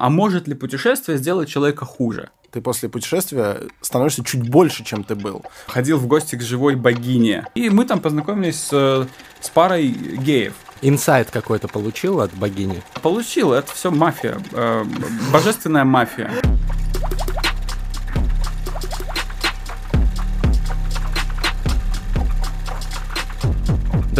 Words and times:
А 0.00 0.08
может 0.08 0.48
ли 0.48 0.54
путешествие 0.54 1.18
сделать 1.18 1.50
человека 1.50 1.84
хуже? 1.84 2.30
Ты 2.50 2.62
после 2.62 2.88
путешествия 2.88 3.58
становишься 3.82 4.24
чуть 4.24 4.48
больше, 4.48 4.82
чем 4.82 5.04
ты 5.04 5.14
был. 5.14 5.44
Ходил 5.66 5.98
в 5.98 6.06
гости 6.06 6.36
к 6.36 6.40
живой 6.40 6.74
богине. 6.74 7.46
И 7.54 7.68
мы 7.68 7.84
там 7.84 8.00
познакомились 8.00 8.58
с, 8.58 9.06
с 9.40 9.50
парой 9.50 9.88
геев. 9.88 10.54
Инсайт 10.80 11.30
какой-то 11.30 11.68
получил 11.68 12.22
от 12.22 12.32
богини? 12.32 12.82
Получил, 13.02 13.52
это 13.52 13.70
все 13.74 13.90
мафия. 13.90 14.38
Э, 14.52 14.84
божественная 15.30 15.84
мафия. 15.84 16.30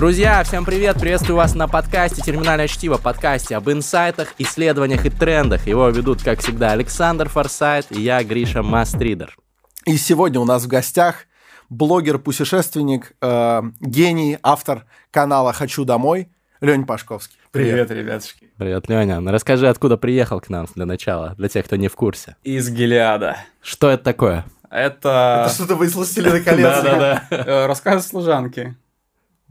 Друзья, 0.00 0.42
всем 0.44 0.64
привет! 0.64 0.98
Приветствую 0.98 1.36
вас 1.36 1.54
на 1.54 1.68
подкасте 1.68 2.22
«Терминальное 2.22 2.68
чтиво», 2.68 2.96
подкасте 2.96 3.54
об 3.54 3.68
инсайтах, 3.68 4.32
исследованиях 4.38 5.04
и 5.04 5.10
трендах. 5.10 5.66
Его 5.66 5.90
ведут, 5.90 6.22
как 6.22 6.40
всегда, 6.40 6.72
Александр 6.72 7.28
Форсайт 7.28 7.92
и 7.92 8.00
я, 8.00 8.24
Гриша 8.24 8.62
Мастридер. 8.62 9.36
И 9.84 9.98
сегодня 9.98 10.40
у 10.40 10.46
нас 10.46 10.64
в 10.64 10.68
гостях 10.68 11.26
блогер-путешественник, 11.68 13.12
э, 13.20 13.62
гений, 13.80 14.38
автор 14.42 14.86
канала 15.10 15.52
«Хочу 15.52 15.84
домой» 15.84 16.30
Лень 16.62 16.86
Пашковский. 16.86 17.36
Привет, 17.50 17.88
Привет 17.88 17.90
ребятушки. 17.90 18.50
Привет, 18.56 18.88
Леня. 18.88 19.20
Ну, 19.20 19.30
расскажи, 19.30 19.68
откуда 19.68 19.98
приехал 19.98 20.40
к 20.40 20.48
нам 20.48 20.66
для 20.74 20.86
начала, 20.86 21.34
для 21.36 21.50
тех, 21.50 21.66
кто 21.66 21.76
не 21.76 21.88
в 21.88 21.94
курсе. 21.94 22.36
Из 22.42 22.70
Гелиада. 22.70 23.36
Что 23.60 23.90
это 23.90 24.02
такое? 24.02 24.46
Это... 24.70 25.42
Это 25.44 25.54
что-то 25.54 25.74
вы 25.74 25.84
из 25.86 25.94
«Властелина 25.94 26.40
колец». 26.40 26.82
Да-да-да. 26.82 27.24
Э, 27.30 27.66
рассказ 27.66 28.08
служанки. 28.08 28.76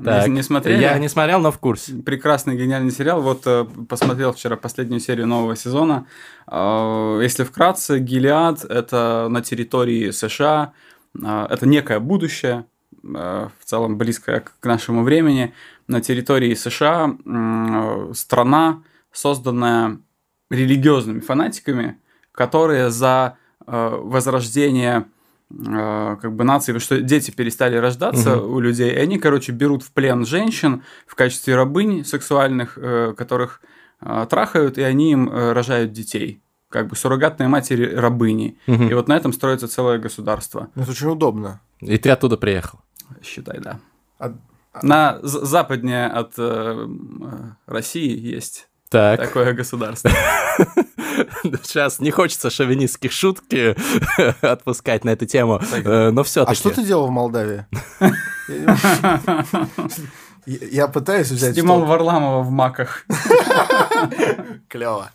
Так, 0.04 0.28
не, 0.28 0.36
не 0.36 0.44
смотрели? 0.44 0.82
Я 0.82 0.98
не 0.98 1.10
смотрел, 1.10 1.42
но 1.42 1.52
в 1.52 1.58
курсе. 1.58 1.94
Прекрасный, 1.94 2.56
гениальный 2.56 2.92
сериал. 2.92 3.22
Вот 3.22 3.42
э, 3.46 3.66
посмотрел 3.88 4.32
вчера 4.32 4.56
последнюю 4.56 5.02
серию 5.02 5.28
нового 5.28 5.56
сезона. 5.58 6.08
Э, 6.50 7.20
если 7.22 7.44
вкратце, 7.44 8.00
Гилиад— 8.00 8.64
это 8.70 9.28
на 9.30 9.42
территории 9.42 10.12
США, 10.12 10.72
э, 11.22 11.48
это 11.50 11.68
некое 11.68 12.00
будущее, 12.00 12.66
в 13.02 13.52
целом 13.64 13.98
близкое 13.98 14.44
к 14.60 14.66
нашему 14.66 15.04
времени. 15.04 15.54
На 15.88 16.02
территории 16.02 16.54
США 16.54 17.16
страна, 18.14 18.84
созданная 19.14 20.00
религиозными 20.50 21.22
фанатиками, 21.22 21.98
которые 22.34 22.90
за 22.90 23.38
возрождение 23.66 25.06
как 25.52 26.36
бы 26.36 26.44
нации, 26.44 26.78
что 26.78 27.02
дети 27.02 27.32
перестали 27.32 27.76
рождаться 27.76 28.38
угу. 28.38 28.56
у 28.56 28.60
людей, 28.60 28.92
и 28.92 28.98
они, 28.98 29.18
короче, 29.18 29.52
берут 29.52 29.84
в 29.84 29.92
плен 29.92 30.26
женщин 30.26 30.84
в 31.08 31.16
качестве 31.16 31.56
рабынь 31.56 32.06
сексуальных, 32.06 32.78
э, 32.78 33.14
которых 33.18 33.62
э, 34.02 34.28
трахают, 34.30 34.78
и 34.78 34.84
они 34.84 35.12
им 35.12 35.30
рожают 35.30 35.92
детей 35.92 36.42
как 36.70 36.88
бы 36.88 36.96
суррогатные 36.96 37.48
матери 37.48 37.96
рабыни. 37.96 38.58
Угу. 38.68 38.84
И 38.84 38.94
вот 38.94 39.08
на 39.08 39.18
этом 39.18 39.34
строится 39.34 39.68
целое 39.68 39.98
государство. 39.98 40.70
Это 40.76 40.92
очень 40.92 41.08
удобно. 41.08 41.62
И 41.80 41.98
ты 41.98 42.10
оттуда 42.12 42.38
приехал? 42.38 42.80
Считай, 43.24 43.60
да. 43.60 43.80
А... 44.20 44.36
На 44.84 45.20
западнее 45.24 46.06
от 46.06 46.34
э, 46.38 46.88
России 47.66 48.16
есть 48.16 48.70
так. 48.90 49.20
такое 49.20 49.54
государство. 49.54 50.12
Сейчас 51.64 52.00
не 52.00 52.12
хочется 52.12 52.50
шовинистских 52.50 53.12
шутки 53.12 53.76
отпускать 54.46 55.04
на 55.04 55.12
эту 55.12 55.26
тему, 55.26 55.62
э, 55.72 56.12
но 56.12 56.24
все-таки. 56.24 56.52
А 56.52 56.56
что 56.56 56.70
ты 56.70 56.84
делал 56.84 57.08
в 57.08 57.12
Молдавии? 57.12 57.66
Я 60.46 60.88
пытаюсь 60.88 61.30
взять... 61.30 61.54
Снимал 61.54 61.86
Варламова 61.86 62.42
в 62.42 62.50
маках. 62.50 63.06
Клево. 64.68 65.12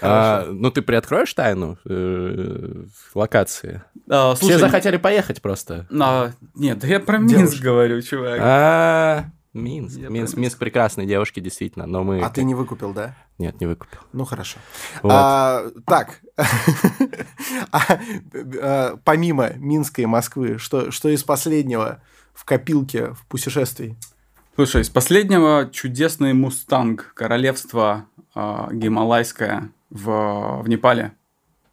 А, 0.00 0.46
ну, 0.50 0.70
ты 0.70 0.82
приоткроешь 0.82 1.32
тайну 1.34 1.78
э, 1.84 2.84
локации? 3.14 3.82
А, 4.08 4.36
слушай, 4.36 4.56
Все 4.56 4.58
захотели 4.58 4.96
поехать 4.96 5.42
просто. 5.42 5.86
А, 5.98 6.32
нет, 6.54 6.84
я 6.84 7.00
про 7.00 7.18
Минск 7.18 7.60
говорю, 7.60 8.00
чувак. 8.02 8.38
А, 8.40 9.24
Минск. 9.58 9.96
Я 9.98 10.08
Минск, 10.08 10.36
Минск 10.36 10.58
прекрасные 10.58 11.06
девушки, 11.06 11.40
действительно, 11.40 11.86
но 11.86 12.04
мы... 12.04 12.20
А 12.20 12.30
ты 12.30 12.44
не 12.44 12.54
выкупил, 12.54 12.92
да? 12.92 13.16
Нет, 13.38 13.60
не 13.60 13.66
выкупил. 13.66 13.98
Ну, 14.12 14.24
хорошо. 14.24 14.58
Вот. 15.02 15.12
А, 15.12 15.66
так, 15.86 16.20
а, 17.70 17.80
а, 18.60 18.96
помимо 19.04 19.52
Минска 19.54 20.02
и 20.02 20.06
Москвы, 20.06 20.58
что, 20.58 20.90
что 20.90 21.08
из 21.08 21.22
последнего 21.22 22.00
в 22.34 22.44
копилке 22.44 23.12
в 23.12 23.26
путешествии? 23.26 23.96
Слушай, 24.54 24.82
из 24.82 24.90
последнего 24.90 25.68
чудесный 25.70 26.32
мустанг, 26.32 27.12
королевство 27.14 28.06
э, 28.34 28.68
гималайское 28.72 29.70
в, 29.90 30.62
в 30.62 30.68
Непале. 30.68 31.12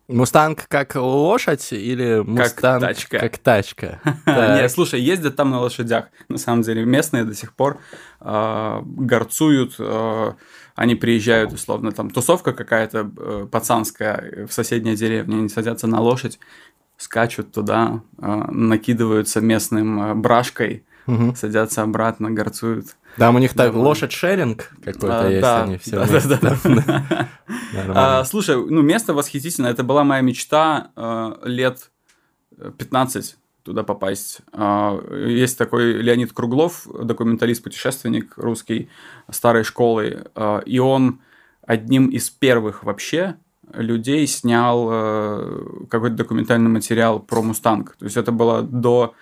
Мустанг 0.07 0.67
как 0.67 0.95
лошадь 0.95 1.73
или 1.73 2.19
мустанг 2.19 2.81
как 2.81 2.81
тачка? 2.81 3.19
Как 3.19 3.37
тачка. 3.39 3.99
Нет, 4.27 4.71
слушай, 4.71 5.01
ездят 5.01 5.35
там 5.35 5.49
на 5.49 5.59
лошадях. 5.59 6.05
На 6.29 6.37
самом 6.37 6.61
деле 6.61 6.85
местные 6.85 7.23
до 7.23 7.33
сих 7.33 7.53
пор 7.53 7.79
а, 8.19 8.83
горцуют. 8.85 9.75
А, 9.79 10.35
они 10.75 10.93
приезжают, 10.95 11.53
условно, 11.53 11.91
там 11.91 12.09
тусовка 12.09 12.51
какая-то 12.51 13.09
э, 13.17 13.47
пацанская 13.49 14.45
в 14.45 14.51
соседней 14.51 14.97
деревне, 14.97 15.37
они 15.37 15.47
садятся 15.47 15.87
на 15.87 16.01
лошадь, 16.01 16.37
скачут 16.97 17.53
туда, 17.53 18.01
а, 18.19 18.51
накидываются 18.51 19.39
местным 19.39 20.21
брашкой, 20.21 20.83
садятся 21.35 21.81
обратно, 21.81 22.29
горцуют. 22.29 22.97
Да, 23.17 23.29
у 23.29 23.37
них 23.37 23.53
так 23.53 23.73
лошадь 23.73 24.11
шеринг 24.11 24.71
какой-то 24.83 25.21
а, 25.21 25.29
есть, 25.29 25.45
они 25.45 25.77
все 25.77 26.05
да, 26.05 26.37
да, 26.41 26.57
да, 26.63 27.29
а, 28.19 28.23
Слушай, 28.25 28.57
ну 28.57 28.81
место 28.81 29.13
восхитительное, 29.13 29.71
это 29.71 29.83
была 29.83 30.03
моя 30.03 30.21
мечта 30.21 30.91
э, 30.95 31.33
лет 31.43 31.91
15 32.77 33.37
туда 33.63 33.83
попасть. 33.83 34.41
А, 34.51 34.99
есть 35.15 35.57
такой 35.57 35.93
Леонид 35.93 36.33
Круглов, 36.33 36.87
документалист-путешественник 36.87 38.37
русский 38.37 38.89
старой 39.31 39.63
школы, 39.63 40.25
и 40.65 40.79
он 40.79 41.19
одним 41.65 42.09
из 42.09 42.29
первых 42.29 42.83
вообще 42.83 43.37
людей 43.73 44.25
снял 44.27 44.87
э, 44.91 45.85
какой-то 45.89 46.15
документальный 46.15 46.69
материал 46.69 47.19
про 47.19 47.41
Мустанг. 47.41 47.95
То 47.97 48.05
есть 48.05 48.17
это 48.17 48.31
было 48.31 48.61
до 48.61 49.15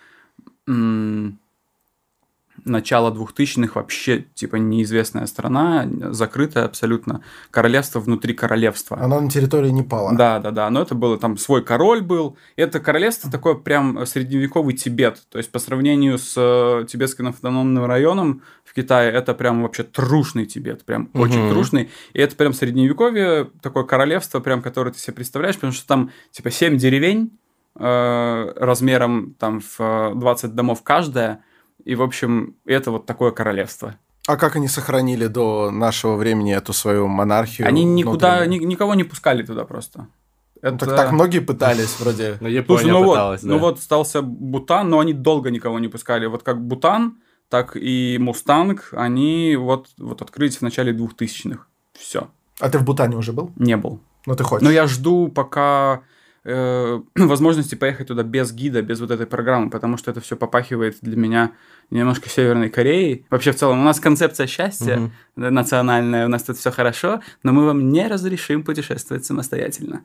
начала 2.65 3.11
2000-х 3.11 3.73
вообще, 3.75 4.25
типа, 4.33 4.57
неизвестная 4.57 5.25
страна, 5.25 5.87
закрытая 6.11 6.65
абсолютно, 6.65 7.21
королевство 7.51 7.99
внутри 7.99 8.33
королевства. 8.33 8.97
Она 8.99 9.19
на 9.19 9.29
территории 9.29 9.69
Непала. 9.69 10.13
Да, 10.13 10.39
да, 10.39 10.51
да, 10.51 10.69
но 10.69 10.81
это 10.81 10.95
было, 10.95 11.17
там 11.17 11.37
свой 11.37 11.63
король 11.63 12.01
был, 12.01 12.37
это 12.55 12.79
королевство 12.79 13.31
такое 13.31 13.55
прям 13.55 14.05
средневековый 14.05 14.75
Тибет, 14.75 15.23
то 15.29 15.37
есть 15.37 15.51
по 15.51 15.59
сравнению 15.59 16.17
с 16.17 16.35
э, 16.37 16.85
тибетским 16.87 17.27
автономным 17.27 17.85
районом 17.85 18.43
в 18.63 18.73
Китае, 18.73 19.11
это 19.11 19.33
прям 19.33 19.63
вообще 19.63 19.83
трушный 19.83 20.45
Тибет, 20.45 20.85
прям 20.85 21.09
угу. 21.13 21.23
очень 21.23 21.49
трушный, 21.49 21.89
и 22.13 22.19
это 22.19 22.35
прям 22.35 22.53
средневековье, 22.53 23.49
такое 23.61 23.83
королевство, 23.83 24.39
прям, 24.39 24.61
которое 24.61 24.91
ты 24.91 24.99
себе 24.99 25.13
представляешь, 25.13 25.55
потому 25.55 25.73
что 25.73 25.87
там, 25.87 26.11
типа, 26.31 26.51
7 26.51 26.77
деревень, 26.77 27.37
э, 27.79 28.53
размером 28.55 29.35
там 29.39 29.61
в 29.77 30.13
20 30.15 30.53
домов 30.53 30.83
каждая, 30.83 31.43
и, 31.85 31.95
в 31.95 32.01
общем, 32.01 32.55
это 32.65 32.91
вот 32.91 33.05
такое 33.05 33.31
королевство. 33.31 33.95
А 34.27 34.37
как 34.37 34.55
они 34.55 34.67
сохранили 34.67 35.27
до 35.27 35.69
нашего 35.69 36.15
времени 36.15 36.55
эту 36.55 36.71
свою 36.73 37.07
монархию? 37.07 37.67
Они 37.67 37.83
никуда, 37.83 38.45
ни, 38.45 38.57
никого 38.57 38.95
не 38.95 39.03
пускали 39.03 39.43
туда 39.43 39.65
просто. 39.65 40.07
Это... 40.61 40.85
Так, 40.85 40.95
так 40.95 41.11
многие 41.11 41.39
пытались 41.39 41.99
вроде. 41.99 42.37
Ну, 42.39 42.47
Япония 42.47 42.79
Слушай, 42.79 42.91
ну 42.91 43.09
пыталась, 43.09 43.43
вот, 43.43 43.49
да. 43.49 43.53
Ну 43.53 43.59
вот 43.59 43.79
стался 43.81 44.21
Бутан, 44.21 44.89
но 44.89 44.99
они 44.99 45.11
долго 45.11 45.51
никого 45.51 45.77
не 45.79 45.89
пускали. 45.89 46.25
Вот 46.25 46.43
как 46.43 46.65
Бутан, 46.65 47.17
так 47.49 47.75
и 47.75 48.17
Мустанг, 48.17 48.89
они 48.93 49.57
вот, 49.57 49.89
вот 49.97 50.21
открылись 50.21 50.57
в 50.57 50.61
начале 50.61 50.93
2000-х. 50.93 51.65
Все. 51.91 52.29
А 52.61 52.69
ты 52.69 52.79
в 52.79 52.85
Бутане 52.85 53.17
уже 53.17 53.33
был? 53.33 53.51
Не 53.57 53.75
был. 53.75 53.99
Но 54.25 54.35
ты 54.35 54.45
хочешь? 54.45 54.63
Но 54.63 54.71
я 54.71 54.87
жду, 54.87 55.27
пока 55.27 56.03
э, 56.45 57.01
возможности 57.15 57.75
поехать 57.75 58.07
туда 58.07 58.23
без 58.23 58.51
гида, 58.51 58.81
без 58.81 58.99
вот 58.99 59.11
этой 59.11 59.25
программы, 59.25 59.69
потому 59.69 59.97
что 59.97 60.11
это 60.11 60.21
все 60.21 60.35
попахивает 60.35 60.97
для 61.01 61.17
меня 61.17 61.51
немножко 61.89 62.29
Северной 62.29 62.69
Кореей. 62.69 63.25
Вообще, 63.29 63.51
в 63.51 63.55
целом, 63.55 63.81
у 63.81 63.83
нас 63.83 63.99
концепция 63.99 64.47
счастья 64.47 64.97
угу. 64.97 65.11
национальная, 65.35 66.25
у 66.25 66.29
нас 66.29 66.43
тут 66.43 66.57
все 66.57 66.71
хорошо, 66.71 67.21
но 67.43 67.53
мы 67.53 67.65
вам 67.65 67.91
не 67.91 68.07
разрешим 68.07 68.63
путешествовать 68.63 69.25
самостоятельно. 69.25 70.03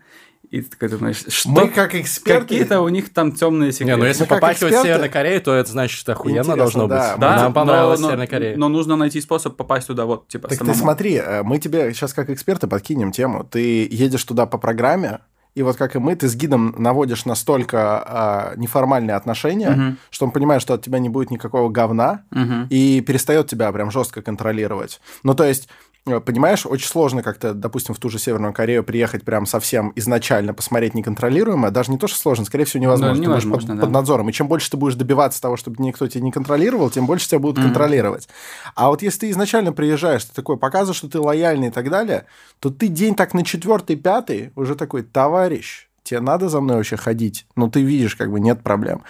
И 0.51 0.63
ты 0.63 0.71
такой 0.71 0.89
думаешь, 0.89 1.25
что? 1.29 1.51
Мы 1.51 1.69
как 1.69 1.95
эксперты... 1.95 2.41
Какие-то 2.41 2.81
у 2.81 2.89
них 2.89 3.13
там 3.13 3.33
темные 3.33 3.71
секреты. 3.71 3.93
Не, 3.93 3.97
ну 3.99 4.07
если 4.07 4.25
попахивать 4.25 4.73
эксперты... 4.73 4.89
Северной 4.89 5.09
Кореей, 5.11 5.41
то 5.41 5.53
это 5.53 5.71
значит, 5.71 5.99
что 5.99 6.13
охуенно 6.13 6.39
Интересно, 6.39 6.57
должно 6.57 6.87
да. 6.87 7.13
быть. 7.13 7.21
Да, 7.21 7.37
Нам 7.37 7.53
понравилась 7.53 8.01
но, 8.01 8.07
Северная 8.07 8.27
Корея. 8.27 8.57
Но, 8.57 8.69
но 8.69 8.77
нужно 8.79 8.97
найти 8.97 9.21
способ 9.21 9.57
попасть 9.57 9.89
туда 9.89 10.07
вот, 10.07 10.29
типа, 10.29 10.49
Так 10.49 10.59
самому. 10.59 10.75
ты 10.75 10.81
смотри, 10.81 11.15
э, 11.17 11.43
мы 11.43 11.59
тебе 11.59 11.93
сейчас 11.93 12.15
как 12.15 12.31
эксперты 12.31 12.67
подкинем 12.67 13.13
тему. 13.13 13.45
Ты 13.45 13.87
едешь 13.91 14.25
туда 14.25 14.47
по 14.47 14.57
программе, 14.57 15.21
и 15.55 15.63
вот 15.63 15.77
как 15.77 15.97
и 15.97 15.99
мы, 15.99 16.15
ты 16.15 16.29
с 16.29 16.37
гидом 16.37 16.75
наводишь 16.79 17.25
настолько 17.25 17.79
а, 17.81 18.53
неформальные 18.57 19.17
отношения, 19.17 19.71
угу. 19.71 19.97
что 20.11 20.27
он 20.27 20.31
понимает, 20.31 20.63
что 20.63 20.75
от 20.75 20.83
тебя 20.83 20.99
не 20.99 21.09
будет 21.09 21.31
никакого 21.31 21.69
говна, 21.69 22.23
угу. 22.31 22.67
и 22.71 23.01
перестает 23.01 23.49
тебя 23.49 23.73
прям 23.73 23.91
жестко 23.91 24.23
контролировать. 24.23 25.01
Ну, 25.23 25.35
то 25.35 25.45
есть, 25.45 25.69
э, 25.69 25.88
понимаешь, 26.05 26.65
очень 26.67 26.89
сложно 26.89 27.23
как-то, 27.23 27.55
допустим, 27.55 27.95
в 27.95 27.99
ту 27.99 28.09
же 28.09 28.19
Северную 28.19 28.53
Корею 28.53 28.83
приехать 28.83 29.25
прям 29.25 29.47
совсем 29.47 29.93
изначально 29.97 30.55
посмотреть 30.55 30.95
неконтролируемо. 30.95 31.71
Даже 31.71 31.91
не 31.91 31.99
то, 31.99 32.07
что 32.09 32.19
сложно, 32.19 32.45
скорее 32.45 32.65
всего, 32.65 32.83
невозможно. 32.83 33.23
Да, 33.23 33.23
ты 33.23 33.47
будешь 33.47 33.51
под, 33.51 33.77
да. 33.77 33.83
под 33.83 33.91
надзором. 33.91 34.29
И 34.29 34.33
чем 34.33 34.49
больше 34.49 34.71
ты 34.71 34.77
будешь 34.77 34.95
добиваться 34.95 35.41
того, 35.41 35.57
чтобы 35.57 35.83
никто 35.83 36.07
тебя 36.07 36.23
не 36.23 36.33
контролировал, 36.33 36.91
тем 36.91 37.07
больше 37.07 37.29
тебя 37.29 37.39
будут 37.39 37.59
Мгм. 37.59 37.67
контролировать. 37.67 38.29
А 38.75 38.89
вот 38.89 39.03
если 39.03 39.21
ты 39.21 39.31
изначально 39.31 39.73
приезжаешь, 39.73 40.25
ты 40.25 40.35
такой 40.35 40.57
показываешь, 40.57 40.99
что 40.99 41.09
ты 41.09 41.21
лояльный 41.21 41.69
и 41.69 41.73
так 41.73 41.91
далее, 41.91 42.25
то 42.61 42.71
ты 42.71 42.89
день 42.89 43.15
так 43.15 43.35
на 43.35 43.45
четвертый, 43.45 43.97
пятый 43.97 44.53
уже 44.57 44.75
такой, 44.75 45.03
товарищ, 45.03 45.89
тебе 46.03 46.21
надо 46.21 46.49
за 46.49 46.61
мной 46.61 46.77
вообще 46.77 46.97
ходить? 46.97 47.47
Ну, 47.55 47.71
ты 47.71 47.83
видишь, 47.83 48.17
как 48.17 48.31
бы 48.31 48.41
нет 48.41 48.63
проблем. 48.63 49.03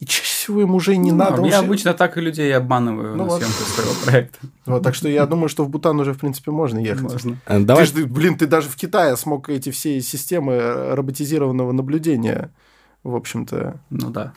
И 0.00 0.06
чаще 0.06 0.32
всего 0.34 0.62
им 0.62 0.74
уже 0.74 0.96
не 0.96 1.12
Ну, 1.12 1.18
надо. 1.18 1.42
Я 1.44 1.50
всё- 1.58 1.60
обычно 1.60 1.92
так 1.94 2.16
и 2.16 2.20
людей 2.22 2.56
обманываю 2.56 3.10
Ну 3.16 3.24
на 3.24 3.24
вот. 3.30 3.42
съемках 3.42 3.66
своего 3.68 3.92
проекта. 4.04 4.38
Вот, 4.66 4.82
так 4.82 4.94
что 4.94 5.08
я 5.08 5.26
думаю, 5.26 5.48
что 5.48 5.64
в 5.64 5.68
Бутан 5.68 6.00
уже, 6.00 6.12
в 6.14 6.18
принципе, 6.18 6.50
можно 6.52 6.78
ехать. 6.78 7.02
Можно. 7.12 7.36
Э, 7.46 7.58
Ты 7.58 7.64
Давай 7.64 7.84
ж, 7.86 7.90
ты, 7.90 8.06
блин, 8.06 8.36
ты 8.38 8.46
даже 8.46 8.68
в 8.68 8.76
Китае 8.76 9.16
смог 9.16 9.48
эти 9.50 9.70
все 9.70 10.00
системы 10.00 10.54
э, 10.54 10.94
роботизированного 10.94 11.72
наблюдения, 11.72 12.50
в 13.02 13.14
общем-то. 13.14 13.80
Ну 13.90 14.10
да. 14.10 14.32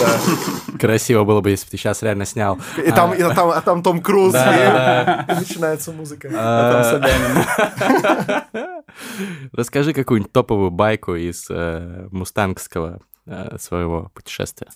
Да. 0.00 0.78
красиво 0.78 1.24
было 1.24 1.40
бы, 1.40 1.50
если 1.50 1.64
бы 1.66 1.70
ты 1.70 1.76
сейчас 1.76 2.02
реально 2.02 2.24
снял. 2.26 2.58
И 2.84 2.90
там, 2.92 3.14
и 3.14 3.18
там, 3.34 3.50
а 3.50 3.60
там 3.60 3.82
Том 3.82 4.00
Круз, 4.00 4.32
Да, 4.32 5.24
и, 5.28 5.32
и 5.32 5.34
начинается 5.36 5.92
музыка. 5.92 6.28
А, 6.34 7.00
А. 7.02 8.46
Расскажи 9.52 9.92
какую-нибудь 9.92 10.32
топовую 10.32 10.70
байку 10.70 11.14
из 11.14 11.46
э, 11.50 12.08
мустангского 12.10 13.00
э, 13.26 13.58
своего 13.58 14.10
путешествия. 14.14 14.68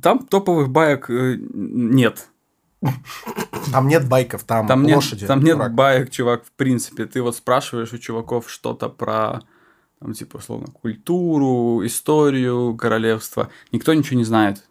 Там 0.00 0.26
топовых 0.26 0.68
баек 0.70 1.10
э, 1.10 1.36
нет. 1.38 2.28
Там 3.72 3.88
нет 3.88 4.08
байков, 4.08 4.44
там, 4.44 4.66
Там 4.66 4.82
нет, 4.84 4.96
лошади. 4.96 5.26
там 5.26 5.40
нет 5.40 5.56
дурак. 5.56 5.74
баек, 5.74 6.10
чувак, 6.10 6.44
в 6.44 6.52
принципе. 6.52 7.06
Ты 7.06 7.22
вот 7.22 7.36
спрашиваешь 7.36 7.92
у 7.92 7.98
чуваков 7.98 8.50
что-то 8.50 8.88
про, 8.88 9.42
там, 10.00 10.14
типа, 10.14 10.38
условно, 10.38 10.68
культуру, 10.68 11.84
историю 11.84 12.74
королевства. 12.76 13.50
Никто 13.72 13.92
ничего 13.92 14.16
не 14.16 14.24
знает. 14.24 14.64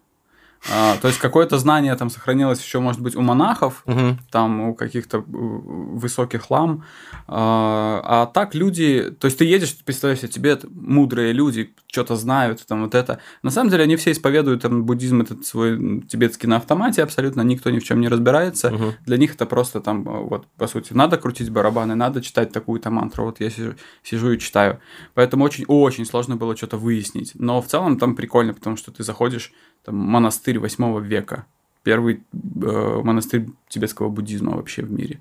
А, 0.68 0.96
то 0.98 1.08
есть 1.08 1.20
какое-то 1.20 1.58
знание 1.58 1.94
там 1.96 2.10
сохранилось 2.10 2.62
еще, 2.62 2.80
может 2.80 3.00
быть, 3.00 3.16
у 3.16 3.22
монахов, 3.22 3.82
там 4.30 4.60
у 4.60 4.74
каких-то 4.74 5.18
э, 5.18 5.22
высоких 5.26 6.50
лам. 6.50 6.84
А, 7.26 8.00
а 8.04 8.26
так 8.26 8.54
люди, 8.54 9.10
то 9.18 9.26
есть 9.26 9.38
ты 9.38 9.44
едешь, 9.44 9.76
представляешь 9.84 10.20
тебе 10.20 10.58
мудрые 10.68 11.32
люди 11.32 11.74
что-то 11.86 12.16
знают, 12.16 12.64
там 12.66 12.82
вот 12.82 12.94
это. 12.94 13.20
На 13.42 13.50
самом 13.50 13.70
деле 13.70 13.84
они 13.84 13.96
все 13.96 14.12
исповедуют 14.12 14.62
там 14.62 14.84
буддизм 14.84 15.22
этот 15.22 15.46
свой 15.46 16.02
тибетский 16.02 16.48
на 16.48 16.56
автомате 16.56 17.02
абсолютно, 17.02 17.40
никто 17.40 17.70
ни 17.70 17.78
в 17.78 17.84
чем 17.84 18.00
не 18.00 18.08
разбирается. 18.08 18.70
Для 19.06 19.16
них 19.16 19.34
это 19.34 19.46
просто 19.46 19.80
там, 19.80 20.06
э, 20.06 20.22
вот, 20.22 20.46
по 20.56 20.66
сути, 20.66 20.92
надо 20.92 21.16
крутить 21.16 21.50
барабаны, 21.50 21.94
надо 21.94 22.20
читать 22.20 22.52
такую-то 22.52 22.90
мантру. 22.90 23.24
Вот 23.24 23.40
я 23.40 23.50
сижу, 23.50 23.74
сижу 24.02 24.32
и 24.32 24.38
читаю. 24.38 24.80
Поэтому 25.14 25.44
очень-очень 25.44 26.04
сложно 26.04 26.36
было 26.36 26.54
что-то 26.56 26.76
выяснить. 26.76 27.32
Но 27.34 27.62
в 27.62 27.66
целом 27.66 27.98
там 27.98 28.14
прикольно, 28.14 28.52
потому 28.52 28.76
что 28.76 28.90
ты 28.92 29.02
заходишь, 29.02 29.52
там, 29.84 29.96
монастырь 29.96 30.58
8 30.58 31.00
века. 31.04 31.46
Первый 31.82 32.22
э, 32.32 33.00
монастырь 33.02 33.48
тибетского 33.68 34.08
буддизма 34.10 34.56
вообще 34.56 34.82
в 34.82 34.90
мире. 34.92 35.20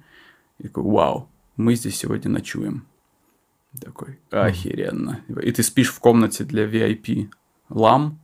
И 0.57 0.63
такой, 0.63 0.83
вау, 0.83 1.29
мы 1.56 1.75
здесь 1.75 1.97
сегодня 1.97 2.29
ночуем. 2.29 2.85
Такой, 3.79 4.19
охеренно. 4.31 5.21
И 5.41 5.51
ты 5.51 5.61
спишь 5.63 5.89
в 5.91 6.00
комнате 6.00 6.44
для 6.44 6.65
VIP 6.65 7.29
лам. 7.69 8.19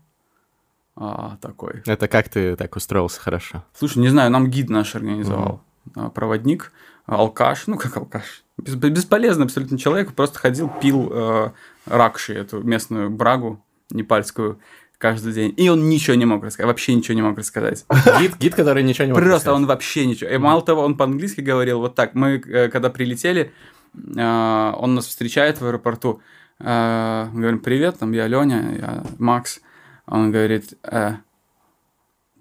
А, 0.98 1.38
такой, 1.42 1.84
Это 1.86 2.08
как 2.08 2.30
ты 2.30 2.56
так 2.56 2.76
устроился 2.76 3.20
хорошо? 3.20 3.64
Слушай, 3.74 4.00
не 4.00 4.08
знаю, 4.10 4.32
нам 4.32 4.50
гид 4.50 4.70
наш 4.70 4.96
организовал. 4.96 5.62
А, 5.94 6.10
Проводник, 6.10 6.72
алкаш, 7.06 7.68
ну 7.68 7.78
как 7.78 7.96
алкаш. 7.98 8.44
Бес- 8.58 8.76
Бесполезный 8.76 9.44
абсолютно 9.46 9.78
человек, 9.78 10.14
просто 10.14 10.40
ходил, 10.40 10.70
пил 10.82 11.10
э, 11.12 11.52
ракши, 11.86 12.34
эту 12.34 12.64
местную 12.64 13.10
брагу 13.10 13.62
непальскую 13.92 14.60
каждый 14.98 15.34
день. 15.34 15.54
И 15.58 15.70
он 15.70 15.90
ничего 15.90 16.16
не 16.16 16.26
мог 16.26 16.44
рассказать, 16.44 16.68
вообще 16.68 16.94
ничего 16.96 17.16
не 17.16 17.22
мог 17.22 17.38
рассказать. 17.38 17.86
Гид, 18.20 18.38
гид, 18.38 18.56
который 18.56 18.84
ничего 18.84 19.06
не 19.06 19.12
мог 19.14 19.20
Просто 19.20 19.36
рассказать. 19.36 19.56
он 19.56 19.66
вообще 19.68 20.06
ничего. 20.06 20.30
И 20.30 20.38
мало 20.38 20.62
того, 20.62 20.82
он 20.84 20.96
по-английски 20.98 21.42
говорил 21.42 21.80
вот 21.80 21.96
так. 21.96 22.14
Мы, 22.16 22.42
э, 22.46 22.70
когда 22.70 22.90
прилетели, 22.90 23.52
э, 23.96 24.72
он 24.78 24.96
нас 24.96 25.06
встречает 25.08 25.60
в 25.62 25.66
аэропорту. 25.66 26.22
э, 26.60 27.28
Мы 27.34 27.40
говорим, 27.42 27.60
привет, 27.60 28.00
там 28.00 28.12
я 28.14 28.28
Леня, 28.28 28.76
я 28.80 29.04
Макс. 29.20 29.60
Он 30.08 30.32
говорит, 30.32 30.74
«Э, 30.84 31.16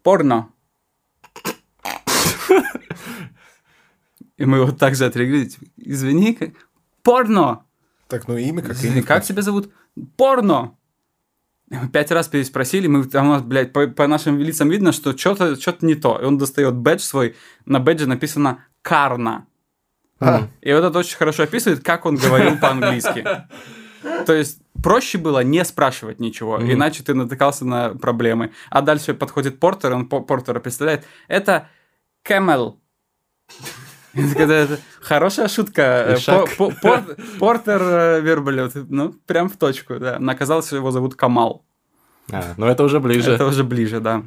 порно. 0.03 0.49
И 4.37 4.45
мы 4.45 4.65
вот 4.65 4.79
так 4.79 4.95
же 4.97 5.05
отреагировали, 5.05 5.47
типа, 5.47 5.65
извини, 5.77 6.39
порно. 7.03 7.65
Так, 8.09 8.27
ну 8.29 8.37
имя 8.37 8.62
как 8.62 8.83
имя. 8.85 9.03
Как 9.03 9.25
тебя 9.25 9.43
зовут? 9.43 9.73
Порно. 10.17 10.77
Пять 11.93 12.11
раз 12.11 12.29
переспросили, 12.29 12.87
мы 12.87 13.05
там, 13.05 13.29
у 13.29 13.32
нас, 13.32 13.43
блядь, 13.43 13.73
по, 13.73 13.87
по 13.87 14.06
нашим 14.06 14.38
лицам 14.38 14.69
видно, 14.69 14.93
что 14.93 15.17
что-то 15.17 15.56
что 15.61 15.76
не 15.82 15.94
то. 15.94 16.19
И 16.21 16.25
он 16.25 16.38
достает 16.38 16.75
бэдж 16.75 17.00
свой, 17.00 17.35
на 17.67 17.81
бэдже 17.81 18.06
написано 18.06 18.65
«Карна». 18.82 19.47
А, 20.21 20.49
И 20.62 20.73
вот 20.73 20.85
это 20.85 20.99
очень 20.99 21.17
хорошо 21.17 21.43
описывает, 21.43 21.82
как 21.85 22.06
он 22.06 22.17
говорил 22.17 22.56
по-английски. 22.59 23.25
То 24.26 24.32
есть 24.35 24.61
проще 24.82 25.19
было 25.19 25.43
не 25.43 25.65
спрашивать 25.65 26.21
ничего, 26.21 26.59
Мгм. 26.59 26.73
иначе 26.73 27.03
ты 27.03 27.15
натыкался 27.15 27.65
на 27.67 27.91
проблемы. 27.94 28.53
А 28.70 28.81
дальше 28.82 29.15
подходит 29.15 29.59
Портер, 29.59 29.93
он 29.94 30.09
по- 30.09 30.20
Портера 30.20 30.61
представляет. 30.61 31.05
Это 31.29 31.69
Camel. 32.27 32.75
И 34.15 34.29
такой, 34.29 34.47
«Да, 34.47 34.55
это 34.55 34.79
Хорошая 35.01 35.49
шутка. 35.49 36.17
Э, 36.27 36.47
Портер 37.39 37.81
э, 37.83 38.21
верблюд. 38.21 38.73
Ну, 38.89 39.13
прям 39.27 39.49
в 39.49 39.57
точку, 39.57 39.99
да. 39.99 40.17
Оказалось, 40.29 40.67
что 40.67 40.77
его 40.77 40.91
зовут 40.91 41.15
Камал. 41.15 41.65
А, 42.33 42.55
ну 42.57 42.67
это 42.67 42.85
уже 42.85 43.01
ближе. 43.01 43.33
Это 43.33 43.47
уже 43.47 43.65
ближе, 43.65 44.01
да. 44.01 44.23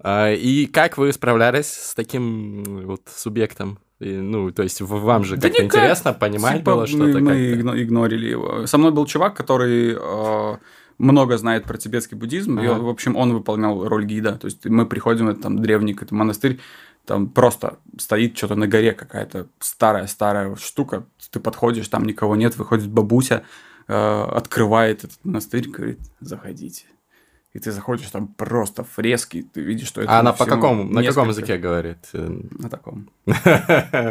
А, 0.00 0.32
и 0.32 0.66
как 0.66 0.98
вы 0.98 1.12
справлялись 1.12 1.66
с 1.68 1.94
таким 1.94 2.64
вот 2.86 3.02
субъектом? 3.14 3.78
И, 3.98 4.12
ну, 4.12 4.50
то 4.50 4.62
есть 4.62 4.80
вам 4.82 5.24
же 5.24 5.36
Да 5.36 5.48
как-то 5.48 5.62
никак. 5.62 5.80
интересно 5.80 6.12
понимать 6.12 6.58
Типа, 6.58 6.72
было 6.74 6.86
что-то 6.86 7.18
мы 7.18 7.30
как-то? 7.30 7.54
игно- 7.54 7.82
игнорили 7.82 8.26
его. 8.28 8.66
Со 8.66 8.76
мной 8.78 8.90
был 8.90 9.06
чувак, 9.06 9.34
который 9.34 9.96
э, 9.98 10.56
много 10.98 11.38
знает 11.38 11.64
про 11.64 11.78
тибетский 11.78 12.16
буддизм, 12.16 12.58
и, 12.60 12.66
Ага. 12.66 12.80
в 12.80 12.88
общем, 12.90 13.16
он 13.16 13.32
выполнял 13.32 13.88
роль 13.88 14.04
гида. 14.04 14.32
То 14.32 14.46
есть 14.46 14.66
мы 14.66 14.84
приходим, 14.86 15.28
это 15.30 15.40
там 15.42 15.62
древний 15.62 15.94
какой-то 15.94 16.14
монастырь, 16.14 16.60
там 17.06 17.28
просто 17.28 17.78
стоит 17.98 18.36
что-то 18.36 18.56
на 18.56 18.66
горе 18.66 18.92
какая-то 18.92 19.46
старая-старая 19.60 20.54
штука, 20.56 21.04
ты 21.30 21.40
подходишь, 21.40 21.88
там 21.88 22.04
никого 22.04 22.36
нет, 22.36 22.56
выходит 22.56 22.88
бабуся, 22.90 23.42
э, 23.88 24.22
открывает 24.34 25.04
этот 25.04 25.18
монастырь, 25.24 25.68
говорит, 25.68 26.00
заходите. 26.20 26.84
И 27.52 27.58
ты 27.58 27.72
заходишь, 27.72 28.10
там 28.10 28.28
просто 28.28 28.84
фрески, 28.84 29.42
ты 29.54 29.62
видишь, 29.62 29.88
что 29.88 30.02
это... 30.02 30.10
А 30.16 30.18
она 30.20 30.34
по 30.34 30.44
какому, 30.44 30.84
на 30.84 31.02
каком 31.02 31.28
несколько- 31.28 31.52
языке 31.52 31.56
говорит? 31.56 31.98
Э, 32.12 32.40
На 32.58 32.68
таком. 32.68 33.08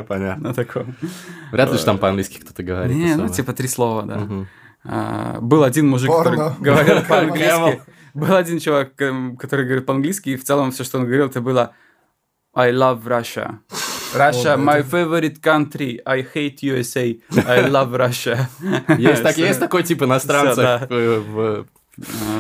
Понятно. 0.08 0.50
На 0.50 0.54
таком. 0.54 0.96
Вряд 1.52 1.72
ли 1.72 1.78
же 1.78 1.86
там 1.86 2.00
по-английски 2.00 2.40
кто-то 2.40 2.64
говорит. 2.64 2.96
Не, 2.98 3.16
ну 3.16 3.30
типа 3.30 3.54
три 3.54 3.68
слова, 3.68 4.04
да. 4.04 4.28
А, 4.84 5.40
был 5.42 5.64
один 5.64 5.88
мужик, 5.88 6.10
который 6.12 6.40
говорил 6.60 7.02
по-английски. 7.08 7.82
Был 8.14 8.34
один 8.36 8.60
чувак, 8.60 9.00
эм, 9.02 9.36
который 9.36 9.66
говорит 9.66 9.86
по-английски, 9.86 10.30
и 10.30 10.36
в 10.38 10.44
целом 10.44 10.72
все, 10.72 10.84
что 10.84 11.00
он 11.00 11.06
говорил, 11.06 11.26
это 11.26 11.42
было 11.42 11.74
I 12.55 12.71
love 12.73 13.07
Russia. 13.07 13.61
Russia, 14.15 14.55
О, 14.55 14.57
my 14.57 14.79
это- 14.81 14.89
favorite 14.97 15.41
country. 15.41 16.01
I 16.05 16.23
hate 16.23 16.63
USA. 16.63 17.17
I 17.47 17.71
love 17.71 17.93
Russia. 17.97 18.49
Есть, 18.99 19.23
так, 19.23 19.39
есть 19.39 19.61
такой 19.61 19.83
тип 19.85 20.03
иностранцев 20.03 20.57
да. 20.57 20.87
э, 20.91 21.19
в- 21.21 21.41
А, 21.41 21.65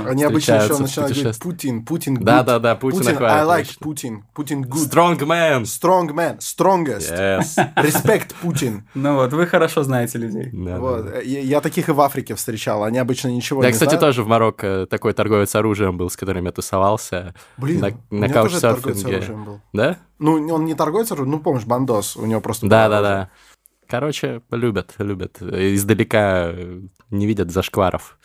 Они 0.05 0.23
обычно 0.23 0.55
еще 0.55 0.77
начинают 0.77 1.13
говорить. 1.17 1.39
Путин, 1.39 1.85
Путин 1.85 2.17
good. 2.17 2.23
Да-да-да, 2.23 2.75
Путина 2.75 3.03
Путин, 3.03 3.23
I 3.23 3.43
хватит, 3.43 3.71
like. 3.71 3.77
Путин, 3.79 4.23
Путин 4.33 4.63
good. 4.63 4.89
Strong 4.89 5.19
man. 5.19 5.61
Strong 5.63 6.09
man, 6.13 6.39
strongest. 6.39 7.11
Yes. 7.11 7.55
Respect 7.75 8.33
Путин. 8.41 8.87
Ну 8.93 9.15
вот, 9.15 9.33
вы 9.33 9.47
хорошо 9.47 9.83
знаете 9.83 10.17
людей. 10.17 10.49
Да, 10.51 10.79
Вот. 10.79 11.05
да. 11.05 11.19
Я, 11.21 11.39
я 11.41 11.61
таких 11.61 11.89
и 11.89 11.91
в 11.91 12.01
Африке 12.01 12.35
встречал, 12.35 12.83
они 12.83 12.97
обычно 12.97 13.29
ничего 13.29 13.61
Я, 13.61 13.69
не 13.69 13.73
кстати, 13.73 13.89
знают. 13.91 14.01
тоже 14.01 14.23
в 14.23 14.27
Марокко 14.27 14.87
такой 14.89 15.13
торговец 15.13 15.55
оружием 15.55 15.97
был, 15.97 16.09
с 16.09 16.17
которым 16.17 16.45
я 16.45 16.51
тусовался. 16.51 17.33
Блин, 17.57 17.79
на, 17.79 17.87
у 17.87 18.15
на 18.15 18.25
меня 18.25 18.33
тоже 18.33 18.59
торговец 18.59 19.03
оружием 19.03 19.45
был. 19.45 19.61
Да? 19.73 19.97
Ну, 20.19 20.33
он 20.53 20.65
не 20.65 20.75
торговец 20.75 21.11
оружием, 21.11 21.31
ну, 21.31 21.39
помнишь, 21.39 21.65
бандос, 21.65 22.15
у 22.15 22.25
него 22.25 22.41
просто... 22.41 22.67
Да, 22.67 22.87
было 22.87 23.01
да, 23.01 23.07
оружие. 23.07 23.29
Короче, 23.87 24.41
любят, 24.51 24.93
любят. 24.99 25.41
Издалека 25.41 26.51
э, 26.51 26.81
не 27.11 27.27
видят 27.27 27.51
зашкваров. 27.51 28.17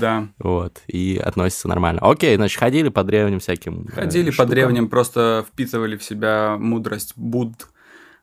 Да. 0.00 0.28
Вот. 0.38 0.80
И 0.86 1.16
относятся 1.22 1.68
нормально. 1.68 2.00
Окей, 2.02 2.36
значит, 2.36 2.58
ходили 2.58 2.88
по 2.88 3.02
древним 3.04 3.40
всяким. 3.40 3.86
э, 3.88 3.92
Ходили 3.92 4.26
по 4.26 4.32
штукам. 4.34 4.50
древним, 4.50 4.88
просто 4.88 5.44
впитывали 5.48 5.96
в 5.96 6.02
себя 6.04 6.56
мудрость 6.58 7.12
Будд. 7.16 7.66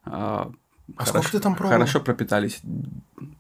А 0.06 0.52
А 0.98 1.06
сколько 1.06 1.32
ты 1.32 1.40
там 1.40 1.56
пробовал? 1.56 1.80
Хорошо 1.80 2.00
пропитались. 2.00 2.62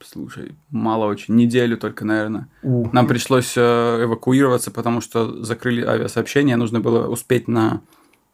Слушай, 0.04 0.56
мало 0.72 1.06
очень. 1.06 1.36
Неделю 1.36 1.78
только, 1.78 2.04
наверное. 2.06 2.48
У. 2.64 2.90
Нам 2.92 3.08
пришлось 3.08 3.54
э, 3.56 4.04
эвакуироваться, 4.04 4.72
потому 4.72 5.00
что 5.02 5.44
закрыли 5.44 5.84
авиасообщение, 5.86 6.56
нужно 6.56 6.80
было 6.80 7.08
успеть 7.08 7.48
на 7.48 7.82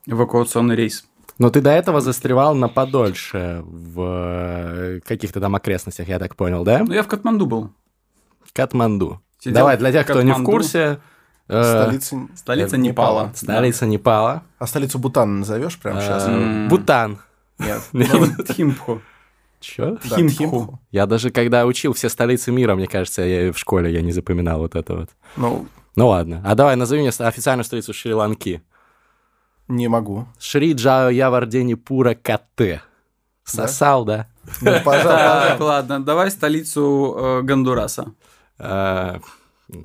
эвакуационный 0.08 0.76
рейс. 0.76 1.06
Но 1.38 1.50
ты 1.50 1.62
до 1.62 1.72
этого 1.72 2.02
застревал 2.02 2.56
на 2.56 2.68
подольше 2.68 3.64
в 3.66 4.02
э, 4.02 5.00
каких-то 5.06 5.40
там 5.40 5.56
окрестностях, 5.56 6.08
я 6.08 6.20
так 6.20 6.36
понял, 6.36 6.64
да? 6.64 6.84
Ну, 6.86 6.94
я 6.94 7.04
в 7.04 7.08
Катманду 7.08 7.46
был. 7.46 7.72
Катманду. 8.54 9.22
Сидел 9.40 9.56
Давай, 9.56 9.78
для 9.78 9.92
тех, 9.92 10.06
кто 10.06 10.22
не 10.22 10.34
в 10.34 10.44
курсе... 10.44 11.00
э, 11.48 11.64
Столица... 11.64 12.28
Столица 12.36 12.76
э, 12.76 12.80
Непала. 12.80 13.32
Столица 13.36 13.86
Непала. 13.86 14.44
А 14.60 14.68
столицу 14.68 15.00
Бутана 15.00 15.40
назовешь 15.40 15.78
прямо 15.80 16.02
сейчас? 16.02 16.26
Э. 16.28 16.68
Бутан. 16.70 17.20
Нет. 17.60 17.82
Да. 17.94 18.44
Тхимпху. 18.44 19.02
Чё? 19.60 19.98
Да, 20.04 20.16
Тхимпху. 20.16 20.36
Тхимпху. 20.36 20.80
Я 20.92 21.06
даже 21.06 21.30
когда 21.32 21.66
учил 21.66 21.94
все 21.94 22.10
столицы 22.10 22.52
мира, 22.52 22.76
мне 22.76 22.88
кажется, 22.88 23.22
я 23.22 23.52
в 23.52 23.58
школе 23.58 23.92
я 23.92 24.02
не 24.02 24.12
запоминал 24.12 24.60
вот 24.60 24.76
это 24.76 24.96
вот. 24.96 25.10
Ну, 25.38 25.68
Ну 25.96 26.08
ладно. 26.08 26.42
А 26.46 26.56
давай 26.56 26.76
назови 26.76 27.02
мне 27.02 27.10
официальную 27.10 27.64
столицу 27.64 27.94
Шри-Ланки. 27.94 28.62
Не 29.76 29.88
могу. 29.88 30.28
Шри 30.40 30.74
Джао 30.74 31.10
Явардени 31.10 31.74
Пура 31.76 32.14
Кате. 32.16 32.82
Сосал, 33.44 34.06
да? 34.06 34.28
Ну, 34.62 34.72
пожалуйста. 34.86 35.46
Так, 35.50 35.60
ладно, 35.60 36.04
давай 36.04 36.30
столицу 36.32 37.16
э, 37.18 37.42
Гондураса. 37.42 38.14
Э, 38.60 39.20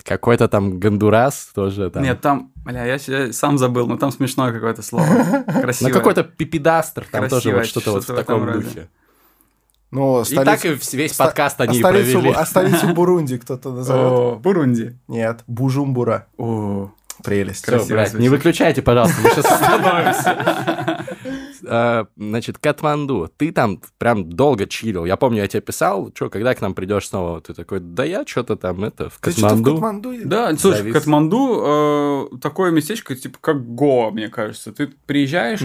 Какой-то 0.04 0.48
там 0.48 0.78
Гондурас 0.78 1.50
тоже 1.54 1.90
там. 1.90 2.02
Нет, 2.02 2.20
там, 2.20 2.52
бля, 2.56 2.84
я 2.84 2.98
ща- 2.98 3.32
сам 3.32 3.58
забыл, 3.58 3.86
но 3.86 3.96
там 3.96 4.10
смешное 4.12 4.52
какое-то 4.52 4.82
слово. 4.82 5.06
Ну, 5.46 5.60
Красивое. 5.62 5.92
какой-то 5.92 6.22
пипидастр, 6.24 7.06
там 7.10 7.22
тоже 7.28 7.50
Красивое, 7.50 7.58
вот 7.60 7.66
что-то 7.66 7.90
вот 7.92 8.02
в 8.02 8.04
что-то 8.04 8.22
в 8.22 8.24
таком 8.26 8.44
роде. 8.44 8.58
духе. 8.60 8.88
Ну, 9.92 10.22
И 10.22 10.34
так 10.34 10.56
и 10.64 10.76
столицу... 10.76 10.96
весь 10.96 11.12
ста- 11.12 11.24
подкаст 11.26 11.60
а 11.60 11.64
они 11.64 11.76
и 11.78 11.80
столицу, 11.80 12.18
провели. 12.20 12.34
а 12.36 12.44
столицу 12.44 12.88
Бурунди 12.92 13.38
кто-то 13.38 13.70
назовет? 13.72 14.02
О, 14.12 14.36
Бурунди. 14.36 14.98
Нет, 15.08 15.44
Бужумбура. 15.46 16.26
О, 16.36 16.90
Прелесть. 17.26 17.64
Красиво 17.64 17.96
блядь, 17.96 18.14
не 18.14 18.28
выключайте, 18.28 18.82
пожалуйста, 18.82 19.20
мы 19.22 19.30
сейчас 19.30 19.44
остановимся. 19.52 21.04
Э, 21.64 22.04
Значит, 22.16 22.58
Катманду, 22.58 23.30
ты 23.36 23.52
там 23.52 23.80
прям 23.98 24.30
долго 24.30 24.66
чилил. 24.66 25.04
Я 25.04 25.16
помню, 25.16 25.42
я 25.42 25.48
тебе 25.48 25.60
писал, 25.60 26.10
что, 26.14 26.30
когда 26.30 26.54
к 26.54 26.60
нам 26.60 26.74
придешь 26.74 27.08
снова? 27.08 27.40
Ты 27.40 27.54
такой, 27.54 27.80
да 27.80 28.04
я 28.04 28.24
что-то 28.26 28.56
там, 28.56 28.84
это, 28.84 29.10
в 29.10 29.18
Ты 29.18 29.32
что-то 29.32 29.56
в 29.56 29.62
Катманду. 29.62 29.74
Катманду? 29.74 30.14
Да, 30.24 30.56
слушай, 30.56 30.92
Катманду 30.92 32.30
э, 32.32 32.38
такое 32.40 32.70
местечко, 32.70 33.14
типа 33.16 33.38
как 33.40 33.74
Гоа, 33.74 34.10
мне 34.10 34.28
кажется. 34.28 34.72
Ты 34.72 34.88
приезжаешь, 35.06 35.60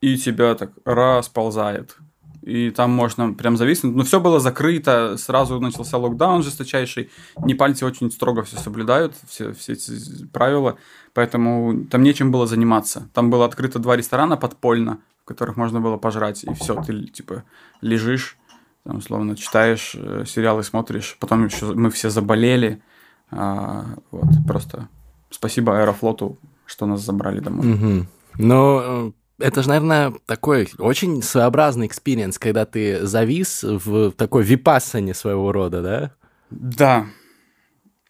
и 0.00 0.16
тебя 0.16 0.54
так 0.54 0.72
расползает. 0.84 1.96
И 2.42 2.70
там 2.70 2.90
можно 2.90 3.32
прям 3.32 3.56
зависнуть. 3.56 3.94
Но 3.94 4.02
все 4.02 4.20
было 4.20 4.40
закрыто, 4.40 5.16
сразу 5.16 5.60
начался 5.60 5.96
локдаун 5.96 6.42
жесточайший. 6.42 7.10
Непальцы 7.38 7.86
очень 7.86 8.10
строго 8.10 8.42
все 8.42 8.56
соблюдают, 8.58 9.14
все, 9.28 9.52
все 9.52 9.72
эти 9.72 10.26
правила, 10.26 10.76
поэтому 11.14 11.84
там 11.86 12.02
нечем 12.02 12.32
было 12.32 12.46
заниматься. 12.46 13.08
Там 13.14 13.30
было 13.30 13.44
открыто 13.44 13.78
два 13.78 13.96
ресторана 13.96 14.36
подпольно, 14.36 14.98
в 15.22 15.28
которых 15.28 15.56
можно 15.56 15.80
было 15.80 15.96
пожрать, 15.96 16.42
и 16.44 16.52
все, 16.54 16.74
ты 16.82 17.04
типа 17.06 17.44
лежишь, 17.80 18.36
там, 18.84 18.96
условно, 18.96 19.36
читаешь 19.36 19.94
э, 19.94 20.24
сериалы, 20.26 20.64
смотришь. 20.64 21.16
Потом 21.20 21.46
еще 21.46 21.66
мы 21.74 21.90
все 21.90 22.10
заболели. 22.10 22.82
А, 23.30 23.86
вот, 24.10 24.28
просто 24.46 24.88
спасибо 25.30 25.78
Аэрофлоту, 25.78 26.38
что 26.66 26.86
нас 26.86 27.00
забрали 27.02 27.38
домой. 27.40 27.66
Мгм. 27.66 28.08
Ну, 28.38 28.80
э, 28.80 29.12
это 29.38 29.62
же, 29.62 29.68
наверное, 29.68 30.12
такой 30.26 30.68
очень 30.78 31.22
своеобразный 31.22 31.86
experience, 31.86 32.38
когда 32.38 32.64
ты 32.64 33.04
завис 33.06 33.62
в 33.62 34.12
такой 34.12 34.42
випассане 34.44 35.14
своего 35.14 35.52
рода, 35.52 35.82
да? 35.82 36.12
Да. 36.50 37.06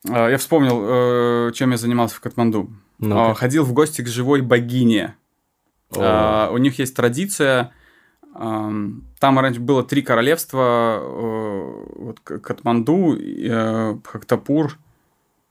А, 0.09 0.29
Я 0.29 0.39
вспомнил, 0.39 1.49
э, 1.49 1.53
чем 1.53 1.71
я 1.71 1.77
занимался 1.77 2.17
в 2.17 2.21
Катманду. 2.21 2.71
А, 3.03 3.35
Ходил 3.35 3.65
в 3.65 3.73
гости 3.73 4.03
к 4.03 4.09
живой 4.09 4.41
богине. 4.43 5.17
О. 5.91 6.01
А, 6.01 6.51
У 6.53 6.59
них 6.59 6.79
есть 6.79 6.95
традиция. 6.97 7.73
ам, 8.35 9.05
Там 9.21 9.39
раньше 9.39 9.61
было 9.61 9.83
три 9.85 10.03
королевства. 10.03 10.99
э, 11.01 11.85
Вот 11.97 12.21
Катманду, 12.21 13.17
э, 13.17 13.93
Бхактапур. 13.95 14.79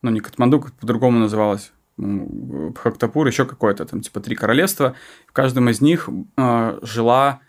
Ну, 0.01 0.09
не 0.11 0.19
Катманду, 0.19 0.59
как 0.59 0.73
по-другому 0.73 1.19
называлось. 1.19 1.71
М, 2.01 2.71
Бхактапур, 2.71 3.27
еще 3.27 3.45
какое-то 3.45 3.85
там, 3.85 4.01
типа, 4.01 4.19
три 4.19 4.35
королевства. 4.35 4.95
В 5.27 5.33
каждом 5.33 5.69
из 5.69 5.81
них 5.81 6.09
э, 6.37 6.79
жила 6.81 7.39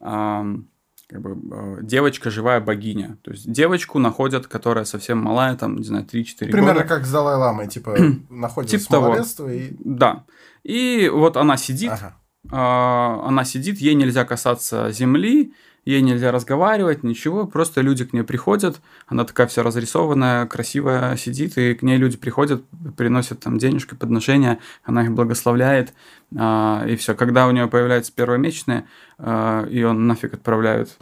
ам, 0.00 0.66
как 1.08 1.20
бы, 1.20 1.30
э, 1.32 1.78
девочка, 1.82 2.30
живая 2.30 2.60
богиня. 2.60 3.18
То 3.22 3.32
есть 3.32 3.50
девочку 3.50 3.98
находят, 3.98 4.46
которая 4.46 4.84
совсем 4.84 5.18
малая, 5.18 5.56
там, 5.56 5.76
не 5.76 5.84
знаю, 5.84 6.04
3-4 6.04 6.50
Примерно 6.50 6.74
года. 6.82 6.84
как 6.84 7.04
с 7.04 7.12
Далай-Ламой, 7.12 7.68
типа, 7.68 7.96
находится 8.30 8.78
Типа 8.78 8.90
того. 8.90 9.06
малолетство 9.08 9.52
и... 9.52 9.72
Да. 9.80 10.24
И 10.62 11.10
вот 11.12 11.36
она 11.36 11.56
сидит, 11.56 11.90
Ага. 11.92 12.16
а, 12.50 13.22
она 13.26 13.44
сидит, 13.44 13.78
ей 13.78 13.94
нельзя 13.94 14.24
касаться 14.24 14.90
земли, 14.92 15.52
ей 15.84 16.02
нельзя 16.02 16.30
разговаривать, 16.32 17.02
ничего, 17.02 17.46
просто 17.46 17.80
люди 17.80 18.04
к 18.04 18.12
ней 18.12 18.22
приходят, 18.22 18.80
она 19.06 19.24
такая 19.24 19.46
вся 19.46 19.62
разрисованная, 19.62 20.46
красивая 20.46 21.16
сидит, 21.16 21.56
и 21.58 21.74
к 21.74 21.82
ней 21.82 21.96
люди 21.96 22.16
приходят, 22.16 22.62
приносят 22.96 23.40
там 23.40 23.58
денежки, 23.58 23.94
подношения, 23.94 24.58
она 24.84 25.04
их 25.04 25.12
благословляет, 25.12 25.92
а, 26.36 26.84
и 26.86 26.96
все. 26.96 27.14
Когда 27.14 27.46
у 27.46 27.50
нее 27.50 27.66
появляются 27.66 28.12
первые 28.12 28.38
месячные, 28.38 28.84
а, 29.18 29.66
ее 29.66 29.92
нафиг 29.92 30.34
отправляют 30.34 30.96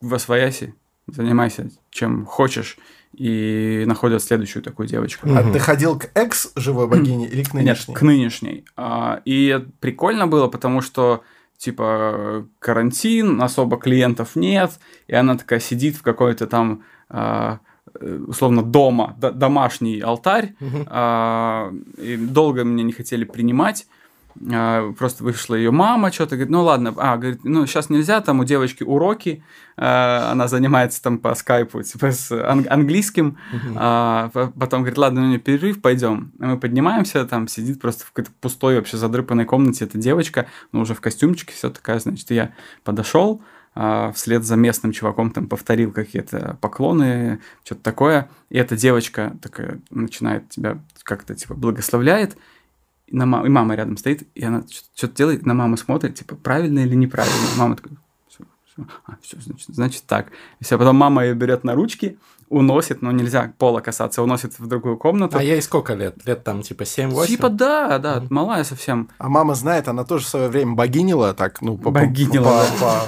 в 0.00 0.14
Освояси, 0.14 0.74
занимайся 1.06 1.70
чем 1.90 2.24
хочешь, 2.24 2.78
и 3.14 3.84
находят 3.86 4.22
следующую 4.22 4.62
такую 4.62 4.86
девочку. 4.86 5.26
А 5.34 5.42
ты 5.50 5.58
ходил 5.58 5.98
к 5.98 6.10
экс-живой 6.14 6.86
богине 6.86 7.26
или 7.26 7.42
к 7.42 7.54
нынешней? 7.54 7.92
Нет, 7.92 7.98
к 7.98 8.02
нынешней. 8.02 8.64
А, 8.76 9.22
И 9.24 9.64
прикольно 9.80 10.26
было, 10.26 10.48
потому 10.48 10.82
что 10.82 11.22
типа 11.58 12.46
карантин, 12.58 13.40
особо 13.42 13.76
клиентов 13.76 14.36
нет, 14.36 14.78
и 15.06 15.14
она 15.14 15.36
такая 15.36 15.60
сидит 15.60 15.96
в 15.96 16.02
какой-то 16.02 16.46
там 16.46 16.82
а, 17.08 17.60
э, 17.98 18.18
условно 18.26 18.62
дома, 18.62 19.16
домашний 19.18 20.00
алтарь, 20.00 20.54
и 20.60 22.16
долго 22.16 22.64
меня 22.64 22.84
не 22.84 22.92
хотели 22.92 23.24
принимать, 23.24 23.86
просто 24.98 25.24
вышла 25.24 25.54
ее 25.54 25.70
мама, 25.70 26.12
что-то 26.12 26.36
говорит, 26.36 26.50
ну 26.50 26.62
ладно, 26.62 26.94
а, 26.96 27.16
говорит, 27.16 27.40
ну 27.44 27.66
сейчас 27.66 27.90
нельзя, 27.90 28.20
там 28.20 28.40
у 28.40 28.44
девочки 28.44 28.82
уроки, 28.82 29.42
а, 29.76 30.30
она 30.32 30.48
занимается 30.48 31.02
там 31.02 31.18
по 31.18 31.34
скайпу, 31.34 31.82
типа 31.82 32.10
с 32.10 32.30
ан- 32.32 32.66
английским, 32.68 33.38
а, 33.76 34.30
по- 34.32 34.52
потом 34.58 34.80
говорит, 34.82 34.98
ладно, 34.98 35.22
ну 35.22 35.28
не 35.28 35.38
перерыв, 35.38 35.80
пойдем. 35.80 36.32
Мы 36.38 36.58
поднимаемся, 36.58 37.24
там 37.24 37.48
сидит 37.48 37.80
просто 37.80 38.04
в 38.04 38.12
какой-то 38.12 38.30
пустой, 38.40 38.76
вообще 38.76 38.96
задрыпанной 38.96 39.44
комнате 39.44 39.84
эта 39.84 39.98
девочка, 39.98 40.46
ну 40.72 40.80
уже 40.80 40.94
в 40.94 41.00
костюмчике 41.00 41.52
все 41.52 41.70
такая, 41.70 41.98
значит, 41.98 42.30
я 42.30 42.52
подошел, 42.84 43.42
а, 43.74 44.10
вслед 44.12 44.42
за 44.44 44.56
местным 44.56 44.92
чуваком 44.92 45.30
там 45.30 45.48
повторил 45.48 45.92
какие-то 45.92 46.56
поклоны, 46.60 47.40
что-то 47.64 47.82
такое, 47.82 48.30
и 48.48 48.56
эта 48.56 48.76
девочка 48.76 49.36
такая 49.42 49.80
начинает 49.90 50.48
тебя 50.48 50.78
как-то 51.02 51.34
типа 51.34 51.54
благословляет, 51.54 52.36
и, 53.06 53.16
на 53.16 53.26
ма- 53.26 53.44
и 53.46 53.48
мама 53.48 53.74
рядом 53.74 53.96
стоит, 53.96 54.28
и 54.34 54.44
она 54.44 54.64
что-то 54.94 55.14
делает, 55.14 55.46
на 55.46 55.54
маму 55.54 55.76
смотрит, 55.76 56.14
типа, 56.16 56.36
правильно 56.36 56.80
или 56.80 56.94
неправильно. 56.94 57.36
Мама 57.56 57.76
такая, 57.76 57.96
все, 58.28 58.44
все, 58.66 58.86
а, 59.06 59.12
все, 59.22 59.40
значит, 59.40 59.66
значит 59.68 60.02
так. 60.06 60.28
И 60.60 60.64
все, 60.64 60.76
потом 60.78 60.96
мама 60.96 61.24
ее 61.24 61.34
берет 61.34 61.64
на 61.64 61.74
ручки, 61.74 62.18
уносит, 62.48 63.02
но 63.02 63.10
нельзя 63.12 63.52
пола 63.58 63.80
касаться, 63.80 64.22
уносит 64.22 64.58
в 64.58 64.66
другую 64.66 64.96
комнату. 64.96 65.36
А 65.38 65.42
ей 65.42 65.60
сколько 65.62 65.94
лет? 65.94 66.24
Лет 66.26 66.44
там 66.44 66.62
типа 66.62 66.82
7-8? 66.82 67.26
Типа 67.26 67.48
да, 67.48 67.98
да, 67.98 68.22
малая 68.30 68.64
совсем. 68.64 69.08
А 69.18 69.28
мама 69.28 69.54
знает, 69.54 69.88
она 69.88 70.04
тоже 70.04 70.24
в 70.24 70.28
свое 70.28 70.48
время 70.48 70.74
богинила, 70.74 71.34
так, 71.34 71.60
ну, 71.62 71.76
по... 71.76 71.84
по- 71.84 71.90
Богинила, 71.90 72.44
по- 72.44 72.80
да. 72.80 73.02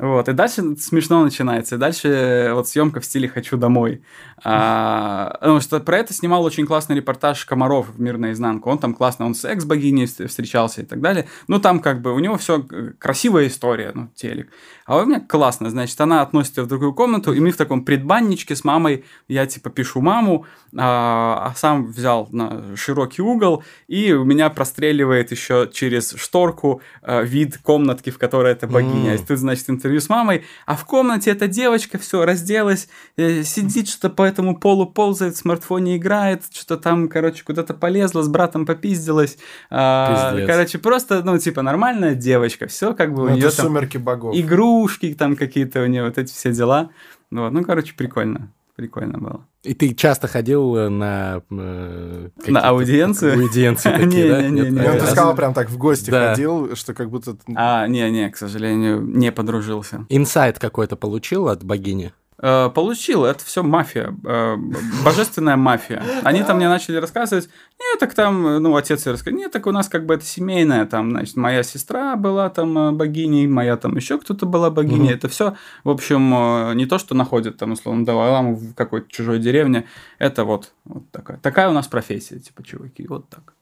Вот, 0.00 0.28
и 0.28 0.32
дальше 0.32 0.76
смешно 0.76 1.22
начинается. 1.22 1.76
И 1.76 1.78
дальше 1.78 2.50
вот 2.52 2.68
съемка 2.68 3.00
в 3.00 3.04
стиле 3.04 3.28
«хочу 3.28 3.56
домой». 3.56 4.02
А, 4.42 5.36
потому 5.40 5.60
что 5.60 5.78
про 5.78 5.98
это 5.98 6.12
снимал 6.12 6.42
очень 6.42 6.66
классный 6.66 6.96
репортаж 6.96 7.44
Комаров 7.44 7.90
в 7.90 8.00
«Мир 8.00 8.18
наизнанку». 8.18 8.70
Он 8.70 8.78
там 8.78 8.92
классно, 8.92 9.24
он 9.24 9.36
с 9.36 9.44
экс-богиней 9.44 10.04
вст- 10.04 10.26
встречался 10.26 10.82
и 10.82 10.84
так 10.84 11.00
далее. 11.00 11.28
Ну, 11.46 11.60
там 11.60 11.78
как 11.78 12.02
бы 12.02 12.12
у 12.12 12.18
него 12.18 12.36
все 12.36 12.64
красивая 12.98 13.46
история, 13.46 13.92
ну, 13.94 14.08
телек. 14.16 14.50
А 14.84 14.98
у 14.98 15.06
меня 15.06 15.20
классно, 15.20 15.70
значит, 15.70 15.98
она 16.00 16.22
относит 16.22 16.58
ее 16.58 16.64
в 16.64 16.66
другую 16.66 16.92
комнату, 16.92 17.32
и 17.32 17.38
мы 17.40 17.52
в 17.52 17.56
таком 17.56 17.84
предбанничке 17.84 18.56
с 18.56 18.64
мамой, 18.64 19.04
я 19.28 19.46
типа 19.46 19.70
пишу 19.70 20.00
маму, 20.00 20.44
а, 20.76 21.50
а 21.50 21.54
сам 21.54 21.86
взял 21.86 22.28
на 22.32 22.76
широкий 22.76 23.22
угол, 23.22 23.62
и 23.86 24.12
у 24.12 24.24
меня 24.24 24.50
простреливает 24.50 25.30
еще 25.30 25.70
через 25.72 26.14
шторку 26.16 26.82
а, 27.00 27.22
вид 27.22 27.58
комнатки, 27.58 28.10
в 28.10 28.18
которой 28.18 28.52
эта 28.52 28.66
богиня. 28.66 29.12
М. 29.12 29.14
И 29.14 29.18
Тут, 29.24 29.38
значит, 29.38 29.68
интервью 29.84 30.00
с 30.00 30.08
мамой, 30.08 30.44
а 30.64 30.76
в 30.76 30.84
комнате 30.86 31.30
эта 31.30 31.46
девочка 31.46 31.98
все 31.98 32.24
разделась, 32.24 32.88
э, 33.18 33.42
сидит, 33.42 33.88
что-то 33.88 34.08
по 34.08 34.22
этому 34.22 34.56
полу 34.56 34.86
ползает, 34.86 35.34
в 35.34 35.38
смартфоне 35.38 35.98
играет, 35.98 36.44
что-то 36.52 36.78
там, 36.82 37.08
короче, 37.08 37.44
куда-то 37.44 37.74
полезла, 37.74 38.22
с 38.22 38.28
братом 38.28 38.64
попиздилась. 38.64 39.36
А, 39.70 40.32
Пиздец. 40.32 40.46
короче, 40.48 40.78
просто, 40.78 41.22
ну, 41.22 41.36
типа, 41.38 41.60
нормальная 41.62 42.14
девочка, 42.14 42.66
все 42.66 42.94
как 42.94 43.12
бы 43.12 43.24
у 43.24 43.28
Ну, 43.28 43.34
нее 43.34 43.50
там 43.50 43.66
сумерки 43.66 43.98
богов. 43.98 44.34
игрушки 44.34 45.12
там 45.14 45.36
какие-то 45.36 45.82
у 45.82 45.86
нее, 45.86 46.04
вот 46.04 46.16
эти 46.16 46.32
все 46.32 46.50
дела. 46.52 46.90
Вот, 47.30 47.50
ну, 47.50 47.62
короче, 47.62 47.94
прикольно. 47.94 48.50
Прикольно 48.76 49.18
было. 49.18 49.46
И 49.62 49.72
ты 49.72 49.94
часто 49.94 50.26
ходил 50.26 50.76
э, 50.76 50.88
на... 50.88 51.42
э, 51.48 52.28
На 52.34 52.40
какие-то 52.40 52.68
аудиенцию? 52.68 53.32
Аудиенции 53.40 53.90
такие, 53.90 54.28
да? 54.28 54.42
Не-не-не, 54.42 54.60
Нет, 54.62 54.72
не, 54.72 54.78
Ну, 54.80 54.92
ты 54.94 55.04
э, 55.04 55.06
сказал, 55.06 55.36
прям 55.36 55.54
так 55.54 55.70
в 55.70 55.78
гости 55.78 56.10
Да. 56.10 56.30
ходил, 56.30 56.74
что 56.74 56.92
как 56.92 57.08
будто... 57.08 57.36
А, 57.54 57.86
не-не, 57.86 58.30
к 58.30 58.36
сожалению, 58.36 59.00
не 59.00 59.30
подружился. 59.30 60.06
Инсайт 60.08 60.58
какой-то 60.58 60.96
получил 60.96 61.48
от 61.48 61.62
богини? 61.62 62.12
Э, 62.46 62.68
Получил, 62.68 63.24
это 63.24 63.42
все 63.42 63.62
мафия, 63.62 64.14
э, 64.22 64.56
божественная 65.02 65.56
мафия. 65.56 66.02
Они 66.24 66.42
там 66.42 66.58
мне 66.58 66.68
начали 66.68 66.96
рассказывать, 66.96 67.48
нет, 67.80 67.98
так 67.98 68.12
там, 68.12 68.62
ну, 68.62 68.76
отец 68.76 69.06
рассказал, 69.06 69.38
нет, 69.38 69.50
так 69.50 69.66
у 69.66 69.72
нас 69.72 69.88
как 69.88 70.04
бы 70.04 70.12
это 70.12 70.26
семейное, 70.26 70.84
там, 70.84 71.12
значит, 71.12 71.36
моя 71.36 71.62
сестра 71.62 72.16
была 72.16 72.50
там 72.50 72.76
э, 72.76 72.92
богиней, 72.92 73.46
моя 73.46 73.78
там 73.78 73.96
еще 73.96 74.18
кто-то 74.18 74.44
была 74.44 74.68
богиней, 74.68 75.14
это 75.14 75.30
все, 75.30 75.56
в 75.84 75.88
общем, 75.88 76.76
не 76.76 76.84
то, 76.84 76.98
что 76.98 77.14
находят 77.14 77.56
там, 77.56 77.72
условно, 77.72 78.04
Далай-Ламу 78.04 78.56
в 78.56 78.74
какой-то 78.74 79.10
чужой 79.10 79.38
деревне, 79.38 79.86
это 80.18 80.44
вот, 80.44 80.74
вот 80.84 81.10
такая, 81.12 81.38
такая 81.38 81.70
у 81.70 81.72
нас 81.72 81.86
профессия, 81.86 82.38
типа, 82.38 82.62
чуваки, 82.62 83.06
вот 83.08 83.26
так. 83.30 83.54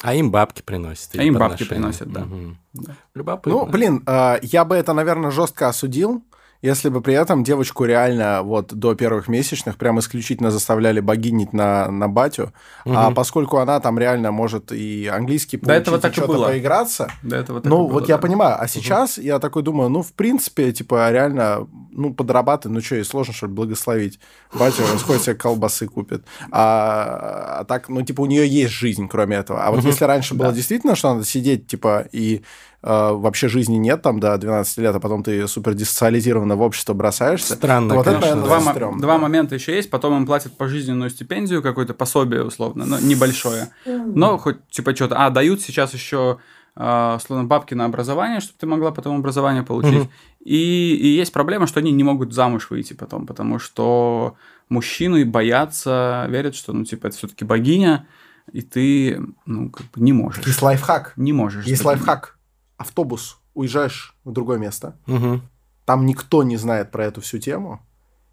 А 0.00 0.14
им 0.14 0.30
бабки 0.30 0.62
приносят. 0.62 1.10
А 1.16 1.22
им 1.22 1.34
бабки 1.34 1.64
приносят, 1.64 2.10
да. 2.10 2.20
Мгм. 2.24 2.58
Да. 2.72 2.96
Любопытно. 3.14 3.52
Ну, 3.52 3.66
блин, 3.66 4.02
э, 4.06 4.38
я 4.40 4.64
бы 4.64 4.74
это, 4.74 4.94
наверное, 4.94 5.30
жестко 5.30 5.68
осудил, 5.68 6.24
если 6.62 6.88
бы 6.88 7.00
при 7.00 7.14
этом 7.14 7.42
девочку 7.44 7.84
реально 7.84 8.42
вот 8.42 8.72
до 8.72 8.94
первых 8.94 9.26
месячных 9.28 9.76
прям 9.76 9.98
исключительно 9.98 10.50
заставляли 10.52 11.00
богинить 11.00 11.52
на, 11.52 11.90
на 11.90 12.08
батю. 12.08 12.52
А 12.84 13.06
Мгм. 13.06 13.14
поскольку 13.16 13.58
она 13.58 13.80
там 13.80 13.98
реально 13.98 14.30
может 14.30 14.70
и 14.72 15.08
английский 15.08 15.56
До 15.56 15.66
получить, 15.66 15.82
этого 15.82 15.96
и 15.96 16.00
так 16.00 16.16
и 16.16 16.20
было. 16.20 16.46
поиграться, 16.46 17.10
До 17.22 17.36
этого 17.36 17.60
так 17.60 17.66
и 17.66 17.68
ну, 17.68 17.78
было, 17.88 17.92
вот 17.94 18.08
я 18.08 18.16
да. 18.16 18.22
понимаю. 18.22 18.56
А 18.60 18.68
сейчас 18.68 19.18
я 19.18 19.38
такой 19.40 19.62
думаю, 19.64 19.88
ну, 19.90 20.02
в 20.02 20.12
принципе, 20.12 20.70
типа, 20.72 21.10
реально, 21.10 21.66
ну, 21.90 22.14
подрабатывай, 22.14 22.74
ну, 22.74 22.80
что, 22.80 22.94
и 22.96 23.02
сложно, 23.02 23.34
что 23.34 23.46
ли, 23.46 23.52
благословить. 23.52 24.20
Батя 24.54 24.82
сходит 24.98 25.22
себе 25.22 25.34
колбасы 25.34 25.88
купит. 25.88 26.24
А, 26.50 27.58
а 27.60 27.64
так, 27.64 27.88
ну, 27.88 28.02
типа, 28.02 28.20
у 28.22 28.26
нее 28.26 28.46
есть 28.46 28.72
жизнь, 28.72 29.08
кроме 29.08 29.36
этого. 29.36 29.64
А 29.64 29.70
вот 29.70 29.80
Мгм. 29.80 29.88
если 29.88 30.04
раньше 30.04 30.34
было 30.34 30.50
Да. 30.50 30.54
действительно, 30.54 30.94
что 30.94 31.14
надо 31.14 31.26
сидеть, 31.26 31.66
типа, 31.66 32.06
и 32.12 32.42
вообще 32.82 33.48
жизни 33.48 33.76
нет 33.76 34.02
там 34.02 34.18
до 34.18 34.36
12 34.36 34.78
лет, 34.78 34.94
а 34.94 35.00
потом 35.00 35.22
ты 35.22 35.46
супер 35.46 35.74
диссоциализированно 35.74 36.56
в 36.56 36.62
общество 36.62 36.94
бросаешься. 36.94 37.54
Странно, 37.54 37.94
вот 37.94 38.06
это, 38.06 38.20
конечно, 38.20 38.42
Два, 38.42 38.60
да. 38.60 38.70
стрёмно. 38.72 39.00
два 39.00 39.18
момента 39.18 39.54
еще 39.54 39.74
есть, 39.76 39.88
потом 39.90 40.16
им 40.16 40.26
платят 40.26 40.56
пожизненную 40.56 41.10
стипендию, 41.10 41.62
какое-то 41.62 41.94
пособие 41.94 42.44
условно, 42.44 42.84
но 42.84 42.98
небольшое. 42.98 43.68
Но 43.86 44.38
хоть 44.38 44.66
типа 44.68 44.94
что-то. 44.94 45.24
А, 45.24 45.30
дают 45.30 45.60
сейчас 45.60 45.94
еще 45.94 46.38
а, 46.74 47.16
условно 47.16 47.44
бабки 47.44 47.74
на 47.74 47.84
образование, 47.84 48.40
чтобы 48.40 48.58
ты 48.58 48.66
могла 48.66 48.92
потом 48.92 49.18
образование 49.18 49.62
получить. 49.62 50.00
Мгм. 50.00 50.10
И, 50.44 50.96
и 50.96 51.06
есть 51.08 51.32
проблема, 51.32 51.66
что 51.66 51.80
они 51.80 51.92
не 51.92 52.02
могут 52.02 52.32
замуж 52.32 52.70
выйти 52.70 52.94
потом, 52.94 53.26
потому 53.26 53.58
что 53.58 54.36
мужчины 54.68 55.24
боятся, 55.24 56.26
верят, 56.28 56.54
что, 56.54 56.72
ну, 56.72 56.84
типа, 56.84 57.08
это 57.08 57.16
все-таки 57.16 57.44
богиня, 57.44 58.06
и 58.50 58.62
ты, 58.62 59.20
ну, 59.46 59.70
как 59.70 59.86
бы 59.90 60.00
не 60.00 60.12
можешь. 60.12 60.44
Есть 60.46 60.62
лайфхак. 60.62 61.12
Не 61.16 61.32
можешь. 61.32 61.66
Есть 61.66 61.82
с 61.82 61.84
богиней. 61.84 62.06
лайфхак. 62.06 62.38
Автобус. 62.82 63.38
Уезжаешь 63.54 64.14
в 64.24 64.32
другое 64.32 64.58
место. 64.58 64.96
Мгм. 65.06 65.42
Там 65.84 66.06
никто 66.06 66.42
не 66.42 66.56
знает 66.56 66.90
про 66.90 67.06
эту 67.06 67.20
всю 67.20 67.38
тему. 67.38 67.80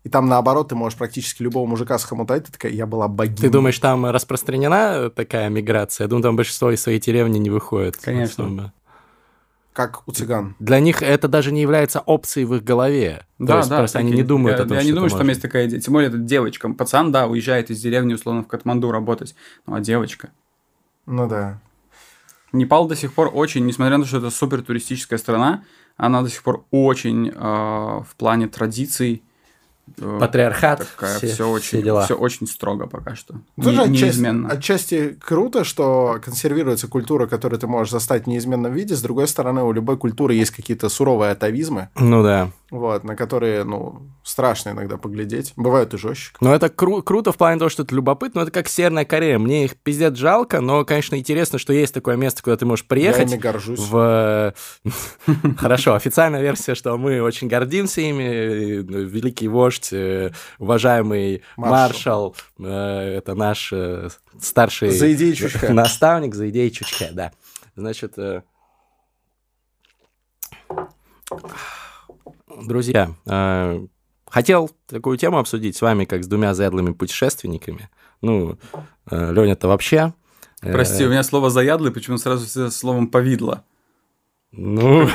И 0.03 0.09
там, 0.09 0.27
наоборот, 0.27 0.69
ты 0.69 0.75
можешь 0.75 0.97
практически 0.97 1.43
любого 1.43 1.67
мужика 1.67 1.97
схомутать. 1.99 2.45
Ты 2.45 2.51
такая, 2.51 2.71
я 2.71 2.85
была 2.85 3.07
богиней. 3.07 3.37
Ты 3.37 3.49
думаешь, 3.49 3.77
там 3.79 4.05
распространена 4.05 5.09
такая 5.09 5.49
миграция? 5.49 6.05
Я 6.05 6.09
думаю, 6.09 6.23
там 6.23 6.35
большинство 6.35 6.71
из 6.71 6.81
своей 6.81 6.99
деревни 6.99 7.37
не 7.37 7.49
выходит. 7.49 7.97
Конечно. 7.97 8.45
особо. 8.45 8.73
Как 9.73 10.07
у 10.07 10.11
цыган. 10.11 10.55
Для 10.59 10.79
них 10.79 11.01
это 11.03 11.27
даже 11.27 11.51
не 11.51 11.61
является 11.61 11.99
опцией 11.99 12.45
в 12.45 12.55
их 12.55 12.63
голове. 12.63 13.25
То 13.37 13.45
Да, 13.45 13.57
есть 13.57 13.69
да. 13.69 13.77
просто 13.77 13.99
они 13.99 14.11
не 14.11 14.23
думают 14.23 14.57
я, 14.57 14.63
о 14.63 14.67
том, 14.67 14.75
Я 14.75 14.81
что 14.81 14.89
не 14.89 14.93
думаю, 14.93 15.09
что 15.09 15.19
там 15.19 15.27
есть 15.29 15.41
такая 15.41 15.67
идея. 15.67 15.79
Тем 15.79 15.93
более, 15.93 16.09
это 16.09 16.17
девочка. 16.17 16.69
Пацан, 16.69 17.11
да, 17.11 17.27
уезжает 17.27 17.69
из 17.69 17.79
деревни, 17.81 18.13
условно, 18.13 18.43
в 18.43 18.47
Катманду 18.47 18.91
работать. 18.91 19.35
Ну, 19.67 19.75
а 19.75 19.79
девочка? 19.79 20.29
Ну 21.05 21.27
да. 21.27 21.59
Непал 22.51 22.87
до 22.87 22.95
сих 22.95 23.13
пор 23.13 23.31
очень, 23.33 23.65
несмотря 23.65 23.97
на 23.97 24.03
то, 24.03 24.07
что 24.07 24.17
это 24.17 24.29
супер 24.29 24.61
туристическая 24.61 25.19
страна, 25.19 25.63
она 25.97 26.21
до 26.21 26.29
сих 26.29 26.41
пор 26.43 26.65
очень 26.71 27.29
э, 27.29 27.33
в 27.33 28.15
плане 28.17 28.47
традиций. 28.47 29.23
Патриархат, 29.97 30.87
такая, 30.95 31.17
все, 31.17 31.27
все, 31.27 31.49
очень, 31.49 31.67
все 31.67 31.81
дела. 31.81 32.05
все 32.05 32.15
очень 32.15 32.47
строго 32.47 32.87
пока 32.87 33.15
что. 33.15 33.35
Тоже 33.61 33.77
Не- 33.77 33.83
отчасти, 33.83 34.03
неизменно. 34.05 34.49
отчасти 34.49 35.17
круто, 35.21 35.63
что 35.63 36.19
консервируется 36.23 36.87
культура, 36.87 37.27
которую 37.27 37.59
ты 37.59 37.67
можешь 37.67 37.91
застать 37.91 38.23
в 38.25 38.27
неизменном 38.27 38.73
виде. 38.73 38.95
С 38.95 39.01
другой 39.01 39.27
стороны, 39.27 39.63
у 39.63 39.71
любой 39.71 39.97
культуры 39.97 40.33
есть 40.33 40.51
какие-то 40.51 40.89
суровые 40.89 41.31
атовизмы, 41.31 41.89
Ну 41.95 42.23
да. 42.23 42.51
вот, 42.71 43.03
на 43.03 43.15
которые, 43.15 43.63
ну, 43.63 44.01
страшно 44.23 44.69
иногда 44.71 44.97
поглядеть. 44.97 45.53
Бывают 45.55 45.93
и 45.93 45.97
жестче. 45.97 46.31
Но 46.41 46.53
это 46.53 46.67
кру- 46.67 47.01
круто 47.01 47.31
в 47.31 47.37
плане 47.37 47.57
того, 47.59 47.69
что 47.69 47.83
это 47.83 47.95
любопытно, 47.95 48.41
но 48.41 48.43
это 48.43 48.51
как 48.51 48.67
Северная 48.67 49.05
Корея. 49.05 49.39
Мне 49.39 49.65
их 49.65 49.75
пиздец 49.75 50.15
жалко, 50.17 50.61
но, 50.61 50.85
конечно, 50.85 51.15
интересно, 51.15 51.57
что 51.59 51.73
есть 51.73 51.93
такое 51.93 52.15
место, 52.15 52.43
куда 52.43 52.57
ты 52.57 52.65
можешь 52.65 52.83
Я 52.85 52.89
приехать. 52.89 53.31
ими 53.31 53.39
горжусь. 53.39 53.79
В... 53.79 54.53
Хорошо, 55.57 55.95
официальная 55.95 56.41
версия, 56.41 56.75
что 56.75 56.97
мы 56.97 57.21
очень 57.21 57.47
гордимся 57.47 58.01
ими. 58.01 58.79
Великий 59.09 59.47
вождь, 59.47 59.78
э, 59.91 60.31
уважаемый 60.57 61.43
Маршал. 61.55 62.35
маршал, 62.57 62.69
э, 62.71 63.17
это 63.17 63.35
наш 63.35 63.71
э, 63.71 64.09
старший 64.41 64.89
За 64.91 65.11
идеи 65.13 65.33
Чучхе. 65.33 65.69
наставник 65.69 66.35
за 66.35 66.49
идеи 66.49 66.69
Чучхе, 66.69 67.09
да. 67.13 67.31
Значит, 67.75 68.15
друзья, 72.65 73.11
хотел 74.27 74.71
такую 74.87 75.17
тему 75.17 75.37
обсудить 75.39 75.75
с 75.77 75.81
вами, 75.81 76.05
как 76.05 76.23
с 76.23 76.27
двумя 76.27 76.53
заядлыми 76.53 76.93
путешественниками. 76.93 77.89
Ну, 78.21 78.57
Леня-то 79.09 79.67
вообще... 79.67 80.13
э, 80.61 80.71
Прости, 80.71 81.05
у 81.05 81.09
меня 81.09 81.23
слово 81.23 81.49
заядлый, 81.49 81.91
почему 81.91 82.17
сразу 82.17 82.45
с 82.45 82.75
словом 82.75 83.07
повидло. 83.07 83.63
Ну, 84.51 85.07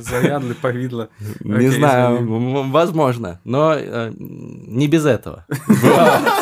Заядлый, 0.00 0.54
повидло. 0.54 1.08
Не 1.40 1.68
знаю, 1.68 2.70
возможно, 2.70 3.40
но 3.44 3.74
э, 3.74 4.12
не 4.18 4.88
без 4.88 5.06
этого, 5.06 5.46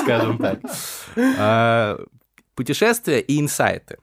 скажем 0.02 0.38
так. 0.38 0.58
А, 1.38 2.00
Путешествия 2.60 3.20
и 3.20 3.40
инсайты. 3.40 3.96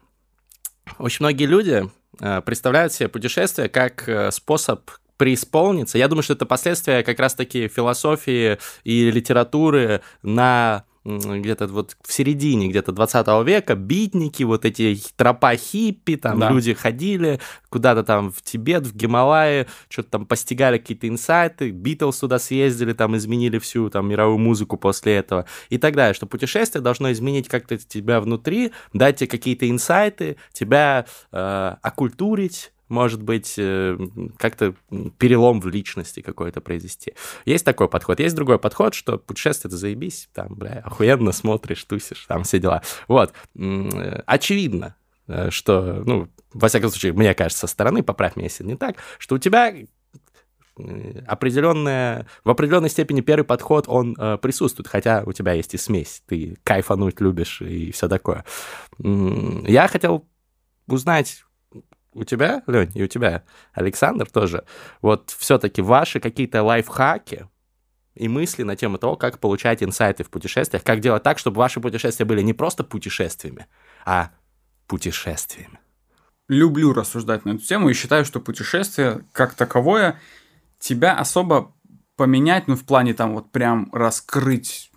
Очень 0.98 1.26
многие 1.26 1.46
люди 1.46 1.90
э, 2.20 2.42
представляют 2.42 2.92
себе 2.92 3.08
путешествие 3.08 3.70
как 3.70 4.10
э, 4.10 4.32
способ 4.32 4.90
преисполниться. 5.18 6.00
Я 6.00 6.08
думаю, 6.08 6.24
что 6.24 6.34
это 6.34 6.48
последствия 6.48 7.04
как 7.04 7.20
раз-таки 7.20 7.68
философии 7.68 8.58
и 8.84 9.12
литературы 9.12 10.02
на 10.24 10.86
где-то 11.08 11.68
вот 11.68 11.96
в 12.06 12.12
середине 12.12 12.68
где-то 12.68 12.92
20 12.92 13.28
века, 13.46 13.76
битники, 13.76 14.44
вот 14.44 14.66
эти 14.66 15.00
тропа 15.16 15.56
хиппи, 15.56 16.18
там 16.18 16.40
Да. 16.40 16.50
люди 16.52 16.74
ходили 16.74 17.40
куда-то 17.70 18.04
там 18.04 18.32
в 18.32 18.42
Тибет, 18.42 18.86
в 18.86 18.96
Гималаи, 18.96 19.68
что-то 19.90 20.10
там 20.12 20.26
постигали 20.26 20.78
какие-то 20.78 21.08
инсайты, 21.08 21.72
Битлз 21.72 22.20
туда 22.20 22.40
съездили, 22.40 22.94
там 22.94 23.16
изменили 23.16 23.58
всю 23.60 23.90
там 23.90 24.10
мировую 24.10 24.38
музыку 24.38 24.78
после 24.78 25.16
этого 25.16 25.46
и 25.70 25.78
так 25.78 25.96
далее, 25.96 26.14
что 26.14 26.26
путешествие 26.26 26.82
должно 26.82 27.12
изменить 27.12 27.48
как-то 27.48 27.78
тебя 27.78 28.20
внутри, 28.20 28.74
дать 28.94 29.18
тебе 29.18 29.28
какие-то 29.28 29.70
инсайты, 29.70 30.36
тебя 30.52 31.06
э, 31.32 31.76
окультурить, 31.82 32.72
может 32.90 33.22
быть, 33.22 33.56
э, 33.58 33.98
как-то 34.38 34.76
перелом 35.18 35.60
в 35.60 35.68
личности 35.68 36.22
какой-то 36.22 36.62
произвести. 36.62 37.14
Есть 37.46 37.66
такой 37.66 37.90
подход. 37.90 38.20
Есть 38.20 38.36
другой 38.36 38.60
подход, 38.60 38.94
что 38.94 39.18
путешествие 39.18 39.70
это 39.70 39.78
заебись, 39.78 40.30
там, 40.34 40.56
бля, 40.56 40.82
охуенно 40.86 41.32
смотришь, 41.32 41.84
тусишь, 41.84 42.26
там 42.28 42.44
все 42.44 42.60
дела. 42.60 42.82
Вот. 43.08 43.34
Э, 43.56 44.22
Очевидно, 44.26 44.96
э, 45.28 45.50
что, 45.50 46.04
ну, 46.06 46.28
во 46.54 46.68
всяком 46.68 46.90
случае, 46.90 47.14
мне 47.14 47.34
кажется, 47.34 47.68
со 47.68 47.68
стороны, 47.68 48.04
поправь 48.04 48.36
меня, 48.36 48.46
если 48.46 48.64
не 48.64 48.76
так, 48.76 48.98
что 49.20 49.36
у 49.36 49.40
тебя 49.40 49.74
определенная, 51.26 52.28
в 52.44 52.50
определенной 52.50 52.90
степени 52.90 53.22
первый 53.22 53.44
подход, 53.46 53.86
он 53.88 54.16
э, 54.18 54.38
присутствует, 54.38 54.88
хотя 54.88 55.24
у 55.26 55.34
тебя 55.34 55.54
есть 55.54 55.74
и 55.74 55.78
смесь, 55.78 56.22
ты 56.28 56.58
кайфануть 56.64 57.20
любишь 57.20 57.62
и 57.62 57.92
все 57.92 58.08
такое. 58.08 58.46
Я 59.00 59.88
хотел 59.88 60.28
узнать 60.88 61.44
у 62.18 62.24
тебя, 62.24 62.64
Лень, 62.68 62.92
и 62.96 63.04
у 63.04 63.08
тебя, 63.08 63.44
Александр, 63.74 64.30
тоже, 64.30 64.66
вот 65.02 65.34
все-таки 65.38 65.82
ваши 65.82 66.20
какие-то 66.20 66.64
лайфхаки 66.64 67.48
и 68.16 68.28
мысли 68.28 68.64
на 68.64 68.76
тему 68.76 68.98
того, 68.98 69.16
как 69.16 69.40
получать 69.40 69.84
инсайты 69.84 70.24
в 70.24 70.30
путешествиях, 70.30 70.84
как 70.84 71.00
делать 71.00 71.24
так, 71.24 71.38
чтобы 71.38 71.58
ваши 71.58 71.80
путешествия 71.80 72.26
были 72.26 72.42
не 72.42 72.54
просто 72.54 72.84
путешествиями, 72.84 73.68
а 74.06 74.32
путешествиями. 74.88 75.80
люблю 76.50 76.94
рассуждать 76.94 77.46
на 77.46 77.52
эту 77.52 77.64
тему 77.64 77.90
и 77.90 77.94
считаю, 77.94 78.26
что 78.26 78.40
путешествие 78.40 79.26
как 79.34 79.54
таковое 79.54 80.20
тебя 80.80 81.14
особо 81.14 81.74
поменять, 82.16 82.68
ну, 82.68 82.76
в 82.76 82.84
плане 82.84 83.14
там 83.14 83.34
вот 83.34 83.52
прям 83.52 83.90
раскрыть 83.94 84.92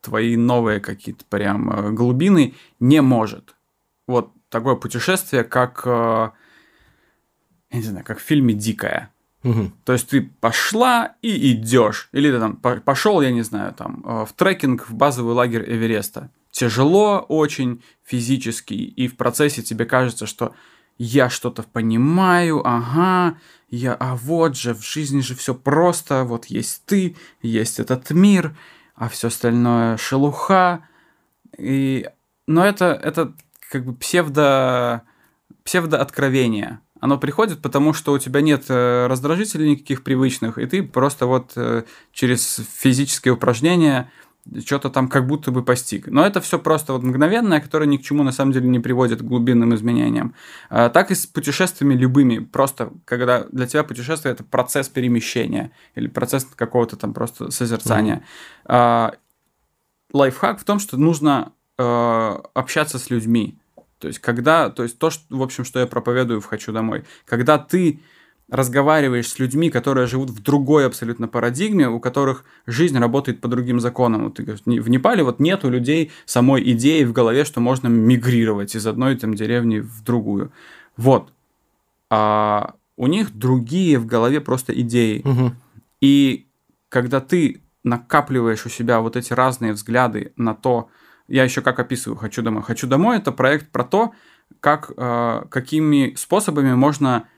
твои 0.00 0.36
новые 0.36 0.80
какие-то 0.80 1.24
прям 1.24 1.70
э, 1.70 1.90
глубины 1.90 2.54
не 2.78 3.02
может. 3.02 3.54
Вот 4.06 4.32
такое 4.48 4.76
путешествие, 4.76 5.44
как, 5.44 5.82
э, 5.84 6.30
я 7.70 7.78
не 7.78 7.84
знаю, 7.84 8.04
как 8.04 8.18
в 8.18 8.22
фильме 8.22 8.54
«Дикая». 8.54 9.10
Мгм. 9.42 9.72
То 9.84 9.94
есть 9.94 10.08
ты 10.08 10.20
пошла 10.22 11.14
и 11.22 11.52
идешь. 11.52 12.10
Или 12.12 12.30
ты 12.30 12.38
там 12.38 12.56
по- 12.56 12.80
пошел, 12.80 13.22
я 13.22 13.30
не 13.30 13.42
знаю, 13.42 13.72
там 13.72 14.02
э, 14.04 14.26
в 14.26 14.32
трекинг 14.34 14.88
в 14.88 14.94
базовый 14.94 15.34
лагерь 15.34 15.64
Эвереста. 15.66 16.30
Тяжело 16.50 17.20
очень 17.20 17.82
физически, 18.04 18.74
и 18.74 19.08
в 19.08 19.16
процессе 19.16 19.62
тебе 19.62 19.86
кажется, 19.86 20.26
что 20.26 20.54
я 20.98 21.30
что-то 21.30 21.62
понимаю, 21.62 22.60
ага, 22.66 23.38
я, 23.70 23.94
а 23.94 24.16
вот 24.16 24.56
же, 24.56 24.74
в 24.74 24.84
жизни 24.84 25.20
же 25.20 25.34
все 25.34 25.54
просто, 25.54 26.24
вот 26.24 26.46
есть 26.46 26.84
ты, 26.84 27.16
есть 27.40 27.80
этот 27.80 28.10
мир, 28.10 28.54
а 28.94 29.08
все 29.08 29.28
остальное 29.28 29.96
шелуха. 29.96 30.86
И... 31.56 32.06
Но 32.46 32.66
это, 32.66 32.86
это 32.86 33.32
как 33.70 33.86
бы 33.86 33.94
псевдо, 33.94 35.04
псевдооткровение. 35.64 36.80
Оно 37.00 37.18
приходит, 37.18 37.60
потому 37.60 37.92
что 37.92 38.12
у 38.12 38.18
тебя 38.18 38.40
нет 38.40 38.64
э, 38.68 39.06
раздражителей 39.06 39.70
никаких 39.70 40.02
привычных, 40.02 40.58
и 40.58 40.66
ты 40.66 40.82
просто 40.82 41.26
вот 41.26 41.52
э, 41.56 41.84
через 42.12 42.60
физические 42.78 43.34
упражнения 43.34 44.10
что-то 44.64 44.90
там 44.90 45.08
как 45.08 45.26
будто 45.26 45.50
бы 45.50 45.62
постиг. 45.62 46.06
Но 46.06 46.24
это 46.24 46.40
все 46.40 46.58
просто 46.58 46.92
вот 46.92 47.02
мгновенное, 47.02 47.60
которое 47.60 47.86
ни 47.86 47.96
к 47.96 48.02
чему 48.02 48.22
на 48.22 48.32
самом 48.32 48.52
деле 48.52 48.68
не 48.68 48.80
приводит 48.80 49.20
к 49.20 49.24
глубинным 49.24 49.74
изменениям. 49.74 50.34
А, 50.70 50.88
Так 50.88 51.10
и 51.10 51.14
с 51.14 51.26
путешествиями 51.26 51.94
любыми. 51.94 52.38
Просто 52.38 52.92
когда 53.04 53.44
для 53.52 53.66
тебя 53.66 53.84
путешествие 53.84 54.32
это 54.32 54.42
процесс 54.42 54.88
перемещения 54.88 55.70
или 55.94 56.08
процесс 56.08 56.44
какого-то 56.44 56.96
там 56.96 57.12
просто 57.12 57.50
созерцания. 57.50 58.24
А, 58.64 59.12
Лайфхак 60.12 60.58
в 60.58 60.64
том, 60.64 60.80
что 60.80 60.96
нужно 60.96 61.52
э, 61.78 62.38
общаться 62.54 62.98
с 62.98 63.10
людьми. 63.10 63.59
То 64.00 64.08
есть, 64.08 64.18
когда, 64.18 64.70
то 64.70 64.82
есть 64.82 64.98
то, 64.98 65.10
что, 65.10 65.24
в 65.28 65.42
общем, 65.42 65.64
что 65.64 65.78
я 65.78 65.86
проповедую 65.86 66.40
в 66.40 66.46
«Хочу 66.46 66.72
домой», 66.72 67.04
когда 67.26 67.58
ты 67.58 68.00
разговариваешь 68.48 69.28
с 69.28 69.38
людьми, 69.38 69.70
которые 69.70 70.06
живут 70.06 70.30
в 70.30 70.42
другой 70.42 70.86
абсолютно 70.86 71.28
парадигме, 71.28 71.88
у 71.88 72.00
которых 72.00 72.44
жизнь 72.66 72.98
работает 72.98 73.40
по 73.40 73.46
другим 73.46 73.78
законам. 73.78 74.24
Вот 74.24 74.34
ты 74.34 74.42
говоришь, 74.42 74.64
в 74.64 74.88
Непале 74.88 75.22
вот 75.22 75.38
нету 75.38 75.70
людей 75.70 76.10
самой 76.24 76.68
идеи 76.72 77.04
в 77.04 77.12
голове, 77.12 77.44
что 77.44 77.60
можно 77.60 77.86
мигрировать 77.86 78.74
из 78.74 78.86
одной 78.86 79.16
там 79.16 79.34
деревни 79.34 79.78
в 79.78 80.02
другую. 80.02 80.50
Вот. 80.96 81.32
А 82.10 82.74
у 82.96 83.06
них 83.06 83.32
другие 83.32 83.98
в 83.98 84.06
голове 84.06 84.40
просто 84.40 84.72
идеи. 84.80 85.22
Мгм. 85.24 85.56
И 86.00 86.48
когда 86.88 87.20
ты 87.20 87.62
накапливаешь 87.84 88.66
у 88.66 88.68
себя 88.68 89.00
вот 89.00 89.16
эти 89.16 89.32
разные 89.32 89.72
взгляды 89.74 90.32
на 90.36 90.54
то, 90.54 90.88
я 91.30 91.44
еще 91.44 91.62
как 91.62 91.78
описываю 91.78 92.18
«Хочу 92.18 92.42
домой». 92.42 92.62
«Хочу 92.62 92.86
домой»— 92.86 93.16
это 93.18 93.32
проект 93.32 93.70
про 93.70 93.84
то, 93.84 94.12
как, 94.60 94.92
э, 94.96 95.42
какими 95.48 96.14
способами 96.16 96.74
можно 96.74 97.28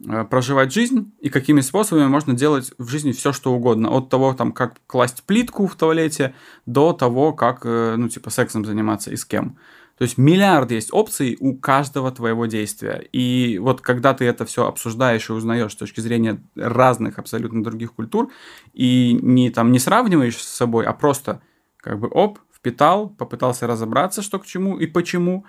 э, 0.00 0.24
проживать 0.24 0.72
жизнь 0.72 1.12
и 1.20 1.28
какими 1.28 1.60
способами 1.60 2.06
можно 2.06 2.32
делать 2.32 2.72
в 2.78 2.88
жизни 2.88 3.12
все, 3.12 3.32
что 3.32 3.52
угодно. 3.52 3.90
От 3.90 4.08
того, 4.08 4.32
там, 4.32 4.52
как 4.52 4.80
класть 4.86 5.22
плитку 5.24 5.66
в 5.66 5.76
туалете, 5.76 6.34
до 6.64 6.92
того, 6.94 7.32
как, 7.34 7.60
э, 7.64 7.96
ну, 7.96 8.08
типа, 8.08 8.30
сексом 8.30 8.64
заниматься 8.64 9.10
и 9.10 9.16
с 9.16 9.24
кем. 9.24 9.58
То 9.98 10.02
есть 10.02 10.18
миллиард 10.18 10.72
есть 10.72 10.92
опций 10.92 11.36
у 11.38 11.54
каждого 11.54 12.10
твоего 12.10 12.46
действия. 12.46 13.06
И 13.12 13.58
вот 13.58 13.80
когда 13.80 14.12
ты 14.12 14.24
это 14.24 14.44
все 14.44 14.66
обсуждаешь 14.66 15.28
и 15.28 15.32
узнаешь 15.32 15.72
с 15.72 15.76
точки 15.76 16.00
зрения 16.00 16.42
разных 16.56 17.18
абсолютно 17.18 17.62
других 17.62 17.92
культур, 17.92 18.32
и 18.72 19.16
не, 19.22 19.50
там, 19.50 19.70
не 19.70 19.78
сравниваешь 19.78 20.38
с 20.38 20.48
собой, 20.48 20.84
а 20.86 20.92
просто 20.92 21.40
как 21.76 22.00
бы 22.00 22.08
оп, 22.08 22.40
впитал, 22.64 23.10
попытался 23.10 23.66
разобраться, 23.66 24.22
что 24.22 24.38
к 24.38 24.46
чему 24.46 24.78
и 24.78 24.86
почему, 24.86 25.44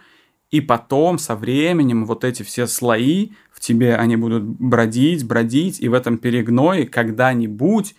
и 0.51 0.60
потом 0.60 1.17
со 1.17 1.36
временем 1.36 2.06
вот 2.06 2.25
эти 2.25 2.43
все 2.43 2.67
слои 2.67 3.32
в 3.51 3.62
тебе, 3.62 3.95
они 3.95 4.17
будут 4.17 4.43
бродить, 4.43 5.25
бродить, 5.25 5.80
и 5.80 5.88
в 5.88 5.93
этом 5.93 6.17
перегное 6.17 6.86
когда-нибудь 6.86 7.95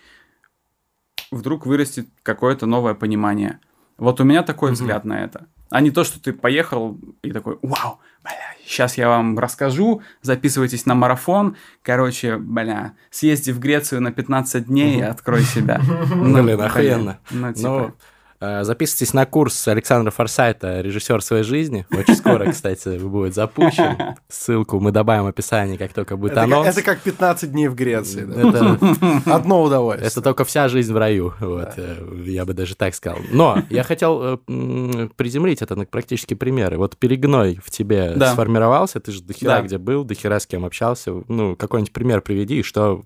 вдруг 1.30 1.64
вырастет 1.64 2.06
какое-то 2.22 2.66
новое 2.66 2.92
понимание. 2.92 3.58
Вот 3.96 4.20
у 4.20 4.24
меня 4.24 4.42
такой 4.42 4.72
взгляд 4.72 5.06
на 5.06 5.24
это. 5.24 5.46
А 5.70 5.80
не 5.80 5.90
то, 5.90 6.04
что 6.04 6.22
ты 6.22 6.34
поехал 6.34 6.98
и 7.22 7.32
такой, 7.32 7.58
вау, 7.62 7.98
бля, 8.22 8.54
сейчас 8.66 8.98
я 8.98 9.08
вам 9.08 9.38
расскажу, 9.38 10.02
записывайтесь 10.20 10.84
на 10.84 10.94
марафон, 10.94 11.56
короче, 11.82 12.36
бля, 12.36 12.92
съезди 13.10 13.50
в 13.50 13.58
Грецию 13.58 14.02
на 14.02 14.12
15 14.12 14.66
дней 14.66 14.98
и 14.98 15.02
открой 15.02 15.42
себя. 15.42 15.80
Ну, 16.14 16.42
Блин, 16.42 16.60
охуенно. 16.60 17.18
Ну, 17.30 17.46
Ну, 17.46 17.52
типа, 17.54 17.94
записывайтесь 18.40 19.14
на 19.14 19.26
курс 19.26 19.66
Александра 19.68 20.10
Форсайта 20.10 20.80
«Режиссер 20.80 21.22
своей 21.22 21.42
жизни». 21.42 21.86
Очень 21.90 22.16
скоро, 22.16 22.50
кстати, 22.52 22.98
будет 22.98 23.34
запущен. 23.34 23.96
Ссылку 24.28 24.80
мы 24.80 24.92
добавим 24.92 25.24
в 25.24 25.26
описании, 25.28 25.76
как 25.76 25.92
только 25.92 26.16
будет 26.16 26.32
Это, 26.32 26.42
как- 26.42 26.52
анонс. 26.52 26.68
это 26.68 26.82
как 26.82 27.00
15 27.00 27.52
дней 27.52 27.68
в 27.68 27.74
Греции. 27.74 28.24
да. 28.24 28.48
Это- 28.48 28.78
Одно 29.34 29.62
удовольствие. 29.62 30.08
Это 30.08 30.20
только 30.22 30.44
вся 30.44 30.68
жизнь 30.68 30.92
в 30.92 30.96
раю, 30.96 31.34
вот, 31.40 31.70
э, 31.76 31.96
я 32.26 32.44
бы 32.44 32.52
даже 32.54 32.74
так 32.74 32.94
сказал. 32.94 33.18
Но 33.30 33.62
я 33.70 33.82
хотел 33.82 34.20
э, 34.46 35.08
приземлить 35.16 35.62
это 35.62 35.74
на 35.76 35.86
практические 35.86 36.36
примеры. 36.36 36.78
Вот 36.78 36.96
перегной 36.96 37.58
в 37.64 37.70
тебе 37.70 38.12
Да. 38.16 38.32
сформировался, 38.32 39.00
ты 39.00 39.12
же 39.12 39.22
дохера 39.22 39.48
Да. 39.50 39.62
где 39.62 39.78
был, 39.78 40.04
дохера 40.04 40.38
с 40.38 40.46
кем 40.46 40.64
общался. 40.64 41.12
Ну, 41.28 41.56
какой-нибудь 41.56 41.92
пример 41.92 42.20
приведи, 42.20 42.60
и 42.60 42.62
что 42.62 43.02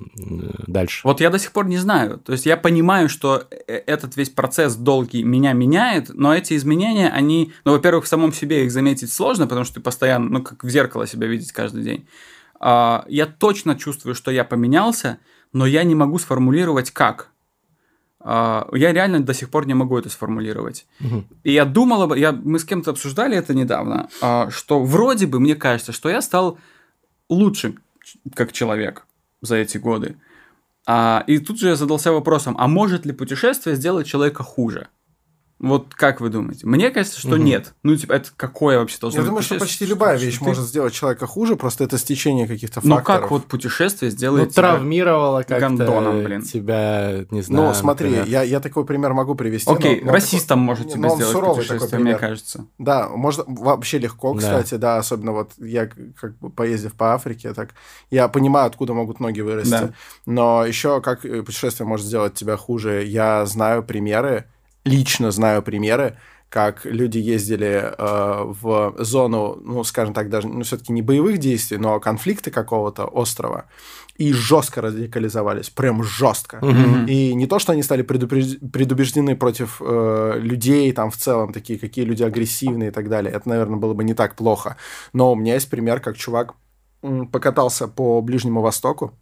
дальше. 0.66 1.00
Вот 1.04 1.20
я 1.20 1.30
до 1.30 1.38
сих 1.38 1.52
пор 1.52 1.66
не 1.66 1.78
знаю. 1.78 2.18
То 2.18 2.32
есть 2.32 2.46
я 2.46 2.56
понимаю, 2.56 3.08
что 3.08 3.44
э- 3.68 3.74
этот 3.86 4.16
весь 4.16 4.30
процесс 4.30 4.74
долгий 4.76 5.19
меня 5.22 5.52
меняет, 5.52 6.11
но 6.14 6.35
эти 6.35 6.56
изменения, 6.56 7.09
они, 7.09 7.52
ну, 7.64 7.72
во-первых, 7.72 8.04
в 8.04 8.09
самом 8.09 8.33
себе 8.33 8.64
их 8.64 8.72
заметить 8.72 9.12
сложно, 9.12 9.46
потому 9.46 9.64
что 9.64 9.74
ты 9.74 9.80
постоянно, 9.80 10.28
ну, 10.28 10.42
как 10.42 10.64
в 10.64 10.68
зеркало 10.68 11.06
себя 11.06 11.26
видеть 11.26 11.52
каждый 11.52 11.83
день. 11.83 12.06
А, 12.59 13.04
я 13.09 13.26
точно 13.26 13.76
чувствую, 13.76 14.14
что 14.14 14.30
я 14.30 14.44
поменялся, 14.44 15.18
но 15.52 15.66
я 15.66 15.83
не 15.83 15.94
могу 15.94 16.18
сформулировать 16.18 16.90
как. 16.90 17.30
А, 18.20 18.68
я 18.72 18.92
реально 18.92 19.20
до 19.20 19.33
сих 19.33 19.50
пор 19.50 19.66
не 19.66 19.74
могу 19.74 19.96
это 19.96 20.11
сформулировать. 20.11 20.87
Мгм. 21.00 21.26
И 21.42 21.52
я 21.52 21.64
думал, 21.64 22.14
я... 22.14 22.33
мы 22.33 22.59
с 22.59 22.64
кем-то 22.64 22.90
обсуждали 22.90 23.37
это 23.37 23.54
недавно, 23.54 24.09
а, 24.20 24.50
что 24.50 24.83
вроде 24.85 25.26
бы 25.26 25.40
мне 25.40 25.54
кажется, 25.54 25.92
что 25.92 26.09
я 26.11 26.20
стал 26.20 26.59
лучше 27.28 27.74
как 28.35 28.52
человек 28.52 29.06
за 29.40 29.56
эти 29.56 29.78
годы. 29.78 30.16
А, 30.87 31.24
и 31.26 31.38
тут 31.38 31.59
же 31.59 31.68
я 31.68 31.76
задался 31.76 32.12
вопросом, 32.12 32.56
а 32.59 32.68
может 32.68 33.06
ли 33.06 33.12
путешествие 33.12 33.76
сделать 33.76 34.06
человека 34.06 34.42
хуже? 34.42 34.88
Вот 35.60 35.94
как 35.94 36.22
вы 36.22 36.30
думаете? 36.30 36.66
Мне 36.66 36.88
кажется, 36.88 37.20
что 37.20 37.36
Мгм. 37.36 37.44
нет. 37.44 37.74
Ну, 37.82 37.94
типа, 37.94 38.14
это 38.14 38.30
какое 38.34 38.78
вообще 38.78 38.96
должно 38.98 39.18
Я 39.18 39.22
быть 39.22 39.28
думаю, 39.28 39.42
что 39.42 39.56
путешествие? 39.56 39.78
почти 39.78 39.84
любая 39.92 40.16
Что 40.16 40.26
вещь 40.26 40.38
ты- 40.38 40.44
может 40.44 40.64
сделать 40.64 40.94
человека 40.94 41.26
хуже, 41.26 41.56
просто 41.56 41.84
это 41.84 41.98
стечение 41.98 42.48
каких-то 42.48 42.80
Ну, 42.82 42.96
факторов. 42.96 43.20
как 43.20 43.30
вот 43.30 43.44
путешествие 43.44 44.10
Ну, 44.10 44.16
сделает 44.16 44.50
тебя- 44.52 44.62
травмировало 44.62 45.40
как-то 45.42 45.60
гандоном, 45.60 46.24
блин. 46.24 46.40
тебя, 46.42 47.26
не 47.30 47.42
знаю. 47.42 47.66
Ну, 47.68 47.74
смотри, 47.74 48.08
например. 48.08 48.28
я, 48.28 48.42
я 48.42 48.60
такой 48.60 48.86
пример 48.86 49.12
могу 49.12 49.34
привести. 49.34 49.70
Окей, 49.70 50.00
но- 50.00 50.06
но 50.06 50.12
расистом 50.12 50.60
может 50.60 50.86
такой- 50.86 50.92
тебя 50.98 51.06
но 51.08 51.12
он 51.12 51.16
сделать 51.18 51.32
суровый 51.34 51.56
такой 51.64 51.74
путешествие, 51.76 52.00
мне 52.00 52.12
пример. 52.14 52.20
кажется. 52.20 52.64
Да, 52.78 53.08
можно 53.10 53.44
вообще 53.46 53.98
легко, 53.98 54.32
Да. 54.32 54.38
кстати, 54.40 54.74
да. 54.76 54.96
особенно 54.96 55.32
вот 55.32 55.52
я 55.58 55.90
как 56.18 56.38
бы 56.38 56.48
поездив 56.48 56.94
по 56.94 57.12
Африке, 57.12 57.52
так 57.52 57.74
я 58.10 58.28
понимаю, 58.28 58.66
откуда 58.66 58.94
могут 58.94 59.20
ноги 59.20 59.42
вырасти. 59.42 59.70
Да. 59.72 59.90
Но 60.24 60.64
еще 60.64 61.02
как 61.02 61.26
э, 61.26 61.42
путешествие 61.42 61.86
может 61.86 62.06
сделать 62.06 62.32
тебя 62.32 62.56
хуже, 62.56 63.04
я 63.04 63.44
знаю 63.44 63.82
примеры, 63.82 64.46
лично 64.84 65.30
знаю 65.30 65.62
примеры, 65.62 66.16
как 66.50 66.84
люди 66.84 67.18
ездили 67.18 67.94
э, 67.96 68.42
в 68.44 68.96
зону, 68.98 69.60
ну, 69.64 69.84
скажем 69.84 70.12
так, 70.12 70.28
даже, 70.28 70.48
ну, 70.48 70.64
все-таки 70.64 70.92
не 70.92 71.00
боевых 71.00 71.38
действий, 71.38 71.78
но 71.78 72.00
конфликта 72.00 72.50
какого-то 72.50 73.04
острова, 73.04 73.66
и 74.16 74.32
жестко 74.32 74.80
радикализовались, 74.80 75.70
прям 75.70 76.02
жестко. 76.02 76.58
Мгм. 76.60 77.06
И 77.06 77.34
не 77.34 77.46
то, 77.46 77.60
что 77.60 77.72
они 77.72 77.84
стали 77.84 78.02
предубеждены 78.02 79.36
против 79.36 79.80
э, 79.80 80.38
людей, 80.40 80.90
там 80.92 81.12
в 81.12 81.16
целом, 81.16 81.52
такие, 81.52 81.78
какие 81.78 82.04
люди 82.04 82.24
агрессивные 82.24 82.88
и 82.88 82.92
так 82.92 83.08
далее. 83.08 83.32
Это, 83.32 83.48
наверное, 83.48 83.78
было 83.78 83.94
бы 83.94 84.02
не 84.02 84.14
так 84.14 84.34
плохо. 84.34 84.76
Но 85.12 85.32
у 85.32 85.36
меня 85.36 85.54
есть 85.54 85.70
пример, 85.70 86.00
как 86.00 86.16
чувак 86.16 86.54
покатался 87.32 87.88
по 87.88 88.20
Ближнему 88.20 88.60
Востоку 88.60 89.18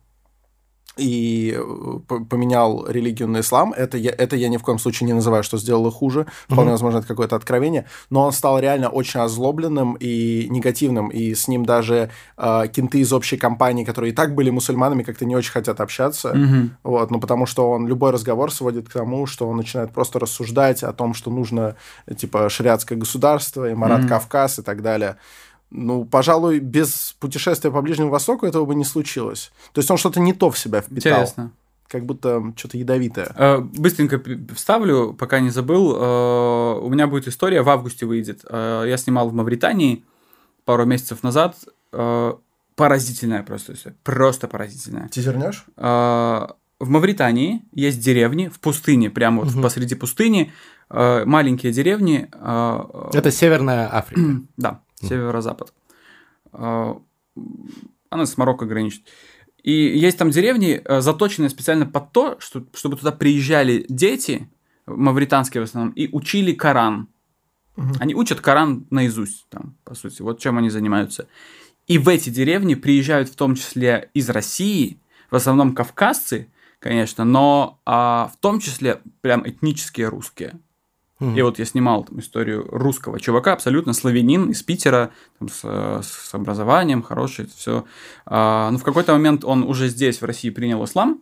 и 0.99 1.57
э, 1.57 1.99
поменял 2.29 2.87
религию 2.89 3.29
на 3.29 3.41
ислам. 3.41 3.73
Это 3.73 3.97
я, 3.97 4.11
это 4.11 4.37
я 4.37 4.49
ни 4.49 4.57
в 4.57 4.63
коем 4.63 4.79
случае 4.79 5.07
не 5.07 5.13
называю, 5.13 5.43
что 5.43 5.59
сделало 5.59 5.91
хуже. 5.91 6.27
Вполне 6.49 6.73
возможно, 6.73 6.99
это 6.99 7.07
какое-то 7.07 7.37
откровение. 7.37 7.85
Но 8.11 8.25
он 8.25 8.33
стал 8.33 8.59
реально 8.59 8.89
очень 8.89 9.21
озлобленным 9.21 9.97
и 10.01 10.47
негативным. 10.51 11.09
И 11.09 11.35
с 11.35 11.49
ним 11.49 11.65
даже 11.65 12.11
э, 12.37 12.63
кенты 12.73 13.01
из 13.01 13.13
общей 13.13 13.37
компании, 13.37 13.85
которые 13.85 14.13
и 14.13 14.15
так 14.15 14.35
были 14.35 14.51
мусульманами, 14.51 15.03
как-то 15.03 15.25
не 15.25 15.37
очень 15.37 15.53
хотят 15.53 15.81
общаться. 15.81 16.35
Мгм. 16.35 16.77
Вот, 16.83 17.11
ну, 17.11 17.21
потому 17.21 17.47
что 17.47 17.71
он 17.71 17.87
любой 17.87 18.11
разговор 18.11 18.53
сводит 18.53 18.89
к 18.89 18.93
тому, 18.93 19.27
что 19.27 19.49
он 19.49 19.57
начинает 19.57 19.93
просто 19.93 20.19
рассуждать 20.19 20.83
о 20.83 20.93
том, 20.93 21.15
что 21.15 21.31
нужно, 21.31 21.77
типа, 22.17 22.49
шариатское 22.49 22.99
государство, 22.99 23.73
Имарат 23.73 24.01
Мгм. 24.01 24.09
Кавказ 24.09 24.59
и 24.59 24.63
так 24.63 24.83
далее. 24.83 25.17
Ну, 25.71 26.05
пожалуй, 26.05 26.61
без 26.61 27.15
путешествия 27.21 27.71
по 27.71 27.83
Ближнему 27.83 28.11
Востоку 28.11 28.47
этого 28.47 28.65
бы 28.65 28.75
не 28.75 28.85
случилось. 28.85 29.53
То 29.73 29.81
есть 29.81 29.91
он 29.91 29.97
что-то 29.99 30.19
не 30.21 30.33
то 30.33 30.51
в 30.51 30.59
себя 30.59 30.81
впитал. 30.81 31.13
Интересно. 31.13 31.51
Как 31.89 32.05
будто 32.05 32.53
что-то 32.57 32.77
ядовитое. 32.79 33.33
Э, 33.37 33.59
Быстренько 33.61 34.21
вставлю, 34.55 35.15
пока 35.15 35.41
не 35.41 35.51
забыл. 35.51 35.95
Э, 35.97 36.79
У 36.83 36.89
меня 36.91 37.07
будет 37.07 37.29
история, 37.29 37.63
в 37.63 37.69
августе 37.69 38.07
выйдет. 38.07 38.45
Э, 38.49 38.85
Я 38.87 38.97
снимал 38.97 39.29
в 39.29 39.35
Мавритании 39.35 40.05
пару 40.65 40.85
месяцев 40.87 41.23
назад. 41.23 41.57
Э, 41.93 42.35
поразительная 42.77 43.43
просто 43.43 43.73
история. 43.75 43.97
Просто 44.05 44.49
поразительная. 44.49 45.09
Тизернешь? 45.09 45.65
В 45.77 46.89
Мавритании 46.91 47.63
есть 47.73 48.01
деревни 48.01 48.47
в 48.49 48.61
пустыне, 48.61 49.11
прямо 49.11 49.43
вот 49.43 49.53
Мгм. 49.53 49.63
посреди 49.63 49.97
пустыни, 49.97 50.53
маленькие 50.91 51.73
деревни. 51.73 52.29
Это 53.13 53.31
Северная 53.33 53.89
Африка. 53.93 54.21
Да, 54.57 54.81
северо-запад. 55.07 55.73
А, 56.53 57.01
Она 58.11 58.27
с 58.27 58.37
Марокко 58.37 58.67
граничит. 58.67 59.03
И 59.63 59.73
есть 59.73 60.19
там 60.19 60.31
деревни, 60.31 60.81
э, 60.85 61.01
заточенные 61.01 61.51
специально 61.51 61.85
под 61.85 62.13
то, 62.13 62.37
что, 62.41 62.65
чтобы 62.75 62.97
туда 62.97 63.13
приезжали 63.13 63.85
дети, 63.89 64.49
мавританские 64.87 65.63
в 65.63 65.65
основном, 65.65 65.93
и 65.93 66.09
учили 66.11 66.53
Коран. 66.53 67.09
Они 68.01 68.15
учат 68.15 68.41
Коран 68.41 68.87
наизусть, 68.91 69.47
там, 69.51 69.77
по 69.85 69.95
сути. 69.95 70.23
Вот 70.23 70.41
чем 70.41 70.59
они 70.59 70.69
занимаются. 70.69 71.29
И 71.87 71.99
в 71.99 72.09
эти 72.09 72.29
деревни 72.29 72.75
приезжают 72.75 73.29
в 73.29 73.37
том 73.37 73.55
числе 73.55 74.11
из 74.15 74.29
России, 74.31 75.01
в 75.31 75.37
основном 75.37 75.75
кавказцы, 75.75 76.51
конечно, 76.81 77.25
но 77.25 77.81
а, 77.85 78.31
в 78.35 78.37
том 78.41 78.61
числе 78.61 79.01
прям 79.21 79.49
этнические 79.49 80.09
русские. 80.09 80.59
Мгм. 81.21 81.37
И 81.37 81.43
вот 81.43 81.59
я 81.59 81.65
снимал 81.65 82.05
там 82.05 82.21
историю 82.21 82.67
русского 82.71 83.19
чувака, 83.19 83.53
абсолютно 83.53 83.93
славянин 83.93 84.51
из 84.51 84.63
Питера, 84.63 85.11
там, 85.39 85.49
с, 85.49 85.63
с 85.63 86.31
образованием, 86.33 87.03
хороший, 87.03 87.49
все. 87.57 87.85
но 88.27 88.77
в 88.79 88.83
какой-то 88.85 89.13
момент 89.15 89.45
он 89.45 89.65
уже 89.65 89.89
здесь, 89.89 90.21
в 90.21 90.25
России, 90.25 90.51
принял 90.51 90.85
ислам 90.85 91.21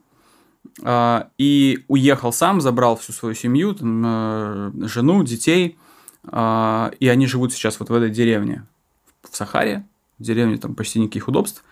а, 0.82 1.30
и 1.38 1.84
уехал 1.88 2.32
сам, 2.32 2.60
забрал 2.60 2.96
всю 2.96 3.12
свою 3.12 3.34
семью, 3.34 3.74
там, 3.74 4.02
э, 4.04 4.72
жену, 4.88 5.22
детей, 5.22 5.78
а, 6.24 6.92
и 7.00 7.08
они 7.08 7.26
живут 7.26 7.52
сейчас 7.52 7.80
вот 7.80 7.88
в 7.88 7.94
этой 7.94 8.10
деревне 8.10 8.66
в 9.28 9.36
Сахаре, 9.36 9.86
в 10.18 10.22
деревне 10.22 10.58
там 10.58 10.74
почти 10.74 11.00
никаких 11.00 11.28
удобств, 11.28 11.64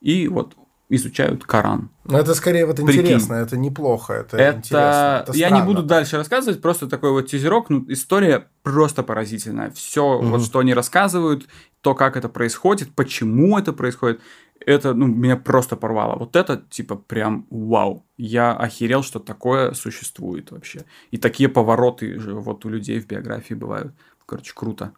и 0.00 0.28
вот 0.28 0.54
изучают 0.94 1.44
Коран. 1.44 1.90
Ну, 2.04 2.18
это 2.18 2.34
скорее 2.34 2.66
вот 2.66 2.76
Прикинь. 2.76 3.00
интересно, 3.00 3.34
это 3.34 3.56
неплохо, 3.56 4.12
это, 4.12 4.36
Это, 4.36 4.58
интересно. 4.58 5.22
Это 5.22 5.32
я 5.38 5.48
не 5.50 5.56
странно. 5.56 5.64
буду 5.66 5.82
дальше 5.82 6.16
рассказывать, 6.16 6.60
просто 6.60 6.86
такой 6.88 7.10
вот 7.12 7.22
тизерок, 7.28 7.70
ну, 7.70 7.84
история 7.88 8.46
просто 8.62 9.02
поразительная. 9.02 9.70
Все, 9.70 10.18
Мгм. 10.18 10.30
вот 10.32 10.42
что 10.44 10.58
они 10.58 10.74
рассказывают, 10.74 11.46
то, 11.80 11.94
как 11.94 12.16
это 12.16 12.28
происходит, 12.28 12.94
почему 12.94 13.58
это 13.58 13.72
происходит, 13.72 14.20
это, 14.64 14.94
ну, 14.94 15.06
меня 15.06 15.36
просто 15.36 15.76
порвало. 15.76 16.16
Вот 16.18 16.36
это, 16.36 16.62
типа, 16.70 16.94
прям 16.96 17.46
вау. 17.50 18.04
Я 18.16 18.52
охерел, 18.52 19.02
что 19.02 19.18
такое 19.18 19.72
существует 19.72 20.52
вообще. 20.52 20.84
И 21.10 21.16
такие 21.18 21.48
повороты 21.48 22.18
же 22.20 22.34
вот 22.34 22.64
у 22.64 22.68
людей 22.68 23.00
в 23.00 23.06
биографии 23.06 23.54
бывают. 23.54 23.92
Короче, 24.26 24.52
круто. 24.54 24.92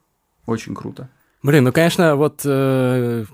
Очень 0.47 0.75
круто. 0.75 1.09
Блин, 1.43 1.65
ну, 1.65 1.73
конечно, 1.73 2.17
вот 2.17 2.43
э, 2.45 3.25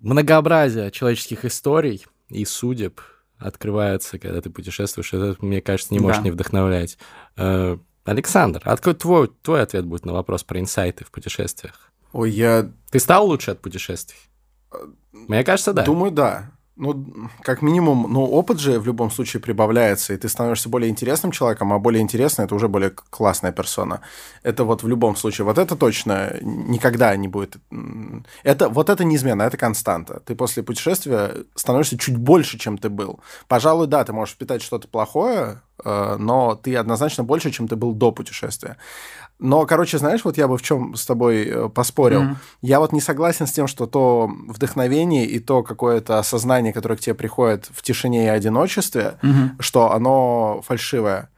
многообразие 0.00 0.90
человеческих 0.90 1.44
историй 1.44 2.04
и 2.28 2.44
судеб 2.44 3.00
открывается, 3.38 4.18
когда 4.18 4.40
ты 4.40 4.50
путешествуешь. 4.50 5.12
Это, 5.12 5.36
мне 5.44 5.60
кажется, 5.60 5.94
не 5.94 6.00
может 6.00 6.18
Да. 6.18 6.24
не 6.24 6.30
вдохновлять. 6.30 6.98
Э, 7.36 7.78
Александр, 8.04 8.60
а 8.64 8.76
какой 8.76 8.94
твой, 8.94 9.28
твой 9.42 9.62
ответ 9.62 9.84
будет 9.84 10.04
на 10.04 10.12
вопрос 10.12 10.42
про 10.42 10.58
инсайты 10.58 11.04
в 11.04 11.10
путешествиях? 11.10 11.90
Ой, 12.12 12.30
я 12.30 12.70
Ты 12.90 12.98
стал 12.98 13.26
лучше 13.26 13.52
от 13.52 13.60
путешествий? 13.60 14.18
Мне 15.12 15.44
кажется, 15.44 15.72
да. 15.72 15.84
думаю, 15.84 16.10
да. 16.12 16.50
Ну, 16.82 17.28
как 17.42 17.60
минимум, 17.60 18.06
ну, 18.10 18.24
опыт 18.24 18.58
же 18.58 18.80
в 18.80 18.86
любом 18.86 19.10
случае 19.10 19.42
прибавляется, 19.42 20.14
и 20.14 20.16
ты 20.16 20.30
становишься 20.30 20.70
более 20.70 20.88
интересным 20.88 21.30
человеком, 21.30 21.74
а 21.74 21.78
более 21.78 22.00
интересный– 22.00 22.44
это 22.46 22.54
уже 22.54 22.68
более 22.68 22.90
классная 23.10 23.52
персона. 23.52 24.00
Это 24.42 24.64
вот 24.64 24.82
в 24.82 24.88
любом 24.88 25.14
случае. 25.14 25.44
Вот 25.44 25.58
это 25.58 25.76
точно 25.76 26.38
никогда 26.40 27.14
не 27.16 27.28
будет... 27.28 27.58
Это, 28.42 28.70
вот 28.70 28.88
это 28.88 29.04
неизменно, 29.04 29.42
это 29.42 29.58
константа. 29.58 30.20
Ты 30.24 30.34
после 30.34 30.62
путешествия 30.62 31.44
становишься 31.54 31.98
чуть 31.98 32.16
больше, 32.16 32.58
чем 32.58 32.78
ты 32.78 32.88
был. 32.88 33.20
Пожалуй, 33.46 33.86
да, 33.86 34.02
ты 34.04 34.14
можешь 34.14 34.34
впитать 34.34 34.62
что-то 34.62 34.88
плохое, 34.88 35.60
э, 35.84 36.16
но 36.18 36.54
ты 36.54 36.76
однозначно 36.76 37.24
больше, 37.24 37.50
чем 37.50 37.68
ты 37.68 37.76
был 37.76 37.92
до 37.92 38.10
путешествия. 38.10 38.78
Но, 39.40 39.64
короче, 39.66 39.96
знаешь, 39.98 40.20
вот 40.24 40.36
я 40.36 40.46
бы 40.46 40.58
в 40.58 40.62
чем 40.62 40.94
с 40.94 41.06
тобой 41.06 41.44
э, 41.46 41.68
поспорил. 41.70 42.22
Мгм. 42.22 42.36
Я 42.60 42.78
вот 42.78 42.92
не 42.92 43.00
согласен 43.00 43.46
с 43.46 43.52
тем, 43.52 43.66
что 43.66 43.86
то 43.86 44.30
вдохновение 44.48 45.24
и 45.24 45.38
то 45.38 45.62
какое-то 45.62 46.18
осознание, 46.18 46.72
которое 46.74 46.96
к 46.96 47.00
тебе 47.00 47.14
приходит 47.14 47.66
в 47.72 47.82
тишине 47.82 48.26
и 48.26 48.28
одиночестве, 48.28 49.14
Мгм. 49.22 49.56
что 49.58 49.92
оно 49.92 50.60
фальшивое. 50.66 51.30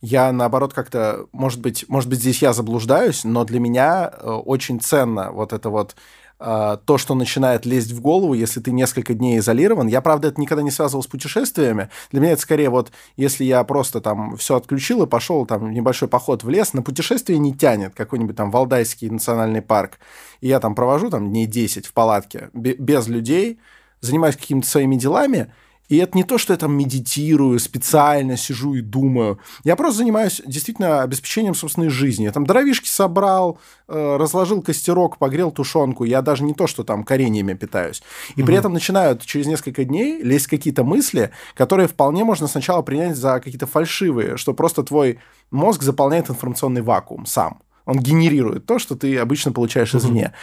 Я, 0.00 0.30
наоборот, 0.30 0.72
как-то, 0.72 1.26
может 1.32 1.60
быть, 1.60 1.84
может 1.88 2.08
быть, 2.08 2.20
здесь 2.20 2.40
я 2.42 2.52
заблуждаюсь, 2.52 3.24
но 3.24 3.44
для 3.44 3.58
меня 3.58 4.08
э, 4.12 4.30
очень 4.30 4.78
ценно 4.80 5.32
вот 5.32 5.52
это 5.52 5.68
вот 5.70 5.96
то, 6.38 6.98
что 6.98 7.14
начинает 7.14 7.66
лезть 7.66 7.90
в 7.90 8.00
голову, 8.00 8.32
если 8.32 8.60
ты 8.60 8.70
несколько 8.70 9.14
дней 9.14 9.38
изолирован. 9.38 9.88
Я, 9.88 10.00
правда, 10.00 10.28
это 10.28 10.40
никогда 10.40 10.62
не 10.62 10.70
связывал 10.70 11.02
с 11.02 11.08
путешествиями. 11.08 11.90
Для 12.12 12.20
меня 12.20 12.32
это 12.32 12.42
скорее 12.42 12.70
вот, 12.70 12.92
если 13.16 13.44
я 13.44 13.64
просто 13.64 14.00
там 14.00 14.36
все 14.36 14.56
отключил 14.56 15.02
и 15.02 15.08
пошел 15.08 15.46
там 15.46 15.72
небольшой 15.72 16.08
поход 16.08 16.44
в 16.44 16.48
лес, 16.48 16.74
на 16.74 16.82
путешествие 16.82 17.38
не 17.40 17.52
тянет 17.54 17.94
какой-нибудь 17.94 18.36
там 18.36 18.52
Валдайский 18.52 19.10
национальный 19.10 19.62
парк. 19.62 19.98
И 20.40 20.46
я 20.48 20.60
там 20.60 20.76
провожу 20.76 21.10
там 21.10 21.28
дней 21.28 21.46
10 21.46 21.86
в 21.86 21.92
палатке 21.92 22.50
бе- 22.52 22.76
без 22.76 23.08
людей, 23.08 23.58
занимаюсь 24.00 24.36
какими-то 24.36 24.68
своими 24.68 24.94
делами, 24.94 25.52
и 25.88 25.96
это 25.96 26.16
не 26.16 26.24
то, 26.24 26.36
что 26.36 26.52
я 26.52 26.58
там 26.58 26.76
медитирую, 26.76 27.58
специально 27.58 28.36
сижу 28.36 28.74
и 28.74 28.82
думаю. 28.82 29.38
Я 29.64 29.74
просто 29.74 29.98
занимаюсь 29.98 30.42
действительно 30.44 31.02
обеспечением 31.02 31.54
собственной 31.54 31.88
жизни. 31.88 32.24
Я 32.24 32.32
там 32.32 32.46
дровишки 32.46 32.88
собрал, 32.88 33.58
э, 33.88 34.16
разложил 34.16 34.60
костерок, 34.60 35.16
погрел 35.18 35.50
тушенку. 35.50 36.04
Я 36.04 36.20
даже 36.20 36.44
не 36.44 36.52
то, 36.52 36.66
что 36.66 36.84
там 36.84 37.04
кореньями 37.04 37.54
питаюсь. 37.54 38.02
И 38.36 38.42
при 38.42 38.54
этом 38.56 38.74
начинают 38.74 39.24
через 39.24 39.46
несколько 39.46 39.84
дней 39.84 40.22
лезть 40.22 40.46
какие-то 40.46 40.84
мысли, 40.84 41.30
которые 41.54 41.88
вполне 41.88 42.24
можно 42.24 42.46
сначала 42.46 42.82
принять 42.82 43.16
за 43.16 43.40
какие-то 43.40 43.66
фальшивые, 43.66 44.36
что 44.36 44.52
просто 44.52 44.82
твой 44.82 45.18
мозг 45.50 45.82
заполняет 45.82 46.28
информационный 46.28 46.82
вакуум 46.82 47.24
сам. 47.24 47.62
Он 47.86 47.98
генерирует 47.98 48.66
то, 48.66 48.78
что 48.78 48.96
ты 48.96 49.16
обычно 49.16 49.52
получаешь 49.52 49.94
извне. 49.94 50.34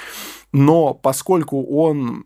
Но 0.51 0.95
поскольку 0.95 1.63
он 1.63 2.25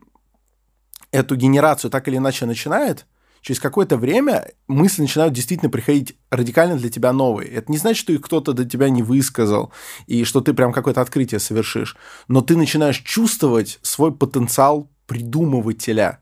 эту 1.12 1.36
генерацию 1.36 1.90
так 1.90 2.08
или 2.08 2.16
иначе 2.16 2.46
начинает, 2.46 3.06
через 3.40 3.60
какое-то 3.60 3.96
время 3.96 4.52
мысли 4.68 5.02
начинают 5.02 5.34
действительно 5.34 5.70
приходить 5.70 6.16
радикально 6.30 6.76
для 6.76 6.90
тебя 6.90 7.12
новые. 7.12 7.50
Это 7.50 7.70
не 7.72 7.78
значит, 7.78 8.00
что 8.00 8.12
их 8.12 8.20
кто-то 8.22 8.52
до 8.52 8.64
тебя 8.64 8.90
не 8.90 9.02
высказал, 9.02 9.72
и 10.06 10.24
что 10.24 10.40
ты 10.40 10.52
прям 10.54 10.72
какое-то 10.72 11.00
открытие 11.00 11.40
совершишь. 11.40 11.96
Но 12.28 12.42
ты 12.42 12.56
начинаешь 12.56 12.98
чувствовать 12.98 13.78
свой 13.82 14.12
потенциал 14.12 14.90
придумывателя. 15.06 16.20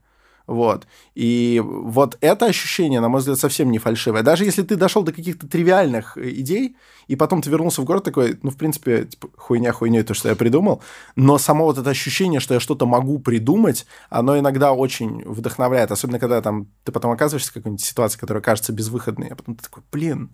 Вот. 0.48 0.86
И 1.14 1.62
вот 1.62 2.16
это 2.22 2.46
ощущение, 2.46 3.00
на 3.00 3.10
мой 3.10 3.20
взгляд, 3.20 3.38
совсем 3.38 3.70
не 3.70 3.78
фальшивое. 3.78 4.22
Даже 4.22 4.46
если 4.46 4.62
ты 4.62 4.76
дошел 4.76 5.02
до 5.02 5.12
каких-то 5.12 5.46
тривиальных 5.46 6.16
э, 6.16 6.30
идей, 6.30 6.74
и 7.06 7.16
потом 7.16 7.42
ты 7.42 7.50
вернулся 7.50 7.82
в 7.82 7.84
город 7.84 8.04
такой, 8.04 8.38
ну, 8.42 8.50
в 8.50 8.56
принципе, 8.56 9.04
типа, 9.04 9.28
хуйня 9.36 9.72
хуйней 9.72 10.02
то, 10.02 10.14
что 10.14 10.30
я 10.30 10.34
придумал, 10.34 10.82
но 11.16 11.36
само 11.36 11.66
вот 11.66 11.76
это 11.76 11.90
ощущение, 11.90 12.40
что 12.40 12.54
я 12.54 12.60
что-то 12.60 12.86
могу 12.86 13.18
придумать, 13.18 13.86
оно 14.08 14.38
иногда 14.38 14.72
очень 14.72 15.22
вдохновляет, 15.26 15.92
особенно 15.92 16.18
когда 16.18 16.40
там 16.40 16.68
ты 16.82 16.92
потом 16.92 17.10
оказываешься 17.10 17.50
в 17.50 17.54
какой-нибудь 17.54 17.84
ситуации, 17.84 18.18
которая 18.18 18.42
кажется 18.42 18.72
безвыходной, 18.72 19.28
а 19.28 19.36
потом 19.36 19.54
ты 19.54 19.64
такой, 19.64 19.82
блин, 19.92 20.30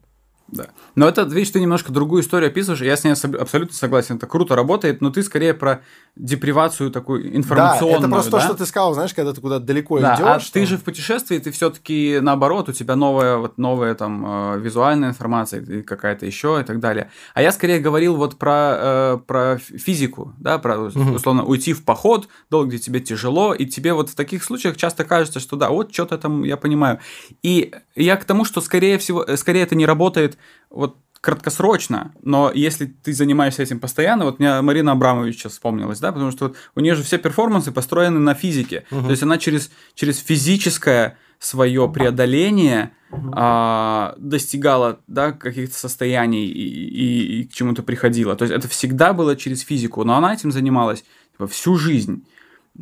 Да. 0.48 0.66
Но 0.94 1.08
это, 1.08 1.22
видишь, 1.22 1.50
ты 1.50 1.60
немножко 1.60 1.90
другую 1.90 2.22
историю 2.22 2.48
описываешь, 2.50 2.80
я 2.82 2.96
с 2.96 3.02
ней 3.02 3.10
абсо- 3.12 3.36
абсолютно 3.36 3.74
согласен. 3.74 4.16
Это 4.16 4.26
круто 4.26 4.54
работает, 4.54 5.00
но 5.00 5.10
ты 5.10 5.22
скорее 5.22 5.54
про 5.54 5.80
депривацию 6.16 6.90
такую 6.90 7.36
информационную. 7.36 8.00
да, 8.00 8.06
это 8.06 8.08
просто 8.12 8.30
то, 8.30 8.36
да? 8.38 8.42
что 8.44 8.54
ты 8.54 8.66
сказал, 8.66 8.94
знаешь, 8.94 9.14
когда 9.14 9.32
ты 9.32 9.40
куда-то 9.40 9.64
далеко 9.64 9.98
Да, 10.00 10.14
идешь. 10.14 10.24
а 10.26 10.40
что- 10.40 10.52
ты 10.52 10.66
же 10.66 10.76
в 10.78 10.82
путешествии, 10.84 11.38
ты 11.38 11.50
все-таки 11.50 12.18
наоборот, 12.20 12.68
у 12.68 12.72
тебя 12.72 12.94
новая, 12.94 13.36
вот 13.38 13.58
новая 13.58 13.94
там 13.94 14.24
э, 14.54 14.60
визуальная 14.60 15.08
информация 15.08 15.82
какая-то 15.82 16.24
еще 16.26 16.58
и 16.60 16.64
так 16.64 16.78
далее. 16.78 17.10
А 17.34 17.42
я 17.42 17.50
скорее 17.50 17.80
говорил 17.80 18.14
вот 18.16 18.36
про, 18.38 18.74
э, 18.76 19.18
про 19.26 19.58
фи- 19.58 19.78
физику, 19.78 20.34
да, 20.38 20.58
про 20.58 20.76
Мгм. 20.76 21.14
условно 21.14 21.44
уйти 21.44 21.72
в 21.72 21.84
поход, 21.84 22.28
долго 22.50 22.68
где 22.68 22.78
тебе 22.78 23.00
тяжело, 23.00 23.54
и 23.54 23.66
тебе 23.66 23.92
вот 23.92 24.10
в 24.10 24.14
таких 24.14 24.44
случаях 24.44 24.76
часто 24.76 25.04
кажется, 25.04 25.40
что 25.40 25.56
да, 25.56 25.70
вот 25.70 25.92
что-то 25.92 26.16
там 26.18 26.44
я 26.44 26.56
понимаю. 26.56 27.00
И 27.42 27.72
я 27.96 28.16
к 28.16 28.24
тому, 28.24 28.44
что 28.44 28.60
скорее 28.60 28.98
всего, 28.98 29.24
э, 29.24 29.36
скорее 29.36 29.62
это 29.62 29.74
не 29.74 29.86
работает 29.86 30.33
вот 30.70 30.96
краткосрочно, 31.20 32.12
но 32.22 32.50
если 32.54 32.84
ты 32.86 33.14
занимаешься 33.14 33.62
этим 33.62 33.80
постоянно, 33.80 34.24
вот 34.26 34.38
мне 34.40 34.60
Марина 34.60 34.92
Абрамович 34.92 35.36
сейчас 35.38 35.52
вспомнилась, 35.52 35.98
да, 35.98 36.12
потому 36.12 36.30
что 36.30 36.48
вот 36.48 36.56
у 36.76 36.80
нее 36.80 36.94
же 36.94 37.02
все 37.02 37.16
перформансы 37.18 37.72
построены 37.72 38.18
на 38.20 38.34
физике, 38.34 38.84
Мгм. 38.90 39.04
то 39.06 39.10
есть 39.10 39.22
она 39.22 39.38
через, 39.38 39.70
через 39.94 40.18
физическое 40.18 41.16
свое 41.38 41.88
преодоление 41.88 42.90
а, 43.32 44.14
достигала 44.18 45.00
да, 45.06 45.32
каких-то 45.32 45.74
состояний 45.76 46.46
и, 46.46 46.68
и- 46.68 47.40
и 47.40 47.44
к 47.44 47.52
чему-то 47.52 47.82
приходила. 47.82 48.34
То 48.36 48.44
есть 48.44 48.54
это 48.54 48.68
всегда 48.68 49.12
было 49.12 49.36
через 49.36 49.60
физику, 49.60 50.04
но 50.04 50.16
она 50.16 50.34
этим 50.34 50.50
занималась 50.52 51.04
типа, 51.32 51.46
всю 51.46 51.76
жизнь. 51.76 52.24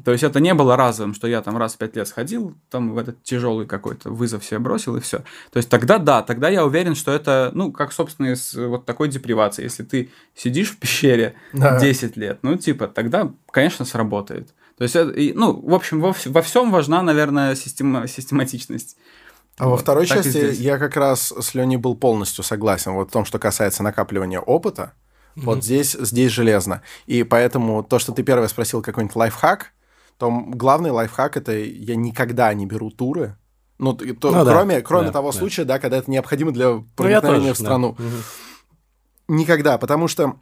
То 0.05 0.13
есть 0.13 0.25
это 0.25 0.41
не 0.41 0.55
было 0.55 0.75
разовым, 0.77 1.13
что 1.13 1.27
я 1.27 1.43
там 1.43 1.59
раз 1.59 1.75
в 1.75 1.79
пять 1.79 1.95
лет 1.97 2.09
сходил, 2.09 2.55
там 2.71 2.95
в 2.95 2.99
этот 2.99 3.23
тяжелый 3.23 3.67
какой-то 3.67 4.11
вызов 4.11 4.43
себе 4.43 4.59
бросил 4.59 4.97
и 4.97 5.01
все. 5.01 5.19
То 5.51 5.59
есть 5.59 5.69
тогда 5.69 5.99
да, 5.99 6.23
тогда 6.23 6.49
я 6.49 6.65
уверен, 6.65 6.95
что 6.95 7.13
это, 7.13 7.51
ну, 7.53 7.71
как, 7.73 7.93
собственно, 7.93 8.29
из 8.29 8.55
вот 8.55 8.87
такой 8.87 9.09
депривации. 9.09 9.65
Если 9.65 9.83
ты 9.83 10.11
сидишь 10.35 10.71
в 10.71 10.79
пещере 10.79 11.35
Да. 11.53 11.79
10 11.79 12.17
лет, 12.17 12.39
ну, 12.41 12.57
типа, 12.57 12.89
тогда, 12.89 13.31
конечно, 13.51 13.85
сработает. 13.85 14.55
То 14.79 14.85
есть, 14.85 14.97
это, 14.97 15.11
и, 15.11 15.35
ну, 15.35 15.53
в 15.61 15.75
общем, 15.75 16.01
во, 16.01 16.15
во 16.25 16.43
всем 16.43 16.71
важна, 16.71 17.03
наверное, 17.03 17.55
система, 17.55 18.09
систематичность. 18.09 18.97
А 19.59 19.65
во 19.65 19.73
Вот, 19.73 19.83
второй 19.83 20.07
так 20.07 20.21
и 20.21 20.23
части 20.25 20.63
я 20.63 20.79
как 20.79 20.97
раз 20.97 21.35
с 21.39 21.55
Леней 21.55 21.77
был 21.77 21.95
полностью 21.97 22.43
согласен. 22.43 22.93
Вот 22.93 23.11
в 23.11 23.13
том, 23.13 23.27
что 23.27 23.39
касается 23.39 23.83
накапливания 23.83 24.41
опыта, 24.41 24.95
вот 25.37 25.63
здесь, 25.63 25.93
здесь 25.93 26.33
железно. 26.33 26.83
И 27.07 27.23
поэтому 27.23 27.83
то, 27.83 27.99
что 27.99 28.13
ты 28.13 28.23
первое 28.23 28.49
спросил, 28.49 28.83
какой-нибудь 28.83 29.17
лайфхак, 29.17 29.73
то 30.19 30.31
главный 30.31 30.91
лайфхак 30.91 31.37
это 31.37 31.53
я 31.53 31.97
никогда 31.97 32.53
не 32.55 32.67
беру 32.67 32.91
туры. 32.91 33.37
Ну, 33.79 33.95
то- 33.95 34.05
Ну 34.05 34.45
да, 34.45 34.53
кроме, 34.53 34.81
кроме 34.81 35.07
да, 35.07 35.13
того 35.13 35.33
да. 35.33 35.39
случая, 35.39 35.65
да, 35.65 35.79
когда 35.79 35.97
это 35.99 36.11
необходимо 36.11 36.53
для 36.53 36.69
Ну, 36.71 36.87
проникновения 36.95 37.49
тоже, 37.49 37.55
в 37.55 37.59
да. 37.59 37.65
страну. 37.65 37.97
Мгм. 37.99 38.23
Никогда, 39.29 39.79
потому 39.79 40.09
что 40.09 40.37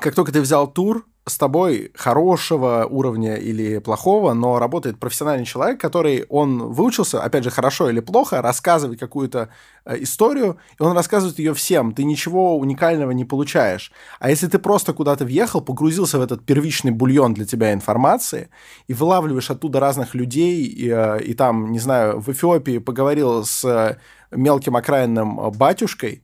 как 0.00 0.14
только 0.14 0.32
ты 0.32 0.40
взял 0.40 0.66
тур, 0.66 1.06
с 1.28 1.38
тобой 1.38 1.90
хорошего 1.96 2.86
уровня 2.88 3.34
или 3.34 3.78
плохого, 3.78 4.32
но 4.32 4.60
работает 4.60 5.00
профессиональный 5.00 5.44
человек, 5.44 5.80
который, 5.80 6.24
он 6.28 6.72
выучился, 6.72 7.20
опять 7.20 7.42
же, 7.42 7.50
хорошо 7.50 7.90
или 7.90 7.98
плохо, 7.98 8.40
рассказывать 8.40 9.00
какую-то 9.00 9.48
э, 9.84 9.96
историю, 10.02 10.58
и 10.78 10.82
он 10.84 10.92
рассказывает 10.92 11.40
ее 11.40 11.52
всем, 11.52 11.92
ты 11.92 12.04
ничего 12.04 12.56
уникального 12.56 13.10
не 13.10 13.24
получаешь. 13.24 13.90
А 14.20 14.30
если 14.30 14.46
ты 14.46 14.60
просто 14.60 14.92
куда-то 14.92 15.24
въехал, 15.24 15.60
погрузился 15.60 16.20
в 16.20 16.22
этот 16.22 16.44
первичный 16.44 16.92
бульон 16.92 17.34
для 17.34 17.44
тебя 17.44 17.72
информации, 17.72 18.48
и 18.86 18.94
вылавливаешь 18.94 19.50
оттуда 19.50 19.80
разных 19.80 20.14
людей, 20.14 20.62
и, 20.64 20.88
э, 20.88 21.20
и 21.24 21.34
там, 21.34 21.72
не 21.72 21.80
знаю, 21.80 22.20
в 22.20 22.30
Эфиопии 22.30 22.78
поговорил 22.78 23.44
с 23.44 23.64
э, 23.64 23.96
мелким 24.30 24.76
окраинным 24.76 25.40
э, 25.40 25.50
батюшкой, 25.50 26.22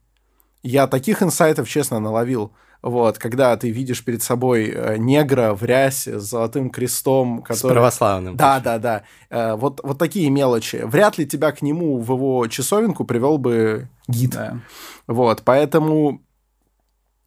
я 0.62 0.86
таких 0.86 1.24
инсайтов, 1.24 1.68
честно, 1.68 1.98
наловил. 1.98 2.52
Вот, 2.82 3.18
когда 3.18 3.56
ты 3.56 3.70
видишь 3.70 4.04
перед 4.04 4.22
собой 4.22 4.68
э, 4.74 4.96
негра 4.98 5.54
в 5.54 5.62
рясе 5.62 6.18
с 6.18 6.24
золотым 6.24 6.68
крестом, 6.68 7.44
С 7.44 7.48
который... 7.48 7.74
православным. 7.74 8.36
Да, 8.36 8.58
да, 8.58 8.78
да. 8.78 9.02
Э, 9.30 9.54
Вот, 9.54 9.80
вот 9.84 9.98
такие 9.98 10.28
мелочи. 10.30 10.80
Вряд 10.84 11.16
ли 11.16 11.26
тебя 11.26 11.52
к 11.52 11.62
нему 11.62 12.00
в 12.00 12.12
его 12.12 12.46
часовенку 12.48 13.04
привел 13.04 13.38
бы 13.38 13.88
гид. 14.08 14.32
Да. 14.32 14.58
Вот, 15.06 15.42
поэтому... 15.44 16.20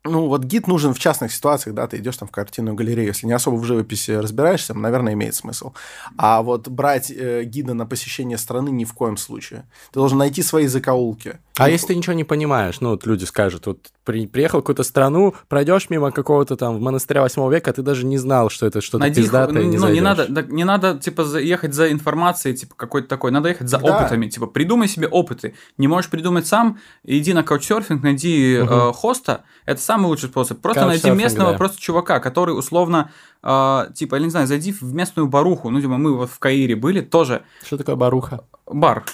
Ну, 0.05 0.27
вот 0.27 0.43
гид 0.43 0.67
нужен 0.67 0.93
в 0.93 0.99
частных 0.99 1.31
ситуациях, 1.33 1.75
да, 1.75 1.87
ты 1.87 1.97
идешь 1.97 2.17
там 2.17 2.27
в 2.27 2.31
картинную 2.31 2.75
галерею, 2.75 3.07
если 3.07 3.25
не 3.27 3.33
особо 3.33 3.55
в 3.55 3.63
живописи 3.65 4.11
разбираешься, 4.11 4.73
наверное, 4.73 5.13
имеет 5.13 5.33
смысл. 5.35 5.73
А 6.17 6.41
вот 6.41 6.67
брать 6.67 7.11
э, 7.11 7.43
гида 7.43 7.73
на 7.73 7.85
посещение 7.85 8.37
страны 8.37 8.69
ни 8.69 8.85
в 8.85 8.93
коем 8.93 9.17
случае. 9.17 9.65
Ты 9.91 9.99
должен 9.99 10.17
найти 10.19 10.43
свои 10.43 10.67
закоулки. 10.67 11.39
А 11.57 11.69
если 11.69 11.87
ты 11.87 11.95
ничего 11.95 12.13
не 12.13 12.23
понимаешь, 12.25 12.81
ну, 12.81 12.89
вот 12.89 13.05
люди 13.05 13.23
скажут, 13.23 13.65
вот 13.65 13.79
при- 14.03 14.27
приехал 14.27 14.59
в 14.59 14.61
какую-то 14.61 14.83
страну, 14.83 15.33
пройдешь 15.47 15.89
мимо 15.89 16.11
какого-то 16.11 16.55
там 16.57 16.81
монастыря 16.81 17.21
8 17.21 17.49
века, 17.51 17.71
а 17.71 17.73
ты 17.73 17.81
даже 17.81 18.05
не 18.05 18.17
знал, 18.17 18.49
что 18.49 18.65
это 18.67 18.81
что-то 18.81 18.99
Найди, 18.99 19.21
пиздатое, 19.21 19.63
ну, 19.63 19.69
не 19.69 19.77
ну, 19.77 19.89
не 19.89 20.01
надо, 20.01 20.27
да, 20.29 20.41
не 20.43 20.65
надо, 20.65 20.99
типа, 20.99 21.23
за- 21.23 21.39
ехать 21.39 21.73
за 21.73 21.91
информацией, 21.91 22.55
типа, 22.55 22.75
какой-то 22.75 23.07
такой, 23.07 23.31
надо 23.31 23.49
ехать 23.49 23.69
за 23.69 23.79
Да. 23.79 23.85
опытами, 23.97 24.27
типа, 24.27 24.47
придумай 24.47 24.87
себе 24.87 25.07
опыты. 25.07 25.55
Не 25.77 25.87
можешь 25.87 26.11
придумать 26.11 26.45
сам, 26.45 26.77
иди 27.03 27.33
на 27.33 27.41
каучсерфинг, 27.43 28.03
найди 28.03 28.59
Мгм. 28.61 28.73
э, 28.73 28.93
хоста, 28.93 29.43
это 29.65 29.81
самый 29.95 30.07
лучший 30.07 30.29
способ. 30.29 30.59
Просто 30.61 30.85
найди 30.85 31.01
Каучсерфинг, 31.03 31.23
местного 31.23 31.51
да. 31.51 31.57
просто 31.57 31.79
чувака, 31.79 32.19
который 32.19 32.51
условно, 32.51 33.11
э, 33.43 33.85
типа, 33.93 34.15
я 34.15 34.21
не 34.21 34.29
знаю, 34.29 34.47
зайди 34.47 34.71
в 34.71 34.83
местную 34.83 35.27
баруху, 35.27 35.69
ну, 35.69 35.79
типа, 35.81 35.97
мы 35.97 36.15
вот 36.17 36.29
в 36.29 36.39
Каире 36.39 36.75
были, 36.75 37.01
тоже 37.01 37.43
Что 37.65 37.77
такое 37.77 37.95
баруха? 37.95 38.43
бар. 38.67 39.05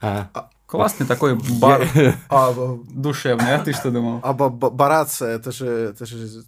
А, 0.00 0.28
Классный 0.66 1.06
такой 1.06 1.38
бар 1.60 1.86
А, 2.28 2.52
душевный, 2.90 3.54
а 3.54 3.58
ты 3.58 3.72
что 3.72 3.90
думал? 3.90 4.20
а 4.22 4.32
б- 4.32 4.48
б- 4.50 4.70
Бараца, 4.70 5.26
это 5.26 5.52
же... 5.52 5.66
Это 5.66 6.04
же... 6.06 6.42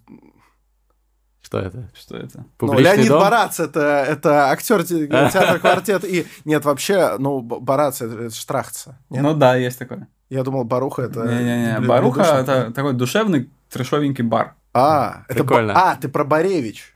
что 1.41 1.59
это? 1.59 1.89
Что 1.93 2.17
это? 2.17 2.39
Ну, 2.39 2.45
Публичный 2.57 2.83
Леонид 2.95 3.07
дом? 3.07 3.21
Барац, 3.21 3.59
это, 3.59 3.79
это 4.07 4.49
актер 4.51 4.83
те- 4.83 5.07
театра 5.33 5.59
квартет. 5.59 6.03
И 6.03 6.25
нет, 6.45 6.65
вообще, 6.65 7.15
ну, 7.19 7.41
Барац 7.41 8.01
это, 8.01 8.15
это 8.23 8.35
Штрахца. 8.35 8.97
Нет? 9.09 9.23
Ну 9.23 9.33
да, 9.33 9.55
есть 9.55 9.79
такое. 9.79 10.07
Я 10.29 10.43
думал, 10.43 10.65
Баруха 10.65 11.03
это... 11.03 11.21
Не-не-не, 11.21 11.77
блин, 11.77 11.87
баруха 11.87 12.21
блин, 12.21 12.35
это 12.35 12.71
такой 12.73 12.93
душевный, 12.93 13.49
трешовенький 13.69 14.23
бар. 14.23 14.55
А, 14.73 15.23
это 15.27 15.43
Прикольно. 15.43 15.73
А, 15.75 15.95
ты 15.95 16.07
про 16.09 16.23
Баревич. 16.23 16.95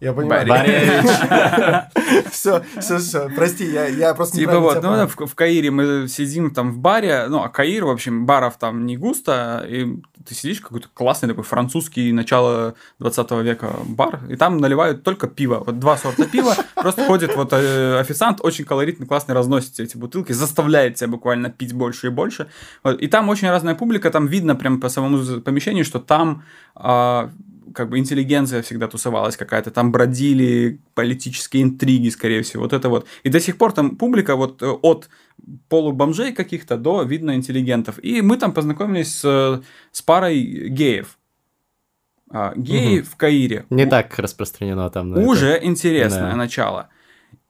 Я 0.00 0.14
понимаю. 0.14 0.46
Баревич. 0.46 1.10
Все, 2.30 2.62
все, 2.78 2.98
все. 2.98 3.28
Прости, 3.36 3.70
я, 3.70 3.86
я 3.86 4.14
просто 4.14 4.36
Типа 4.36 4.52
неправильно 4.52 5.06
вот, 5.06 5.16
ну, 5.18 5.26
в, 5.26 5.30
в 5.30 5.34
Каире 5.34 5.70
мы 5.70 6.08
сидим 6.08 6.50
там 6.52 6.72
в 6.72 6.78
баре, 6.78 7.26
ну, 7.28 7.42
а 7.42 7.48
Каир, 7.48 7.84
в 7.84 7.90
общем, 7.90 8.26
баров 8.26 8.56
там 8.56 8.86
не 8.86 8.96
густо, 8.96 9.64
и 9.68 10.00
ты 10.26 10.34
сидишь, 10.34 10.60
какой-то 10.60 10.88
классный 10.92 11.28
такой 11.28 11.44
французский 11.44 12.12
начало 12.12 12.74
20 12.98 13.30
века 13.42 13.76
бар, 13.86 14.20
и 14.28 14.36
там 14.36 14.58
наливают 14.58 15.02
только 15.02 15.28
пиво, 15.28 15.62
вот 15.64 15.78
два 15.78 15.96
сорта 15.96 16.26
пива, 16.26 16.54
просто 16.74 17.04
ходит 17.04 17.36
вот 17.36 17.52
э, 17.52 17.98
официант, 17.98 18.40
очень 18.42 18.64
колоритный, 18.64 19.06
классный, 19.06 19.34
разносит 19.34 19.80
эти 19.80 19.96
бутылки, 19.96 20.32
заставляет 20.32 20.96
тебя 20.96 21.08
буквально 21.08 21.50
пить 21.50 21.72
больше 21.72 22.08
и 22.08 22.10
больше, 22.10 22.48
Вот, 22.82 23.00
и 23.00 23.06
там 23.06 23.28
очень 23.28 23.50
разная 23.50 23.74
публика, 23.74 24.10
там 24.10 24.26
видно 24.26 24.56
прям 24.56 24.80
по 24.80 24.88
самому 24.88 25.40
помещению, 25.40 25.84
что 25.84 25.98
там 25.98 26.44
а, 26.74 27.30
как 27.74 27.88
бы 27.90 27.98
интеллигенция 27.98 28.62
всегда 28.62 28.88
тусовалась 28.88 29.36
какая-то, 29.36 29.70
там 29.70 29.92
бродили 29.92 30.80
политические 30.94 31.62
интриги, 31.62 32.08
скорее 32.08 32.42
всего, 32.42 32.62
вот 32.62 32.72
это 32.72 32.88
вот. 32.88 33.06
И 33.22 33.28
до 33.28 33.40
сих 33.40 33.56
пор 33.58 33.72
там 33.72 33.96
публика 33.96 34.36
вот 34.36 34.62
э, 34.62 34.66
от 34.68 35.08
полубомжей 35.68 36.32
каких-то 36.32 36.76
до, 36.76 37.02
видно, 37.02 37.34
интеллигентов. 37.34 37.98
И 38.02 38.22
мы 38.22 38.36
там 38.36 38.52
познакомились 38.52 39.14
с, 39.16 39.62
с 39.92 40.02
парой 40.02 40.68
геев. 40.68 41.16
А, 42.32 42.52
геи 42.56 42.98
Мгм. 43.00 43.04
в 43.06 43.16
Каире. 43.16 43.64
Не 43.70 43.86
так 43.86 44.16
распространено 44.18 44.88
там. 44.90 45.12
Уже 45.18 45.58
интересное 45.62 46.30
Да. 46.30 46.36
начало. 46.36 46.88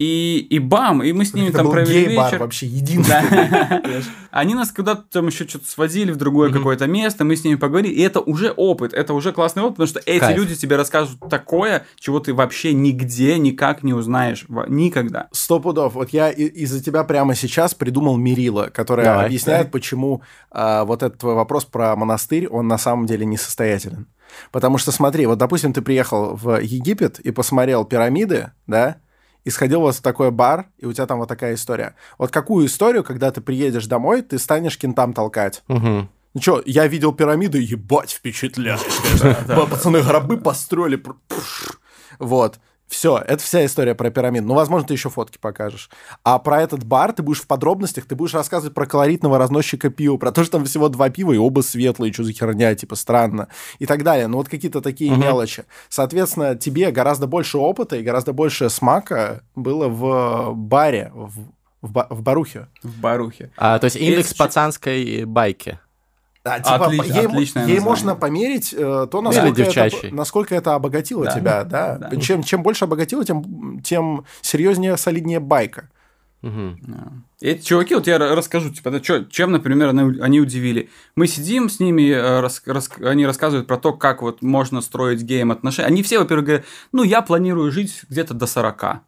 И, 0.01 0.47
и 0.49 0.59
бам, 0.59 1.03
и 1.03 1.13
мы 1.13 1.27
с 1.27 1.35
ними 1.35 1.49
Это 1.49 1.59
там 1.59 1.67
был 1.67 1.73
провели 1.73 2.07
гей-бар 2.07 2.25
вечер. 2.25 2.39
вообще 2.39 2.67
единственный. 2.67 3.21
Да. 3.51 3.83
Они 4.31 4.55
нас 4.55 4.71
куда-то 4.71 5.03
там 5.11 5.27
еще 5.27 5.47
что-то 5.47 5.69
сводили 5.69 6.11
в 6.11 6.17
другое 6.17 6.51
какое-то 6.51 6.87
место, 6.87 7.25
мы 7.25 7.37
с 7.37 7.45
ними 7.45 7.57
поговорили, 7.57 7.93
и 7.93 8.01
это 8.01 8.21
уже 8.21 8.51
опыт, 8.51 8.95
это 8.95 9.13
уже 9.13 9.33
классный 9.33 9.63
опыт, 9.63 9.77
потому 9.77 9.89
что 9.89 10.01
эти 10.11 10.35
люди 10.35 10.55
тебе 10.57 10.77
расскажут 10.77 11.19
такое, 11.29 11.85
чего 11.99 12.19
ты 12.19 12.33
вообще 12.33 12.73
нигде 12.73 13.39
никак 13.39 13.83
не 13.83 13.93
узнаешь, 13.93 14.47
никогда. 14.69 15.29
Сто 15.33 15.61
пудов. 15.61 15.95
Вот 15.95 16.11
я 16.11 16.31
из-за 16.31 16.83
тебя 16.83 17.05
прямо 17.05 17.35
сейчас 17.35 17.75
придумал 17.75 18.17
мерило, 18.17 18.71
которое 18.73 19.05
Давай. 19.05 19.27
объясняет, 19.27 19.71
почему 19.71 20.23
а, 20.51 20.87
вот 20.87 21.03
этот 21.03 21.19
твой 21.19 21.35
вопрос 21.35 21.67
про 21.67 21.95
монастырь, 21.95 22.49
он 22.49 22.69
на 22.69 22.79
самом 22.79 23.05
деле 23.05 23.27
несостоятелен. 23.27 24.07
Потому 24.51 24.79
что 24.79 24.93
смотри, 24.93 25.27
вот 25.27 25.37
допустим, 25.37 25.75
ты 25.75 25.83
приехал 25.83 26.37
в 26.37 26.59
Египет 26.59 27.19
и 27.19 27.33
посмотрел 27.33 27.85
пирамиды, 27.85 28.53
да, 28.67 28.97
и 29.45 29.51
сходил 29.51 29.81
вот 29.81 29.95
в 29.97 30.03
такой 30.03 30.31
бар, 30.31 30.67
и 30.79 30.87
у 30.87 30.93
тебя 30.93 31.07
там 31.07 31.19
вот 31.19 31.29
такая 31.29 31.55
история. 31.55 31.95
Вот 32.19 32.31
какую 32.31 32.67
историю, 32.67 33.05
когда 33.05 33.31
ты 33.31 33.41
приедешь 33.41 33.87
домой, 33.87 34.23
ты 34.23 34.39
станешь 34.39 34.79
кентам 34.79 35.13
толкать? 35.13 35.63
Мгм. 35.69 36.11
Ну 36.33 36.41
что, 36.41 36.63
я 36.65 36.87
видел 36.87 37.13
пирамиды, 37.13 37.59
ебать, 37.59 38.13
впечатляет. 38.13 38.81
Пацаны 39.71 40.03
гробы 40.03 40.37
построили. 40.37 41.03
Вот. 42.19 42.61
Все, 42.91 43.19
это 43.25 43.41
вся 43.41 43.65
история 43.65 43.95
про 43.95 44.11
пирамид. 44.11 44.43
Ну, 44.43 44.55
возможно, 44.55 44.89
ты 44.89 44.95
еще 44.95 45.11
фотки 45.11 45.39
покажешь. 45.39 45.89
А 46.25 46.41
про 46.41 46.61
этот 46.61 46.83
бар 46.83 47.13
ты 47.13 47.23
будешь 47.23 47.41
в 47.41 47.47
подробностях, 47.47 48.05
ты 48.05 48.17
будешь 48.17 48.35
рассказывать 48.35 48.75
про 48.75 48.85
колоритного 48.85 49.39
разносчика 49.39 49.91
пива, 49.91 50.17
про 50.17 50.33
то, 50.33 50.43
что 50.43 50.59
там 50.59 50.65
всего 50.65 50.89
два 50.89 51.09
пива, 51.09 51.31
и 51.33 51.39
оба 51.39 51.61
светлые, 51.61 52.13
что 52.13 52.25
за 52.25 52.33
херня, 52.33 52.75
типа, 52.75 52.97
странно, 52.97 53.47
и 53.79 53.87
так 53.87 54.03
далее. 54.03 54.27
Ну, 54.27 54.39
вот 54.39 54.49
какие-то 54.49 54.81
такие 54.81 55.13
Мгм. 55.13 55.21
мелочи. 55.21 55.65
Соответственно, 55.89 56.57
тебе 56.57 56.91
гораздо 56.91 57.29
больше 57.29 57.59
опыта 57.59 57.95
и 57.97 58.03
гораздо 58.03 58.33
больше 58.33 58.69
смака 58.69 59.43
было 59.55 59.87
в 59.87 60.53
баре, 60.55 61.13
в, 61.15 61.31
в, 61.83 61.93
ба- 61.93 62.09
в 62.11 62.23
барухе. 62.23 62.67
В 62.83 62.99
Барухе. 62.99 63.53
А, 63.57 63.79
то 63.79 63.85
есть 63.85 63.97
индекс 63.97 64.31
Есть- 64.31 64.37
пацанской 64.39 65.25
байки. 65.27 65.79
Да, 66.43 66.59
типа, 66.59 66.89
Отлич- 66.91 67.07
ей, 67.15 67.27
отличное 67.27 67.63
ей 67.67 67.75
название. 67.75 67.81
можно 67.81 68.15
померить 68.15 68.75
э, 68.77 69.07
то, 69.11 69.21
насколько, 69.21 69.63
это, 69.63 70.15
насколько 70.15 70.55
это 70.55 70.75
обогатило 70.75 71.25
Да. 71.27 71.31
тебя, 71.33 71.65
да. 71.65 71.99
Да. 71.99 72.17
Чем, 72.17 72.43
чем 72.43 72.63
больше 72.63 72.87
обогатило, 72.87 73.25
тем, 73.25 73.81
тем 73.83 74.25
серьезнее, 74.41 74.97
солиднее 74.97 75.39
байка. 75.41 75.91
Мгм. 76.41 76.79
Да. 76.87 77.13
Эти 77.43 77.63
чуваки, 77.63 77.95
вот 77.95 78.07
я 78.07 78.17
ра- 78.17 78.35
расскажу, 78.35 78.71
типа, 78.71 78.91
да, 78.91 79.01
чё- 79.01 79.25
чем, 79.25 79.53
например, 79.53 79.91
они, 79.91 80.19
они 80.21 80.41
удивили. 80.41 80.89
Мы 81.15 81.27
сидим 81.27 81.69
с 81.69 81.79
ними, 81.81 82.09
э, 82.11 82.41
рас- 82.41 82.63
рас- 82.65 82.91
они 83.05 83.27
рассказывают 83.27 83.67
про 83.67 83.77
то, 83.77 83.93
как 83.93 84.23
вот 84.23 84.41
можно 84.41 84.81
строить 84.81 85.21
гей-отношения. 85.21 85.89
Они 85.89 86.03
все, 86.03 86.19
во-первых, 86.19 86.47
говорят, 86.47 86.65
ну, 86.93 87.03
я 87.03 87.21
планирую 87.21 87.71
жить 87.71 88.01
где-то 88.09 88.33
до 88.33 88.47
40. 88.47 89.03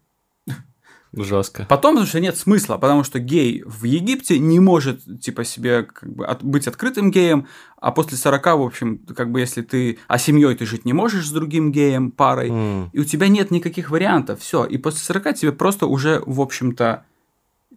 Жестко. 1.15 1.65
Потом, 1.69 1.91
потому 1.93 2.07
что 2.07 2.19
нет 2.19 2.35
смысла, 2.37 2.77
потому 2.77 3.03
что 3.03 3.19
гей 3.19 3.63
в 3.65 3.83
Египте 3.83 4.39
не 4.39 4.59
может, 4.59 5.01
типа, 5.21 5.43
себе 5.43 5.83
как 5.83 6.09
бы 6.11 6.25
от- 6.25 6.43
быть 6.43 6.67
открытым 6.67 7.11
геем, 7.11 7.47
а 7.79 7.91
после 7.91 8.17
40, 8.17 8.45
в 8.57 8.61
общем, 8.63 8.97
как 9.15 9.31
бы 9.31 9.39
если 9.39 9.61
ты... 9.61 9.99
А 10.07 10.17
семьей 10.17 10.55
ты 10.55 10.65
жить 10.65 10.85
не 10.85 10.93
можешь 10.93 11.27
с 11.27 11.31
другим 11.31 11.71
геем, 11.71 12.11
парой, 12.11 12.49
М. 12.49 12.89
и 12.93 12.99
у 12.99 13.03
тебя 13.03 13.27
нет 13.27 13.51
никаких 13.51 13.91
вариантов, 13.91 14.39
все. 14.39 14.65
И 14.65 14.77
после 14.77 14.99
40 15.01 15.33
тебе 15.35 15.51
просто 15.51 15.85
уже, 15.85 16.21
в 16.25 16.41
общем-то, 16.41 17.03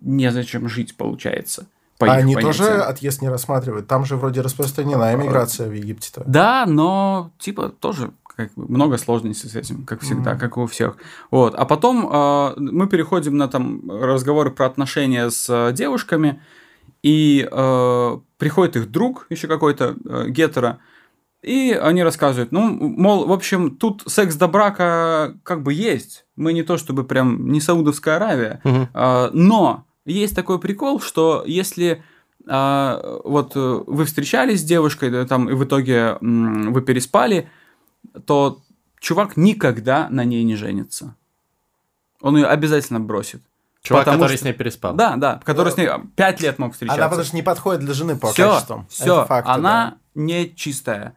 незачем 0.00 0.68
жить, 0.68 0.96
получается. 0.96 1.66
по 1.98 2.04
а 2.12 2.18
их 2.18 2.24
они 2.24 2.34
понятиям. 2.34 2.54
тоже 2.66 2.82
отъезд 2.82 3.22
не 3.22 3.30
рассматривают. 3.30 3.86
Там 3.86 4.04
же 4.04 4.16
вроде 4.16 4.42
распространена 4.42 5.14
эмиграция 5.14 5.66
в 5.68 5.72
Египте-то. 5.72 6.24
Да, 6.26 6.66
но, 6.66 7.30
типа, 7.38 7.70
тоже 7.70 8.10
как 8.36 8.52
бы, 8.54 8.66
много 8.68 8.98
сложностей 8.98 9.48
с 9.48 9.56
этим, 9.56 9.84
как 9.84 10.02
всегда, 10.02 10.32
mm-hmm. 10.32 10.38
как 10.38 10.56
и 10.56 10.60
у 10.60 10.66
всех. 10.66 10.96
Вот. 11.30 11.54
А 11.54 11.64
потом 11.64 12.08
э, 12.10 12.54
мы 12.56 12.86
переходим 12.86 13.36
на 13.36 13.48
там 13.48 13.90
разговоры 13.90 14.50
про 14.50 14.66
отношения 14.66 15.30
с 15.30 15.48
э, 15.48 15.72
девушками, 15.72 16.40
и 17.02 17.48
э, 17.50 18.18
приходит 18.38 18.76
их 18.76 18.90
друг, 18.90 19.26
еще 19.30 19.48
какой-то 19.48 19.96
э, 20.04 20.28
гетера, 20.28 20.78
и 21.42 21.78
они 21.80 22.02
рассказывают, 22.02 22.50
ну, 22.50 22.62
мол, 22.62 23.26
в 23.26 23.32
общем, 23.32 23.76
тут 23.76 24.02
секс 24.06 24.34
до 24.34 24.48
брака 24.48 25.36
как 25.44 25.62
бы 25.62 25.72
есть. 25.72 26.26
Мы 26.34 26.52
не 26.52 26.64
то 26.64 26.76
чтобы 26.76 27.04
прям 27.04 27.50
не 27.52 27.60
Саудовская 27.60 28.16
Аравия, 28.16 28.60
Мгм. 28.64 28.88
а, 28.92 29.30
но 29.32 29.84
есть 30.04 30.34
такой 30.34 30.58
прикол, 30.58 31.00
что 31.00 31.44
если 31.46 32.02
а, 32.48 33.20
вот 33.24 33.52
э, 33.54 33.82
вы 33.86 34.04
встречались 34.06 34.60
с 34.60 34.64
девушкой, 34.64 35.10
да, 35.10 35.24
там, 35.24 35.48
и 35.48 35.54
в 35.54 35.64
итоге 35.64 36.16
м, 36.20 36.72
вы 36.72 36.82
переспали, 36.82 37.48
то 38.26 38.60
чувак 39.00 39.36
никогда 39.36 40.08
на 40.10 40.24
ней 40.24 40.42
не 40.44 40.56
женится. 40.56 41.14
Он 42.20 42.36
ее 42.36 42.46
обязательно 42.46 43.00
бросит. 43.00 43.42
Чувак, 43.82 44.04
Потому 44.04 44.22
который 44.22 44.36
что- 44.36 44.42
с 44.42 44.44
ней 44.46 44.52
переспал. 44.54 44.94
Да, 44.94 45.16
да, 45.16 45.40
который 45.44 45.72
с 45.72 45.76
ней 45.76 45.88
пять 46.16 46.40
лет 46.40 46.58
мог 46.58 46.72
встречаться. 46.72 47.00
Она 47.00 47.08
потому 47.08 47.24
что 47.24 47.36
не 47.36 47.42
подходит 47.42 47.82
для 47.82 47.94
жены 47.94 48.16
по 48.16 48.32
все, 48.32 48.50
качествам. 48.52 48.86
все, 48.88 49.24
факт, 49.26 49.46
она 49.48 49.98
не 50.14 50.52
чистая. 50.56 51.14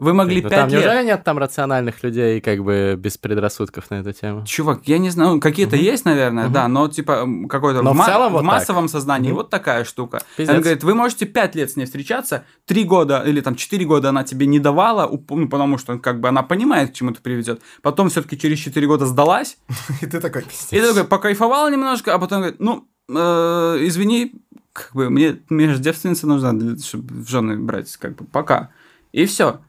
Вы 0.00 0.14
могли 0.14 0.42
пять 0.42 0.50
там 0.50 0.68
лет. 0.68 0.82
неужели 0.84 1.04
нет 1.06 1.22
там 1.24 1.38
рациональных 1.38 2.02
людей, 2.02 2.40
как 2.40 2.64
бы 2.64 2.96
без 2.98 3.18
предрассудков 3.18 3.90
на 3.90 3.96
эту 3.96 4.12
тему? 4.12 4.44
Чувак, 4.46 4.80
я 4.86 4.98
не 4.98 5.10
знаю, 5.10 5.40
какие-то 5.40 5.76
есть, 5.76 6.04
наверное, 6.04 6.48
да, 6.48 6.66
но 6.68 6.88
типа 6.88 7.28
какой-то 7.48 7.82
Но 7.82 7.92
в, 7.92 7.98
в 7.98 8.04
целом 8.04 8.30
в 8.30 8.32
вот 8.36 8.42
массовом 8.44 8.88
сознании 8.88 9.28
Мгм. 9.28 9.36
вот 9.36 9.50
такая 9.50 9.84
штука. 9.84 10.20
Пиздец. 10.36 10.50
Она 10.54 10.60
говорит, 10.62 10.82
вы 10.82 10.94
можете 10.94 11.26
пять 11.26 11.54
лет 11.54 11.70
с 11.70 11.76
ней 11.76 11.84
встречаться, 11.84 12.44
три 12.64 12.84
года 12.84 13.22
или 13.26 13.40
там 13.40 13.54
четыре 13.54 13.84
года 13.84 14.08
она 14.08 14.24
тебе 14.24 14.46
не 14.46 14.58
давала, 14.58 15.10
ну, 15.28 15.48
потому 15.48 15.78
что 15.78 15.98
как 15.98 16.20
бы 16.20 16.28
она 16.28 16.42
понимает, 16.42 16.90
к 16.90 16.94
чему 16.94 17.10
это 17.10 17.20
приведет. 17.20 17.60
Потом 17.82 18.08
все-таки 18.08 18.38
через 18.38 18.58
четыре 18.58 18.86
года 18.86 19.06
сдалась, 19.06 19.58
И 20.00 20.06
ты 20.06 20.20
такой, 20.20 20.42
и 20.42 20.44
ты 20.44 20.50
пиздец. 20.50 20.88
такой 20.88 21.04
покайфовал 21.04 21.68
немножко, 21.70 22.14
а 22.14 22.18
потом 22.18 22.38
говорит, 22.40 22.60
ну, 22.60 22.88
э, 23.08 23.76
извини, 23.80 24.32
как 24.72 24.94
бы 24.94 25.10
мне, 25.10 25.40
мне 25.48 25.72
же 25.74 25.78
девственница 25.80 26.26
нужна, 26.26 26.52
чтобы 26.82 27.22
в 27.22 27.28
жены 27.28 27.58
брать, 27.58 27.94
как 27.96 28.16
бы 28.16 28.24
пока. 28.24 28.70
И 29.12 29.26
все. 29.26 29.60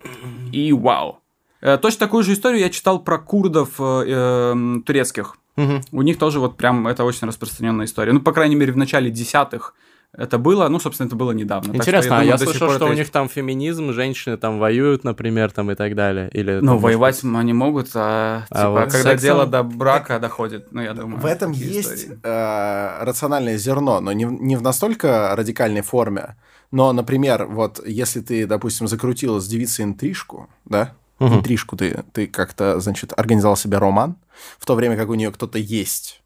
И 0.52 0.72
вау. 0.74 1.20
Э, 1.62 1.78
Точно 1.78 2.00
такую 2.00 2.24
же 2.24 2.34
историю 2.34 2.62
я 2.62 2.70
читал 2.70 3.00
про 3.04 3.18
курдов 3.20 3.70
э, 3.80 4.04
э, 4.08 4.56
турецких. 4.86 5.36
Мгм. 5.56 5.82
У 5.92 6.02
них 6.02 6.18
тоже 6.18 6.40
вот 6.40 6.58
прям 6.58 6.88
это 6.88 7.04
очень 7.04 7.28
распространенная 7.28 7.86
история. 7.86 8.14
Ну, 8.14 8.20
по 8.22 8.32
крайней 8.32 8.56
мере, 8.56 8.72
в 8.72 8.78
начале 8.78 9.10
десятых 9.12 9.76
это 10.14 10.38
было. 10.38 10.68
Ну, 10.68 10.80
собственно, 10.80 11.08
это 11.08 11.16
было 11.16 11.32
недавно. 11.32 11.72
Так 11.74 11.84
что 11.84 11.92
Интересно, 11.92 12.16
а 12.18 12.20
думаю, 12.20 12.28
я 12.28 12.34
до 12.38 12.40
сих 12.40 12.50
слышал, 12.50 12.68
пор 12.68 12.76
что 12.76 12.86
у 12.88 12.94
них 12.94 13.10
там 13.12 13.30
феминизм, 13.30 13.94
женщины 13.94 14.38
там 14.38 14.60
воюют, 14.60 15.04
например, 15.04 15.52
там 15.52 15.72
и 15.72 15.76
так 15.76 15.96
далее. 15.96 16.30
Или 16.34 16.54
Ну, 16.56 16.60
там, 16.60 16.68
может 16.68 16.84
воевать 16.84 17.24
они 17.24 17.54
могут, 17.54 17.90
а, 17.96 18.46
А 18.50 18.58
типа, 18.58 18.70
вот 18.72 18.80
когда 18.92 18.98
сексом- 19.12 19.18
дело 19.22 19.46
до 19.46 19.64
брака 19.64 20.20
доходит, 20.20 20.68
ну, 20.72 20.82
я 20.82 20.94
думаю. 20.94 21.22
В 21.22 21.26
этом 21.26 21.52
есть 21.52 22.04
истории. 22.06 22.20
э, 22.24 23.04
рациональное 23.04 23.58
зерно, 23.58 24.00
но 24.02 24.12
не, 24.12 24.26
в- 24.26 24.34
не 24.34 24.56
в 24.58 24.62
настолько 24.62 25.34
радикальной 25.36 25.82
форме. 25.82 26.36
Но, 26.72 26.92
например, 26.94 27.46
вот 27.48 27.86
если 27.86 28.22
ты, 28.22 28.48
допустим, 28.48 28.88
закрутил 28.88 29.40
с 29.40 29.48
девицей 29.48 29.84
интрижку, 29.84 30.50
да, 30.66 30.94
Мгм. 31.20 31.40
интрижку 31.40 31.76
ты, 31.78 32.04
ты 32.14 32.28
как-то, 32.28 32.80
значит, 32.80 33.14
организовал 33.18 33.56
себе 33.58 33.78
роман, 33.78 34.16
в 34.58 34.66
то 34.66 34.76
время 34.76 34.96
как 34.98 35.10
у 35.10 35.14
нее 35.14 35.32
кто-то 35.32 35.60
есть. 35.60 36.24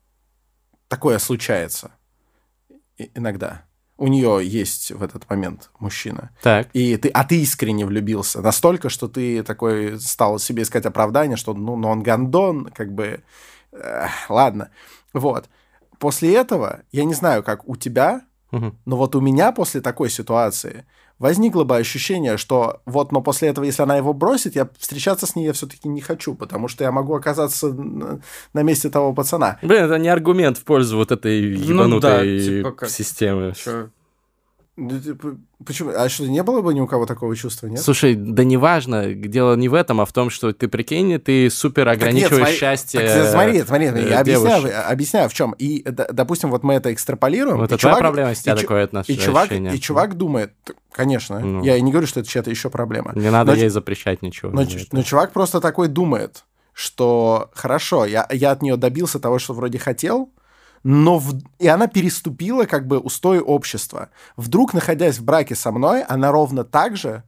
Такое 0.88 1.18
случается 1.20 1.92
и- 2.98 3.12
иногда. 3.16 3.64
У 3.98 4.08
нее 4.08 4.42
есть 4.44 4.92
в 4.92 5.02
этот 5.02 5.30
момент 5.30 5.70
мужчина. 5.80 6.30
Так. 6.44 6.68
И 6.74 6.96
ты, 6.98 7.08
а 7.10 7.24
ты 7.24 7.42
искренне 7.42 7.86
влюбился 7.86 8.42
настолько, 8.42 8.90
что 8.90 9.08
ты 9.08 9.42
такой 9.42 10.00
стал 10.00 10.38
себе 10.38 10.64
искать 10.64 10.86
оправдание, 10.86 11.38
что 11.38 11.54
ну, 11.54 11.76
ну 11.78 11.88
он 11.90 12.04
гандон, 12.04 12.66
как 12.76 12.94
бы, 12.94 13.24
эх, 13.72 14.30
ладно. 14.30 14.70
Вот. 15.14 15.50
После 15.98 16.36
этого, 16.36 16.82
я 16.92 17.06
не 17.06 17.14
знаю, 17.14 17.42
как 17.42 17.68
у 17.70 17.78
тебя, 17.78 18.22
Но 18.52 18.96
вот 18.98 19.16
у 19.16 19.22
меня 19.22 19.52
после 19.52 19.82
такой 19.82 20.10
ситуации 20.10 20.86
возникло 21.20 21.64
бы 21.64 21.78
ощущение, 21.78 22.38
что 22.38 22.82
вот, 22.86 23.12
но 23.12 23.22
после 23.22 23.50
этого, 23.50 23.66
если 23.66 23.82
она 23.84 23.98
его 23.98 24.14
бросит, 24.14 24.56
я 24.56 24.70
встречаться 24.78 25.26
с 25.26 25.36
ней 25.36 25.46
я 25.46 25.54
все-таки 25.54 25.88
не 25.88 26.02
хочу, 26.02 26.36
потому 26.36 26.68
что 26.68 26.84
я 26.84 26.92
могу 26.92 27.16
оказаться 27.16 27.68
на, 27.74 28.64
месте 28.64 28.90
того 28.90 29.14
пацана. 29.14 29.60
Блин, 29.62 29.84
это 29.86 29.98
не 29.98 30.10
аргумент 30.10 30.58
в 30.58 30.64
пользу 30.64 30.98
вот 30.98 31.12
этой 31.12 31.58
Ну 31.58 32.00
да, 32.00 32.22
ебанутой 32.22 32.40
типа 32.40 32.72
как- 32.72 32.90
системы. 32.90 33.54
Чё? 33.56 33.90
Почему? 35.66 35.92
А 35.96 36.10
что, 36.10 36.28
не 36.28 36.44
было 36.44 36.62
бы 36.62 36.74
ни 36.74 36.82
у 36.82 36.88
кого 36.88 37.06
такого 37.06 37.34
чувства, 37.36 37.68
нет? 37.68 37.80
Слушай, 37.80 38.16
да 38.16 38.44
неважно, 38.44 39.14
дело 39.14 39.56
не 39.56 39.70
в 39.70 39.74
этом, 39.74 40.02
а 40.02 40.06
в 40.06 40.12
том, 40.12 40.30
что 40.30 40.52
ты 40.52 40.68
прикинь, 40.68 41.18
ты 41.20 41.50
супер 41.50 41.86
Так 41.86 41.94
нет, 41.98 42.02
ограничиваешь 42.26 42.58
счастье. 42.58 43.00
так 43.00 43.32
смотри, 43.32 43.64
смотри, 43.64 43.86
э, 43.88 44.10
я 44.10 44.20
объясняю, 44.20 44.62
девушек. 44.64 44.84
объясняю 44.88 45.30
в 45.30 45.34
чем. 45.34 45.52
И, 45.58 45.82
допустим, 45.84 46.52
вот 46.52 46.64
мы 46.64 46.74
это 46.74 46.92
экстраполируем. 46.94 47.58
Вот 47.60 47.72
и 47.72 47.76
это 47.76 47.82
чувак- 47.82 48.00
проблема, 48.00 48.32
у 48.32 48.34
тебя 48.34 48.54
и 48.54 48.58
такое 48.62 48.82
И 48.82 48.84
отношение. 48.84 49.22
чувак, 49.26 49.52
и 49.52 49.80
чувак 49.80 50.18
думает, 50.18 50.52
конечно, 50.92 51.40
Ну. 51.40 51.64
я 51.64 51.78
и 51.78 51.82
не 51.82 51.92
говорю, 51.92 52.08
что 52.08 52.20
это 52.20 52.28
чья-то 52.30 52.50
еще 52.50 52.70
проблема. 52.70 53.14
Не 53.16 53.32
надо 53.32 53.54
Но 53.54 53.58
ей 53.58 53.70
запрещать 53.70 54.22
ничего. 54.22 54.52
Но, 54.52 54.66
но 54.92 55.04
чувак 55.04 55.32
просто 55.32 55.62
такой 55.62 55.88
думает, 55.88 56.44
что 56.74 57.50
хорошо, 57.54 58.06
я, 58.06 58.28
я 58.32 58.52
от 58.52 58.62
нее 58.62 58.76
добился 58.76 59.20
того, 59.20 59.40
что 59.40 59.54
вроде 59.54 59.80
хотел, 59.80 60.30
но 60.88 61.18
в- 61.18 61.34
и 61.58 61.68
она 61.68 61.88
переступила 61.88 62.66
как 62.66 62.86
бы 62.86 63.00
устои 63.00 63.40
общества. 63.40 64.10
Вдруг, 64.38 64.76
находясь 64.76 65.18
в 65.18 65.24
браке 65.26 65.56
со 65.56 65.72
мной, 65.72 66.04
она 66.04 66.32
ровно 66.32 66.64
так 66.64 66.96
же 66.96 67.24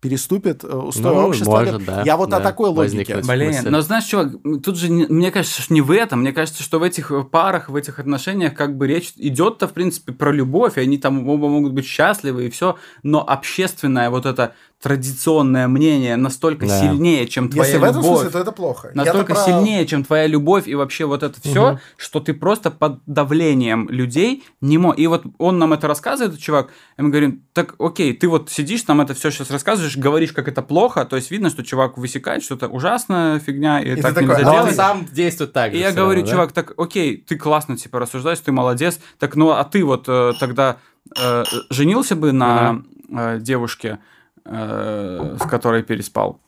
переступит 0.00 0.62
э, 0.62 0.68
устои 0.68 1.14
Ну, 1.14 1.26
общества. 1.28 1.50
может, 1.50 1.84
да, 1.84 2.02
я 2.04 2.16
вот 2.16 2.28
о 2.28 2.38
да, 2.38 2.40
такой 2.40 2.68
логике. 2.68 3.16
Блин, 3.22 3.54
смысле? 3.54 3.70
но 3.70 3.80
знаешь, 3.80 4.04
чувак, 4.04 4.34
тут 4.62 4.76
же, 4.78 4.88
не- 4.88 5.06
мне 5.06 5.32
кажется, 5.32 5.62
что 5.62 5.74
не 5.74 5.80
в 5.80 5.90
этом. 5.90 6.20
Мне 6.20 6.32
кажется, 6.32 6.62
что 6.62 6.78
в 6.78 6.84
этих 6.84 7.10
э, 7.10 7.24
парах, 7.24 7.68
в 7.70 7.74
этих 7.74 7.98
отношениях 7.98 8.54
как 8.54 8.76
бы 8.76 8.86
речь 8.86 9.14
идет-то, 9.16 9.66
в 9.66 9.72
принципе, 9.72 10.12
про 10.12 10.30
любовь, 10.30 10.76
и 10.78 10.80
они 10.80 10.98
там 10.98 11.28
оба 11.28 11.48
могут 11.48 11.72
быть 11.72 11.86
счастливы 11.86 12.46
и 12.46 12.50
все, 12.50 12.76
но 13.02 13.28
общественное 13.28 14.10
вот 14.10 14.26
это 14.26 14.54
традиционное 14.82 15.68
мнение 15.68 16.16
настолько 16.16 16.66
Да. 16.66 16.80
сильнее, 16.80 17.26
чем 17.26 17.48
твоя 17.48 17.64
Если 17.66 17.78
в 17.78 17.84
этом 17.84 18.02
любовь. 18.02 18.18
смысле, 18.20 18.30
то 18.30 18.38
это 18.38 18.52
плохо. 18.52 18.90
настолько 18.94 19.32
Я-то 19.32 19.44
сильнее, 19.44 19.86
чем 19.86 20.04
твоя 20.04 20.26
любовь 20.26 20.68
и 20.68 20.74
вообще 20.74 21.06
вот 21.06 21.22
это 21.22 21.40
все, 21.40 21.70
Мгм. 21.72 21.80
что 21.96 22.20
ты 22.20 22.34
просто 22.34 22.70
под 22.70 23.00
давлением 23.06 23.88
людей 23.88 24.44
не 24.60 24.78
мог. 24.78 24.98
И 24.98 25.06
вот 25.06 25.24
он 25.38 25.58
нам 25.58 25.72
это 25.72 25.88
рассказывает, 25.88 26.32
этот 26.34 26.42
чувак, 26.44 26.68
и 26.98 27.02
мы 27.02 27.08
говорим, 27.08 27.42
так 27.54 27.74
окей, 27.78 28.12
ты 28.12 28.28
вот 28.28 28.50
сидишь, 28.50 28.86
нам 28.86 29.00
это 29.00 29.14
все 29.14 29.30
сейчас 29.30 29.50
рассказываешь, 29.50 29.96
говоришь, 29.96 30.32
как 30.32 30.46
это 30.46 30.62
плохо, 30.62 31.04
то 31.04 31.16
есть 31.16 31.30
видно, 31.30 31.48
что 31.50 31.62
чувак 31.64 31.96
высекает 31.98 32.42
что-то 32.44 32.68
ужасная 32.68 33.38
фигня, 33.40 33.80
и, 33.80 33.96
И 33.96 34.02
так 34.02 34.14
такой, 34.14 34.28
нельзя 34.28 34.42
Но 34.44 34.50
«А 34.50 34.54
он 34.54 34.60
делать. 34.60 34.76
сам 34.76 35.06
действует 35.10 35.52
так 35.52 35.72
И 35.72 35.78
я 35.78 35.90
всё 35.90 35.96
говорю, 36.02 36.20
равно, 36.20 36.26
да? 36.26 36.32
чувак, 36.32 36.52
так 36.52 36.72
окей, 36.78 37.16
ты 37.16 37.36
классно 37.36 37.76
типа 37.76 37.98
рассуждаешь, 37.98 38.38
ты 38.40 38.52
молодец, 38.52 39.00
так 39.18 39.36
ну 39.36 39.50
а 39.50 39.64
ты 39.64 39.84
вот 39.84 40.04
э, 40.08 40.32
тогда 40.38 40.76
э, 41.18 41.44
женился 41.70 42.14
бы 42.14 42.32
на 42.32 42.82
э, 43.10 43.38
девушке, 43.40 43.98
э, 44.46 45.36
с 45.40 45.48
которой 45.48 45.82
переспал? 45.82 46.40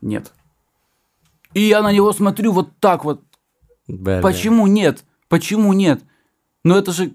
Нет. 0.00 0.32
И 1.54 1.60
я 1.60 1.82
на 1.82 1.92
него 1.92 2.12
смотрю 2.12 2.52
вот 2.52 2.78
так 2.80 3.04
вот. 3.04 3.22
Блин. 3.88 4.22
Почему 4.22 4.66
нет? 4.66 5.04
Почему 5.28 5.72
нет? 5.72 6.00
Ну 6.64 6.76
это 6.76 6.92
же... 6.92 7.12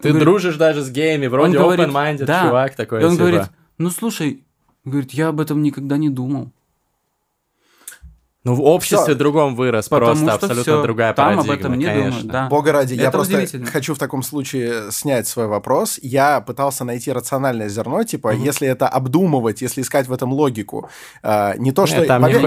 Ты 0.00 0.08
Говорит, 0.08 0.22
дружишь 0.24 0.56
даже 0.56 0.82
с 0.82 0.90
геями, 0.90 1.28
вроде 1.28 1.56
Он 1.58 1.64
говорит, 1.64 1.88
open-minded 1.88 2.24
да. 2.24 2.42
чувак 2.42 2.74
такой. 2.74 3.02
И 3.02 3.04
он 3.04 3.12
типа. 3.12 3.20
говорит, 3.20 3.42
ну 3.78 3.90
слушай, 3.90 4.44
говорит, 4.84 5.12
я 5.12 5.28
об 5.28 5.40
этом 5.40 5.62
никогда 5.62 5.96
не 5.96 6.10
думал. 6.10 6.50
Ну, 8.44 8.54
в 8.56 8.60
обществе 8.62 9.04
Всё. 9.04 9.14
другом 9.14 9.54
вырос, 9.54 9.88
Потому 9.88 10.06
просто 10.06 10.24
что 10.24 10.34
абсолютно 10.34 10.62
всё, 10.62 10.82
другая 10.82 11.14
там 11.14 11.38
об 11.38 11.46
парадигма, 11.46 11.54
этом 11.54 11.78
не 11.78 11.84
конечно. 11.84 12.10
думают, 12.10 12.26
да. 12.26 12.48
Бога 12.48 12.72
ради, 12.72 12.94
я 12.94 13.02
Это 13.02 13.12
просто 13.12 13.34
удивительно. 13.34 13.66
хочу 13.66 13.94
в 13.94 13.98
таком 13.98 14.22
случае 14.24 14.90
снять 14.90 15.28
свой 15.28 15.46
вопрос. 15.46 16.00
Я 16.02 16.40
пытался 16.40 16.84
найти 16.84 17.12
рациональное 17.12 17.68
зерно, 17.68 18.02
типа, 18.02 18.34
если 18.34 18.66
это 18.66 18.88
обдумывать, 18.88 19.62
если 19.62 19.82
искать 19.82 20.08
в 20.08 20.12
этом 20.12 20.32
логику. 20.32 20.88
э, 21.22 21.52
не 21.58 21.70
то, 21.70 21.82
Нет, 21.82 21.90
что... 21.90 22.04
там 22.04 22.22
поверь 22.22 22.44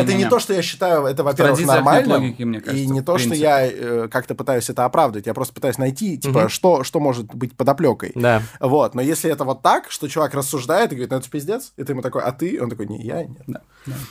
это, 0.00 0.14
не 0.14 0.24
то, 0.28 0.38
что 0.38 0.54
я 0.54 0.62
считаю, 0.62 1.04
это, 1.04 1.22
во-первых, 1.22 1.60
логики, 2.06 2.42
мне 2.42 2.60
кажется, 2.60 2.82
и 2.82 2.86
не 2.86 3.02
то, 3.02 3.18
что 3.18 3.34
я 3.34 3.66
э, 3.66 4.08
как-то 4.10 4.34
пытаюсь 4.34 4.70
это 4.70 4.86
оправдать. 4.86 5.26
Я 5.26 5.34
просто 5.34 5.52
пытаюсь 5.52 5.76
найти, 5.76 6.16
типа, 6.16 6.40
Мгм. 6.40 6.48
что, 6.48 6.82
что 6.82 6.98
может 6.98 7.26
быть 7.34 7.54
подоплекой. 7.56 8.12
Да. 8.14 8.42
Вот, 8.58 8.94
но 8.94 9.02
если 9.02 9.30
это 9.30 9.44
вот 9.44 9.60
так, 9.60 9.90
что 9.90 10.08
чувак 10.08 10.32
рассуждает 10.34 10.92
и 10.92 10.94
говорит, 10.94 11.10
ну 11.10 11.18
это 11.18 11.28
пиздец, 11.28 11.72
и 11.76 11.84
ты 11.84 11.92
ему 11.92 12.00
такой, 12.00 12.22
а 12.22 12.32
ты? 12.32 12.58
Он 12.62 12.70
такой, 12.70 12.86
не, 12.86 13.02
я, 13.02 13.24
нет. 13.24 13.62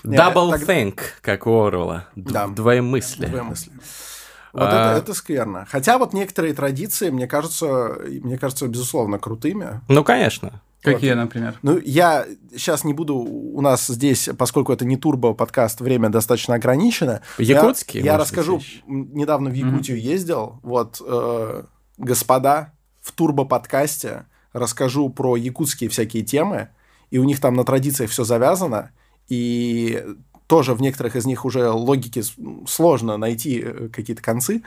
Не, 0.04 0.18
Double 0.18 0.52
так- 0.52 0.62
think, 1.00 1.22
как 1.22 1.48
у 1.48 1.62
Орвелла. 1.62 2.08
Да. 2.16 2.48
Двоемыслие. 2.48 3.30
Твои 3.30 3.42
мысли. 3.42 3.72
Вот 4.52 4.64
А. 4.64 4.92
это, 4.94 5.04
это 5.04 5.14
скверно. 5.14 5.68
Хотя 5.70 5.98
вот 5.98 6.14
некоторые 6.14 6.54
традиции, 6.54 7.10
мне 7.12 7.28
кажется, 7.28 7.96
мне 8.08 8.38
кажется, 8.38 8.68
безусловно, 8.68 9.20
крутыми. 9.20 9.82
Ну, 9.88 10.04
конечно. 10.04 10.62
Какие, 10.82 11.12
например? 11.14 11.56
Ну, 11.62 11.78
я 11.78 12.26
сейчас 12.52 12.84
не 12.86 12.94
буду... 12.94 13.16
У 13.16 13.60
нас 13.62 13.86
здесь, 13.88 14.30
поскольку 14.38 14.72
это 14.72 14.86
не 14.86 14.96
турбо-подкаст, 14.96 15.82
время 15.82 16.10
достаточно 16.10 16.56
ограничено. 16.56 17.22
Якутский, 17.38 18.00
Я, 18.00 18.14
я 18.14 18.18
расскажу. 18.18 18.58
быть, 18.58 18.84
Недавно 18.88 19.50
в 19.50 19.54
Якутию 19.54 20.02
ездил. 20.02 20.60
Вот, 20.64 21.02
э, 21.06 21.64
господа, 21.98 22.72
в 23.02 23.12
турбо-подкасте 23.12 24.26
расскажу 24.54 25.10
про 25.10 25.36
якутские 25.36 25.90
всякие 25.90 26.24
темы. 26.24 26.70
И 27.12 27.18
у 27.18 27.24
них 27.26 27.40
там 27.42 27.56
на 27.56 27.66
традициях 27.66 28.10
все 28.10 28.24
завязано. 28.24 28.92
и 29.28 30.04
тоже 30.50 30.74
в 30.74 30.82
некоторых 30.82 31.16
из 31.16 31.26
них 31.26 31.46
уже 31.46 31.70
логики 31.70 32.24
сложно 32.68 33.18
найти 33.18 33.62
э, 33.64 33.90
какие-то 33.94 34.22
концы 34.22 34.64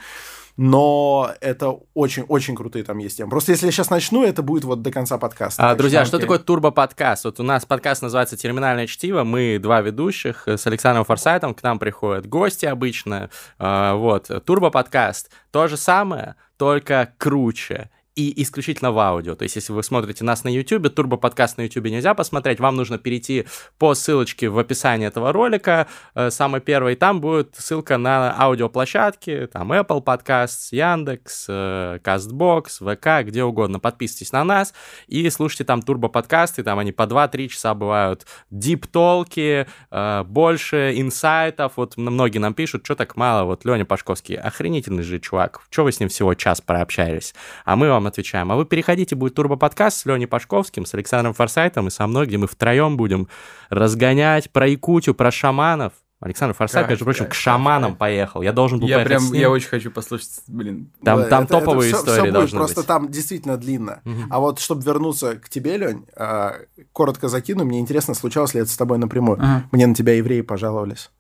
но 0.59 1.33
это 1.41 1.79
очень-очень 1.95 2.55
крутые 2.55 2.85
там 2.85 2.99
есть 2.99 3.17
темы. 3.17 3.31
Просто 3.31 3.53
если 3.53 3.67
я 3.67 3.73
сейчас 3.73 3.89
начну, 3.89 4.23
это 4.23 4.43
будет 4.43 4.65
вот 4.65 4.83
до 4.83 4.91
конца 4.91 5.17
подкаста. 5.17 5.71
А, 5.71 5.75
друзья, 5.75 6.05
что, 6.05 6.17
что 6.17 6.19
такое 6.19 6.39
турбо-подкаст? 6.39 7.25
Вот 7.25 7.41
у 7.41 7.43
нас 7.43 7.65
подкаст 7.65 8.03
называется 8.03 8.37
«Терминальное 8.37 8.87
чтиво», 8.87 9.25
мы 9.25 9.59
два 9.59 9.81
ведущих 9.81 10.47
с 10.47 10.67
Александром 10.67 11.07
Форсайтом, 11.07 11.55
к 11.55 11.63
нам 11.63 11.79
приходят 11.79 12.27
гости 12.27 12.67
обычно, 12.67 13.31
а, 13.59 13.95
вот, 13.95 14.31
турбо-подкаст, 14.45 15.31
то 15.51 15.69
же 15.69 15.79
самое, 15.79 16.37
только 16.59 17.15
круче 17.17 17.89
и 18.15 18.43
исключительно 18.43 18.93
в 18.93 18.99
аудио. 18.99 19.35
То 19.35 19.45
есть, 19.45 19.57
если 19.57 19.73
вы 19.73 19.83
смотрите 19.83 20.25
нас 20.25 20.45
на 20.45 20.49
YouTube, 20.49 20.89
турбо-подкаст 20.95 21.57
на 21.57 21.63
YouTube 21.63 21.87
нельзя 21.87 22.15
посмотреть, 22.15 22.61
вам 22.61 22.77
нужно 22.77 22.99
перейти 22.99 23.47
по 23.79 23.95
ссылочке 23.95 24.49
в 24.49 24.59
описании 24.59 25.07
этого 25.07 25.33
ролика, 25.33 25.87
э, 26.15 26.31
самый 26.31 26.61
первый, 26.61 26.95
там 26.97 27.21
будет 27.21 27.55
ссылка 27.57 27.97
на 27.97 28.39
аудиоплощадки, 28.39 29.49
там 29.53 29.73
Apple 29.73 30.05
Podcasts, 30.05 30.69
Яндекс, 30.73 31.47
э, 31.49 31.99
CastBox, 32.05 32.97
ВК, 32.97 33.27
где 33.27 33.45
угодно. 33.45 33.81
Подписывайтесь 33.81 34.33
на 34.33 34.45
нас 34.45 34.75
и 35.07 35.29
слушайте 35.31 35.65
там 35.65 35.81
турбо-подкасты, 35.81 36.63
там 36.63 36.79
они 36.79 36.93
по 36.93 37.05
2-3 37.05 37.49
часа 37.49 37.75
бывают, 37.75 38.27
дип-толки, 38.51 39.67
э, 39.91 40.25
больше 40.25 40.93
инсайтов, 40.97 41.73
вот 41.77 41.97
многие 41.97 42.39
нам 42.39 42.53
пишут, 42.53 42.85
что 42.85 42.95
так 42.95 43.17
мало, 43.17 43.45
вот 43.45 43.65
Леня 43.65 43.87
Пашковский, 43.87 44.37
охренительный 44.37 45.03
же 45.03 45.19
чувак, 45.19 45.63
что 45.71 45.85
вы 45.85 45.93
с 45.93 46.01
ним 46.01 46.11
всего 46.11 46.35
час 46.35 46.61
прообщались, 46.61 47.35
а 47.65 47.77
мы 47.77 47.89
вам 47.89 48.02
вам 48.03 48.09
отвечаем. 48.09 48.51
А 48.53 48.57
вы 48.57 48.65
переходите, 48.65 49.15
будет 49.15 49.35
турбо-подкаст 49.35 49.99
с 49.99 50.07
Леней 50.07 50.27
Пашковским, 50.27 50.85
с 50.85 50.95
Александром 50.95 51.35
Форсайтом 51.35 51.89
и 51.89 51.91
со 51.91 52.07
мной, 52.07 52.27
где 52.27 52.37
мы 52.37 52.47
втроем 52.47 52.97
будем 52.97 53.29
разгонять 53.71 54.51
про 54.51 54.67
Якутию, 54.67 55.15
про 55.15 55.31
шаманов. 55.31 55.93
Александр 56.21 56.55
Форсайт, 56.55 56.89
между 56.89 57.05
прочим, 57.05 57.27
к 57.27 57.35
шаманам 57.35 57.97
поехал. 57.97 58.43
Я 58.43 58.53
должен 58.53 58.79
был 58.79 58.87
я 58.87 59.01
прям, 59.01 59.33
Я 59.33 59.51
очень 59.51 59.69
хочу 59.69 59.91
послушать, 59.91 60.29
блин. 60.47 60.89
Там, 61.03 61.29
там 61.29 61.45
это, 61.45 61.59
топовые 61.59 61.91
это 61.91 61.99
истории 61.99 62.23
все, 62.23 62.31
должны 62.31 62.59
Просто 62.59 62.81
быть. 62.81 62.87
там 62.87 63.11
действительно 63.11 63.57
длинно. 63.57 64.03
Угу. 64.05 64.21
А 64.31 64.39
вот, 64.39 64.61
чтобы 64.61 64.83
вернуться 64.83 65.35
к 65.35 65.49
тебе, 65.49 65.77
Лень, 65.77 66.07
а, 66.15 66.55
коротко 66.93 67.27
закину, 67.27 67.65
мне 67.65 67.81
интересно, 67.81 68.15
случалось 68.15 68.55
ли 68.55 68.61
это 68.61 68.71
с 68.71 68.77
тобой 68.77 68.99
напрямую. 68.99 69.41
Ага. 69.41 69.65
Мне 69.73 69.85
на 69.85 69.97
тебя 69.97 70.15
евреи 70.15 70.43
пожаловались. 70.43 71.11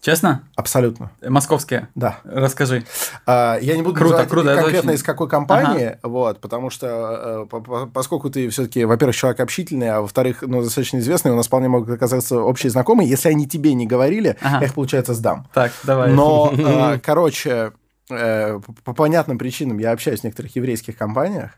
Честно? 0.00 0.44
Абсолютно. 0.54 1.10
Московские? 1.20 1.88
Да. 1.96 2.20
Расскажи. 2.24 2.84
А, 3.26 3.58
я 3.60 3.76
не 3.76 3.82
буду 3.82 3.96
круто, 3.96 4.12
называть 4.12 4.28
круто, 4.28 4.54
конкретно 4.54 4.92
очень... 4.92 5.00
из 5.00 5.02
какой 5.02 5.28
компании, 5.28 5.86
ага. 5.86 5.98
вот, 6.02 6.40
потому 6.40 6.70
что 6.70 7.48
э, 7.52 7.86
поскольку 7.92 8.30
ты 8.30 8.48
все-таки, 8.50 8.84
во-первых, 8.84 9.16
человек 9.16 9.40
общительный, 9.40 9.90
а 9.90 10.00
во-вторых, 10.00 10.42
ну, 10.42 10.62
достаточно 10.62 10.98
известный, 10.98 11.32
у 11.32 11.36
нас 11.36 11.48
вполне 11.48 11.68
могут 11.68 11.90
оказаться 11.90 12.40
общие 12.40 12.70
знакомые. 12.70 13.08
Если 13.08 13.28
они 13.28 13.48
тебе 13.48 13.74
не 13.74 13.86
говорили, 13.86 14.36
ага. 14.40 14.60
я 14.60 14.66
их, 14.66 14.74
получается, 14.74 15.14
сдам. 15.14 15.48
Так, 15.52 15.72
давай. 15.82 16.12
Но, 16.12 16.52
э, 16.56 17.00
короче, 17.04 17.72
э, 18.08 18.60
по 18.84 18.94
понятным 18.94 19.36
причинам 19.36 19.78
я 19.78 19.90
общаюсь 19.90 20.20
в 20.20 20.24
некоторых 20.24 20.54
еврейских 20.54 20.96
компаниях, 20.96 21.52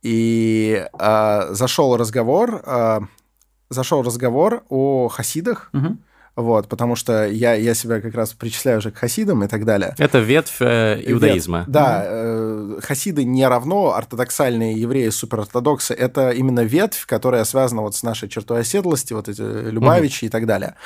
и 0.00 0.86
зашел 1.50 1.96
разговор, 1.96 2.62
зашел 3.68 4.02
разговор 4.02 4.62
о 4.68 5.08
хасидах, 5.08 5.70
угу 5.72 5.98
вот, 6.38 6.68
потому 6.68 6.94
что 6.94 7.26
я, 7.26 7.54
я 7.54 7.74
себя 7.74 8.00
как 8.00 8.14
раз 8.14 8.32
причисляю 8.32 8.78
уже 8.78 8.92
к 8.92 8.96
хасидам 8.96 9.42
и 9.42 9.48
так 9.48 9.64
далее. 9.64 9.96
Это 9.98 10.20
ветвь 10.20 10.58
э, 10.60 11.02
иудаизма. 11.04 11.58
Ветвь, 11.58 11.70
да, 11.72 12.04
э, 12.06 12.78
хасиды 12.80 13.24
не 13.24 13.44
равно 13.44 13.94
ортодоксальные 13.94 14.80
евреи, 14.80 15.08
суперортодоксы. 15.08 15.94
Это 15.94 16.30
именно 16.30 16.60
ветвь, 16.60 17.06
которая 17.06 17.42
связана 17.42 17.82
вот 17.82 17.96
с 17.96 18.04
нашей 18.04 18.28
чертой 18.28 18.60
оседлости, 18.60 19.14
вот 19.14 19.28
эти 19.28 19.40
Любавичи 19.40 20.26
угу. 20.26 20.28
и 20.28 20.30
так 20.30 20.46
далее. 20.46 20.76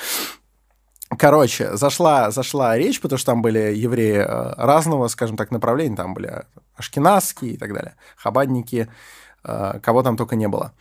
Короче, 1.18 1.76
зашла, 1.76 2.30
зашла 2.30 2.78
речь, 2.78 2.98
потому 3.02 3.18
что 3.18 3.32
там 3.32 3.42
были 3.42 3.74
евреи 3.74 4.24
э, 4.26 4.54
разного, 4.56 5.08
скажем 5.08 5.36
так, 5.36 5.50
направления. 5.50 5.96
Там 5.96 6.14
были 6.14 6.44
ашкеназские 6.76 7.52
и 7.52 7.56
так 7.58 7.74
далее, 7.74 7.96
хабадники, 8.16 8.88
э, 9.44 9.80
кого 9.82 10.02
там 10.02 10.16
только 10.16 10.34
не 10.34 10.48
было. 10.48 10.72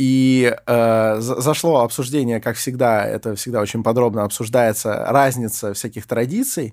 И 0.00 0.56
э, 0.66 1.16
зашло 1.20 1.80
обсуждение, 1.80 2.40
как 2.40 2.56
всегда, 2.56 3.04
это 3.04 3.36
всегда 3.36 3.60
очень 3.60 3.82
подробно 3.82 4.24
обсуждается, 4.24 5.04
разница 5.06 5.74
всяких 5.74 6.06
традиций, 6.06 6.72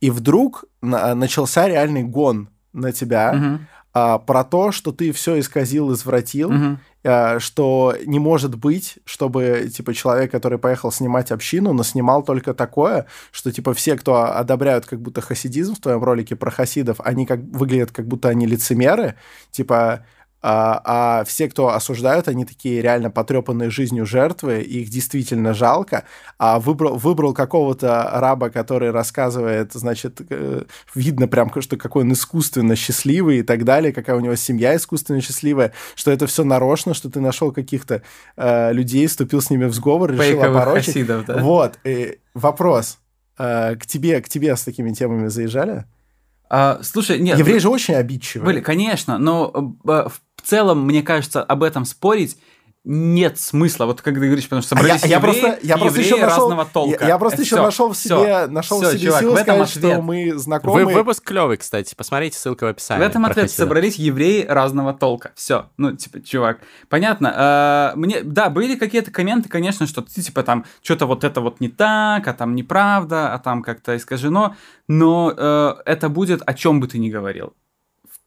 и 0.00 0.10
вдруг 0.10 0.64
на 0.82 1.14
начался 1.14 1.68
реальный 1.68 2.02
гон 2.02 2.48
на 2.72 2.90
тебя 2.90 3.32
угу. 3.32 3.60
э, 3.94 4.18
про 4.26 4.42
то, 4.42 4.72
что 4.72 4.90
ты 4.90 5.12
все 5.12 5.38
исказил, 5.38 5.92
извратил, 5.92 6.48
угу. 6.48 6.78
э, 7.04 7.38
что 7.38 7.94
не 8.06 8.18
может 8.18 8.56
быть, 8.56 8.98
чтобы 9.04 9.70
типа 9.72 9.94
человек, 9.94 10.32
который 10.32 10.58
поехал 10.58 10.90
снимать 10.90 11.30
общину, 11.30 11.72
но 11.74 11.84
снимал 11.84 12.24
только 12.24 12.54
такое, 12.54 13.06
что 13.30 13.52
типа 13.52 13.72
все, 13.72 13.96
кто 13.96 14.36
одобряют 14.36 14.84
как 14.84 15.00
будто 15.00 15.20
хасидизм 15.20 15.76
в 15.76 15.80
твоем 15.80 16.02
ролике 16.02 16.34
про 16.34 16.50
хасидов, 16.50 16.96
они 17.04 17.24
как 17.24 17.38
выглядят 17.38 17.92
как 17.92 18.08
будто 18.08 18.30
они 18.30 18.46
лицемеры, 18.48 19.14
типа 19.52 20.04
а, 20.46 20.82
а 20.84 21.24
все, 21.24 21.48
кто 21.48 21.70
осуждают, 21.70 22.28
они 22.28 22.44
такие 22.44 22.82
реально 22.82 23.10
потрепанные 23.10 23.70
жизнью 23.70 24.04
жертвы, 24.04 24.60
их 24.60 24.90
действительно 24.90 25.54
жалко, 25.54 26.04
а 26.36 26.60
выбрал, 26.60 26.98
выбрал 26.98 27.32
какого-то 27.32 28.10
раба, 28.12 28.50
который 28.50 28.90
рассказывает, 28.90 29.72
значит, 29.72 30.20
э, 30.28 30.64
видно 30.94 31.28
прям, 31.28 31.50
что 31.62 31.78
какой 31.78 32.02
он 32.02 32.12
искусственно 32.12 32.76
счастливый 32.76 33.38
и 33.38 33.42
так 33.42 33.64
далее, 33.64 33.90
какая 33.90 34.16
у 34.16 34.20
него 34.20 34.34
семья 34.34 34.76
искусственно 34.76 35.22
счастливая, 35.22 35.72
что 35.94 36.10
это 36.10 36.26
все 36.26 36.44
нарочно, 36.44 36.92
что 36.92 37.10
ты 37.10 37.20
нашел 37.20 37.50
каких-то 37.50 38.02
э, 38.36 38.72
людей, 38.74 39.06
вступил 39.06 39.40
с 39.40 39.48
ними 39.48 39.64
в 39.64 39.72
сговор, 39.72 40.12
решил 40.12 40.42
опорочить. 40.42 40.92
Хасидов, 40.92 41.24
да? 41.24 41.38
Вот, 41.38 41.78
и 41.84 42.18
вопрос. 42.34 42.98
Э, 43.38 43.76
к 43.76 43.86
тебе, 43.86 44.20
к 44.20 44.28
тебе 44.28 44.54
с 44.54 44.62
такими 44.62 44.92
темами 44.92 45.28
заезжали? 45.28 45.86
А, 46.50 46.80
слушай, 46.82 47.18
нет. 47.18 47.38
Евреи 47.38 47.58
же 47.58 47.68
очень 47.68 47.94
обидчивые. 47.94 48.44
Были, 48.44 48.60
конечно, 48.60 49.18
но 49.18 49.50
э, 49.84 49.88
в 50.08 50.20
целом, 50.44 50.84
мне 50.84 51.02
кажется, 51.02 51.42
об 51.42 51.62
этом 51.62 51.84
спорить 51.84 52.38
нет 52.84 53.40
смысла. 53.40 53.86
Вот 53.86 54.02
как 54.02 54.14
ты 54.14 54.20
говоришь, 54.20 54.44
потому 54.44 54.60
что 54.60 54.76
собрались 54.76 55.02
а 55.04 55.06
я, 55.06 55.16
евреи, 55.16 55.34
я 55.34 55.42
просто, 55.42 55.66
я 55.66 55.78
просто 55.78 56.00
еще 56.00 56.16
нашел, 56.16 56.28
разного 56.28 56.64
толка. 56.66 56.98
Я, 57.00 57.08
я 57.08 57.18
просто 57.18 57.40
еще 57.40 57.56
все, 57.56 57.62
нашел 57.62 57.88
в 57.92 57.96
себе, 57.96 58.14
все, 58.14 58.46
нашел 58.46 58.78
все, 58.78 58.88
в 58.88 58.92
себе 58.92 59.06
чувак, 59.06 59.20
силы 59.20 59.32
в 59.32 59.34
этом 59.36 59.44
сказать, 59.44 59.76
ответ. 59.76 59.92
что 59.92 60.02
мы 60.02 60.38
знакомы. 60.38 60.84
Вы, 60.84 60.92
выпуск 60.92 61.24
клевый, 61.24 61.56
кстати. 61.56 61.94
Посмотрите, 61.94 62.36
ссылка 62.38 62.64
в 62.64 62.68
описании. 62.68 63.02
В 63.02 63.06
этом 63.06 63.24
ответ 63.24 63.50
собрались 63.50 63.96
евреи 63.96 64.44
разного 64.46 64.92
толка. 64.92 65.32
Все. 65.34 65.70
Ну, 65.78 65.96
типа, 65.96 66.20
чувак. 66.20 66.58
Понятно. 66.90 67.32
А, 67.34 67.92
мне, 67.96 68.20
да, 68.22 68.50
были 68.50 68.76
какие-то 68.76 69.10
комменты, 69.10 69.48
конечно, 69.48 69.86
что 69.86 70.02
ты, 70.02 70.20
типа, 70.20 70.42
там, 70.42 70.66
что-то 70.82 71.06
вот 71.06 71.24
это 71.24 71.40
вот 71.40 71.60
не 71.60 71.68
так, 71.68 72.28
а 72.28 72.34
там 72.34 72.54
неправда, 72.54 73.32
а 73.32 73.38
там 73.38 73.62
как-то 73.62 73.96
искажено. 73.96 74.56
Но 74.88 75.32
э, 75.34 75.74
это 75.86 76.10
будет 76.10 76.42
о 76.44 76.52
чем 76.52 76.80
бы 76.80 76.86
ты 76.86 76.98
ни 76.98 77.08
говорил 77.08 77.54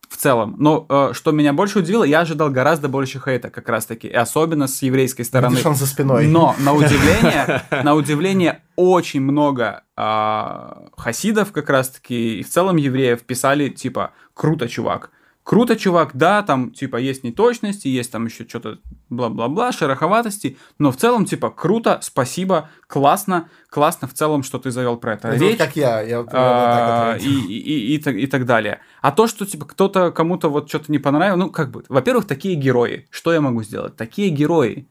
в 0.10 0.18
целом. 0.18 0.56
Но 0.58 0.86
э, 0.90 1.10
что 1.14 1.32
меня 1.32 1.54
больше 1.54 1.80
удивило, 1.80 2.04
я 2.04 2.22
ожидал 2.22 2.50
гораздо 2.50 2.88
больше 2.90 3.20
хейта 3.20 3.50
как 3.50 3.68
раз-таки, 3.70 4.08
и 4.08 4.14
особенно 4.14 4.68
с 4.68 4.82
еврейской 4.82 5.24
стороны. 5.24 5.52
Видишь, 5.52 5.66
он 5.66 5.76
за 5.76 5.86
спиной. 5.86 6.28
Но 6.28 6.56
на 6.60 6.74
удивление, 6.74 7.64
на 7.84 7.96
удивление 7.96 8.64
очень 8.76 9.22
много 9.22 9.84
э, 9.96 10.88
хасидов 10.98 11.52
как 11.52 11.70
раз-таки 11.70 12.40
и 12.40 12.44
в 12.44 12.50
целом 12.50 12.78
евреев 12.78 13.22
писали 13.24 13.70
типа 13.70 14.12
круто, 14.34 14.68
чувак 14.68 15.12
круто, 15.48 15.78
чувак, 15.78 16.12
да, 16.14 16.44
там, 16.44 16.72
типа, 16.72 16.98
есть 16.98 17.24
неточности, 17.24 17.88
есть 17.88 18.12
там 18.12 18.26
еще 18.26 18.46
что-то 18.46 18.80
бла-бла-бла, 19.10 19.72
шероховатости, 19.72 20.58
но 20.80 20.92
в 20.92 20.98
целом, 20.98 21.26
типа, 21.26 21.50
круто, 21.50 22.00
спасибо, 22.02 22.70
классно, 22.88 23.50
классно 23.70 24.08
в 24.08 24.14
целом, 24.14 24.44
что 24.44 24.60
ты 24.60 24.72
завел 24.72 24.98
про 24.98 25.14
это, 25.14 25.30
это 25.30 25.38
речь. 25.44 25.58
Как 25.58 25.76
я, 25.76 26.02
я 26.02 26.26
а, 26.32 27.14
так 27.14 27.22
и, 27.22 27.30
и, 27.30 27.96
и, 27.96 27.98
и, 27.98 28.24
и 28.24 28.28
так 28.28 28.46
далее. 28.46 28.80
А 29.02 29.12
то, 29.12 29.28
что, 29.28 29.46
типа, 29.46 29.66
кто-то, 29.66 30.12
кому-то 30.12 30.50
вот 30.50 30.70
что-то 30.70 30.92
не 30.92 31.00
понравилось, 31.00 31.40
ну, 31.40 31.50
как 31.50 31.72
бы, 31.72 31.84
во-первых, 31.90 32.26
такие 32.26 32.56
герои, 32.56 33.08
что 33.10 33.34
я 33.34 33.42
могу 33.42 33.64
сделать? 33.64 33.96
Такие 33.96 34.30
герои, 34.30 34.88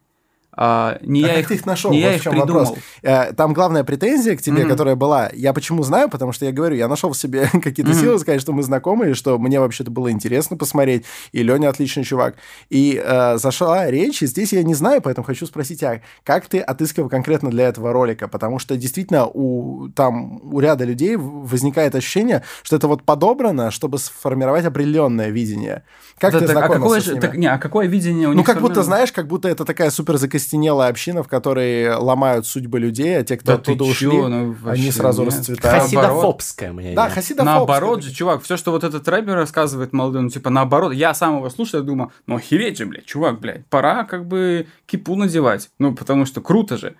а, 0.57 0.99
не 1.03 1.23
а 1.23 1.29
я 1.29 1.35
как 1.35 1.43
их, 1.43 1.49
ты 1.49 1.55
их 1.57 1.67
нашел? 1.67 1.91
Не 1.91 2.03
вот 2.03 2.09
я 2.09 2.15
их 2.17 2.23
придумал. 2.23 2.65
Вопрос. 2.65 2.79
Э, 3.03 3.33
там 3.35 3.53
главная 3.53 3.85
претензия 3.85 4.37
к 4.37 4.43
тебе, 4.43 4.63
mm-hmm. 4.63 4.69
которая 4.69 4.97
была, 4.97 5.31
я 5.35 5.53
почему 5.53 5.83
знаю, 5.83 6.09
потому 6.09 6.33
что 6.33 6.47
я 6.47 6.53
говорю, 6.53 6.77
я 6.77 6.89
нашел 6.89 7.13
в 7.13 7.17
себе 7.17 7.49
какие-то 7.53 7.93
mm-hmm. 7.93 8.01
силы 8.01 8.19
сказать, 8.19 8.41
что 8.41 8.53
мы 8.53 8.63
знакомы, 8.63 9.11
и 9.11 9.15
что 9.15 9.39
мне 9.39 9.61
вообще-то 9.61 9.91
было 9.91 10.11
интересно 10.11 10.57
посмотреть, 10.57 11.05
и 11.33 11.43
Леня 11.43 11.69
отличный 11.69 12.05
чувак. 12.05 12.37
И 12.71 13.01
э, 13.03 13.37
зашла 13.37 13.91
речь, 13.91 14.23
и 14.23 14.27
здесь 14.27 14.55
я 14.55 14.63
не 14.63 14.75
знаю, 14.75 15.03
поэтому 15.03 15.27
хочу 15.27 15.45
спросить, 15.47 15.83
а 15.83 16.01
как 16.25 16.47
ты 16.47 16.61
отыскивал 16.61 17.11
конкретно 17.11 17.51
для 17.51 17.69
этого 17.69 17.93
ролика? 17.93 18.27
Потому 18.27 18.59
что 18.59 18.77
действительно 18.77 19.27
у, 19.27 19.89
там, 19.95 20.41
у 20.43 20.61
ряда 20.61 20.85
людей 20.85 21.17
возникает 21.17 21.95
ощущение, 21.95 22.43
что 22.63 22.77
это 22.77 22.89
вот 22.89 23.03
подобрано, 23.03 23.71
чтобы 23.71 23.99
сформировать 23.99 24.65
определенное 24.65 25.29
видение. 25.29 25.83
Как 26.19 26.33
да, 26.33 26.41
ты 26.41 26.47
так, 26.47 26.57
а 26.57 26.69
какое, 26.69 27.01
с 27.01 27.07
ними? 27.09 27.21
Так, 27.21 27.37
не, 27.37 27.47
а 27.47 27.59
какое 27.59 27.87
видение 27.87 28.29
у 28.29 28.33
них? 28.33 28.39
Ну, 28.39 28.45
как 28.45 28.63
будто, 28.63 28.83
знаешь, 28.83 29.13
как 29.13 29.27
будто 29.27 29.49
это 29.49 29.67
такая 29.67 29.91
супер 29.91 30.17
закостенелая 30.17 30.89
община, 30.89 31.23
в 31.23 31.29
которой 31.29 31.95
ломают 31.95 32.47
судьбы 32.47 32.79
людей, 32.79 33.19
а 33.19 33.23
те, 33.23 33.37
кто 33.37 33.53
да 33.53 33.55
оттуда 33.55 33.85
ушли, 33.85 34.09
ну, 34.09 34.57
они 34.65 34.91
сразу 34.91 35.25
нет. 35.25 35.35
расцветают. 35.35 35.83
Хасидофобское 35.83 36.73
мнение. 36.73 36.97
Да, 36.97 37.11
хасидофобское. 37.11 37.45
Наоборот 37.45 38.03
же, 38.03 38.13
чувак, 38.15 38.43
все, 38.43 38.57
что 38.57 38.71
вот 38.71 38.83
этот 38.83 39.07
рэпер 39.07 39.35
рассказывает 39.35 39.93
молодой, 39.93 40.23
ну, 40.23 40.31
типа, 40.31 40.49
наоборот, 40.49 40.95
я 40.95 41.13
сам 41.13 41.37
его 41.37 41.51
слушаю, 41.51 41.83
я 41.83 41.87
думаю, 41.87 42.13
ну, 42.27 42.37
охереть 42.37 42.79
же, 42.79 42.87
блядь, 42.87 43.05
чувак, 43.05 43.39
блядь, 43.39 43.67
пора 43.67 44.05
как 44.05 44.27
бы 44.27 44.67
кипу 44.87 45.17
надевать, 45.17 45.69
ну, 45.79 45.95
потому 45.95 46.25
что 46.25 46.41
круто 46.41 46.79
же. 46.79 46.97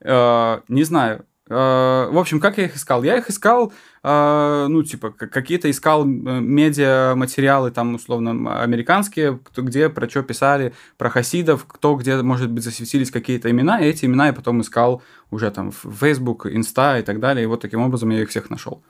Э, 0.00 0.60
не 0.68 0.84
знаю. 0.84 1.24
Э, 1.48 2.08
в 2.10 2.18
общем, 2.18 2.40
как 2.40 2.58
я 2.58 2.64
их 2.64 2.76
искал? 2.76 3.02
Я 3.02 3.16
их 3.16 3.30
искал, 3.30 3.72
э, 4.02 4.66
ну, 4.68 4.82
типа, 4.82 5.10
какие-то 5.10 5.70
искал 5.70 6.04
э, 6.04 6.06
медиа-материалы, 6.06 7.70
там, 7.70 7.94
условно, 7.94 8.62
американские, 8.62 9.40
где, 9.56 9.88
про 9.88 10.08
что 10.08 10.22
писали, 10.22 10.74
про 10.98 11.08
хасидов, 11.08 11.64
кто 11.66 11.94
где, 11.94 12.20
может 12.22 12.50
быть, 12.50 12.64
засветились 12.64 13.10
какие-то 13.10 13.50
имена, 13.50 13.80
и 13.80 13.86
эти 13.86 14.04
имена 14.04 14.26
я 14.26 14.32
потом 14.32 14.60
искал 14.60 15.02
уже 15.30 15.50
там 15.50 15.72
в 15.72 15.94
Facebook, 15.98 16.46
Инста 16.46 16.98
и 16.98 17.02
так 17.02 17.18
далее, 17.18 17.44
и 17.44 17.46
вот 17.46 17.62
таким 17.62 17.80
образом 17.80 18.10
я 18.10 18.22
их 18.22 18.28
всех 18.28 18.50
нашел. 18.50 18.82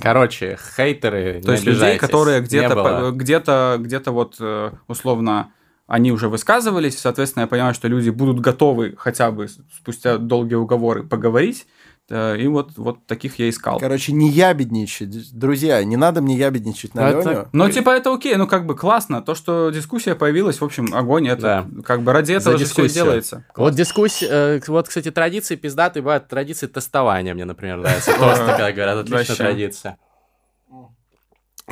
Короче, 0.00 0.58
хейтеры, 0.76 1.40
То 1.44 1.52
есть 1.52 1.64
людей, 1.64 1.98
которые 1.98 2.42
где-то, 2.42 3.10
где-то, 3.14 3.76
где-то 3.80 4.12
вот 4.12 4.40
условно 4.86 5.52
они 5.88 6.12
уже 6.12 6.28
высказывались, 6.28 6.98
соответственно, 6.98 7.44
я 7.44 7.46
понимаю, 7.46 7.72
что 7.72 7.88
люди 7.88 8.10
будут 8.10 8.40
готовы 8.40 8.94
хотя 8.98 9.30
бы 9.30 9.48
спустя 9.48 10.18
долгие 10.18 10.56
уговоры 10.56 11.02
поговорить, 11.02 11.66
и 12.10 12.46
вот, 12.46 12.72
вот 12.76 13.04
таких 13.06 13.38
я 13.38 13.48
искал. 13.50 13.78
Короче, 13.78 14.12
не 14.12 14.30
ябедничать. 14.30 15.36
Друзья, 15.36 15.82
не 15.84 15.96
надо 15.96 16.22
мне 16.22 16.36
ябедничать 16.36 16.94
на 16.94 17.10
Это- 17.10 17.30
Леню. 17.30 17.48
Ну, 17.52 17.70
типа, 17.70 17.90
это 17.90 18.12
окей, 18.12 18.34
ну, 18.36 18.46
как 18.46 18.66
бы 18.66 18.74
классно. 18.76 19.20
То, 19.20 19.34
что 19.34 19.70
дискуссия 19.70 20.14
появилась, 20.14 20.60
в 20.60 20.64
общем, 20.64 20.94
огонь, 20.94 21.28
это 21.28 21.68
как 21.84 22.02
бы 22.02 22.12
ради 22.12 22.32
этого 22.32 22.56
За 22.56 22.64
же 22.64 22.70
все 22.70 22.88
делается. 22.88 23.44
Вот 23.56 23.74
дискуссия, 23.74 24.28
э, 24.30 24.60
вот, 24.68 24.88
кстати, 24.88 25.10
традиции 25.10 25.56
пиздатые 25.56 26.02
бывают, 26.02 26.28
традиции 26.28 26.66
тестования 26.66 27.34
мне, 27.34 27.44
например, 27.44 27.78
нравится. 27.78 28.12
Тост, 28.18 28.38
когда 28.46 28.72
говорят, 28.72 28.96
отличная 28.98 29.36
традиция. 29.36 29.98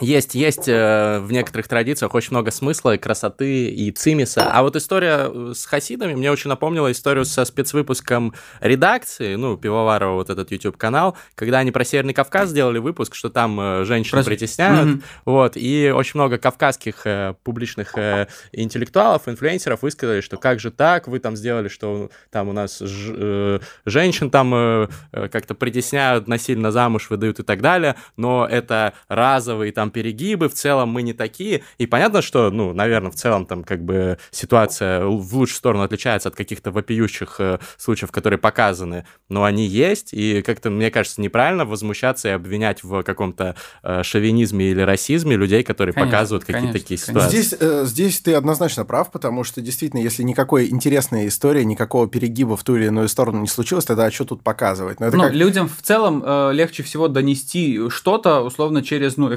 Есть, 0.00 0.34
есть 0.34 0.68
э, 0.68 1.20
в 1.20 1.32
некоторых 1.32 1.68
традициях 1.68 2.14
очень 2.14 2.30
много 2.32 2.50
смысла 2.50 2.94
и 2.94 2.98
красоты, 2.98 3.68
и 3.68 3.90
цимиса. 3.92 4.50
А 4.52 4.62
вот 4.62 4.76
история 4.76 5.30
э, 5.32 5.52
с 5.54 5.64
хасидами 5.64 6.14
мне 6.14 6.30
очень 6.30 6.50
напомнила 6.50 6.92
историю 6.92 7.24
со 7.24 7.46
спецвыпуском 7.46 8.34
редакции, 8.60 9.36
ну, 9.36 9.56
Пивоварова, 9.56 10.14
вот 10.16 10.28
этот 10.28 10.50
YouTube-канал, 10.52 11.16
когда 11.34 11.60
они 11.60 11.70
про 11.70 11.82
Северный 11.84 12.12
Кавказ 12.12 12.50
сделали 12.50 12.78
выпуск, 12.78 13.14
что 13.14 13.30
там 13.30 13.58
э, 13.58 13.84
женщин 13.84 14.10
Про- 14.18 14.24
притесняют, 14.24 14.86
Мгм. 14.86 15.02
вот, 15.24 15.52
и 15.56 15.90
очень 15.94 16.12
много 16.20 16.36
кавказских 16.36 17.06
э, 17.06 17.34
публичных 17.42 17.96
э, 17.96 18.26
интеллектуалов, 18.52 19.28
инфлюенсеров 19.28 19.80
высказали, 19.82 20.20
что 20.20 20.36
как 20.36 20.60
же 20.60 20.70
так, 20.70 21.08
вы 21.08 21.20
там 21.20 21.36
сделали, 21.36 21.68
что 21.68 22.10
там 22.30 22.48
у 22.48 22.52
нас 22.52 22.80
ж- 22.80 23.14
э, 23.16 23.60
женщин 23.86 24.30
там 24.30 24.52
э, 24.54 24.88
э, 25.12 25.28
как-то 25.28 25.54
притесняют, 25.54 26.28
насильно 26.28 26.70
замуж 26.70 27.08
выдают 27.08 27.38
и 27.40 27.42
так 27.42 27.62
далее, 27.62 27.94
но 28.18 28.46
это 28.46 28.92
разовые 29.08 29.72
там 29.72 29.85
перегибы, 29.90 30.48
в 30.48 30.54
целом 30.54 30.88
мы 30.90 31.02
не 31.02 31.12
такие, 31.12 31.62
и 31.78 31.86
понятно, 31.86 32.22
что, 32.22 32.50
ну, 32.50 32.72
наверное, 32.72 33.10
в 33.10 33.14
целом 33.14 33.46
там 33.46 33.64
как 33.64 33.84
бы 33.84 34.18
ситуация 34.30 35.04
в 35.04 35.34
лучшую 35.34 35.56
сторону 35.56 35.82
отличается 35.84 36.28
от 36.28 36.36
каких-то 36.36 36.70
вопиющих 36.70 37.36
э, 37.38 37.58
случаев, 37.76 38.10
которые 38.12 38.38
показаны, 38.38 39.06
но 39.28 39.44
они 39.44 39.66
есть, 39.66 40.12
и 40.12 40.42
как-то, 40.42 40.70
мне 40.70 40.90
кажется, 40.90 41.20
неправильно 41.20 41.64
возмущаться 41.64 42.28
и 42.28 42.32
обвинять 42.32 42.82
в 42.84 43.02
каком-то 43.02 43.56
э, 43.82 44.02
шовинизме 44.02 44.70
или 44.70 44.80
расизме 44.80 45.36
людей, 45.36 45.62
которые 45.62 45.92
Конечно, 45.94 46.10
показывают 46.12 46.44
какие-то 46.44 46.72
такие 46.72 46.98
конечно. 46.98 47.12
ситуации. 47.12 47.40
Здесь, 47.40 47.56
э, 47.60 47.84
здесь 47.86 48.20
ты 48.20 48.34
однозначно 48.34 48.84
прав, 48.84 49.10
потому 49.10 49.44
что 49.44 49.60
действительно, 49.60 50.00
если 50.00 50.22
никакой 50.22 50.68
интересной 50.68 51.28
истории, 51.28 51.62
никакого 51.64 52.08
перегиба 52.08 52.56
в 52.56 52.62
ту 52.64 52.76
или 52.76 52.86
иную 52.86 53.08
сторону 53.08 53.40
не 53.40 53.48
случилось, 53.48 53.84
тогда 53.84 54.10
что 54.10 54.24
тут 54.24 54.42
показывать? 54.42 55.00
Ну, 55.00 55.06
это 55.06 55.16
Ну, 55.16 55.22
как- 55.24 55.32
людям 55.32 55.68
в 55.68 55.82
целом 55.82 56.22
э, 56.24 56.52
легче 56.52 56.82
всего 56.82 57.08
донести 57.08 57.88
что-то, 57.90 58.40
условно, 58.42 58.82
через, 58.82 59.16
ну, 59.16 59.28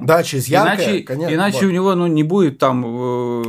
экстремум. 0.00 0.06
Да, 0.06 0.22
через 0.22 0.46
яркое, 0.48 0.74
иначе 0.86 1.02
конечно. 1.02 1.34
иначе 1.34 1.56
вот. 1.58 1.64
у 1.66 1.70
него, 1.70 1.94
ну, 1.94 2.06
не 2.06 2.22
будет 2.22 2.58
там... 2.58 2.84
э, 2.84 3.42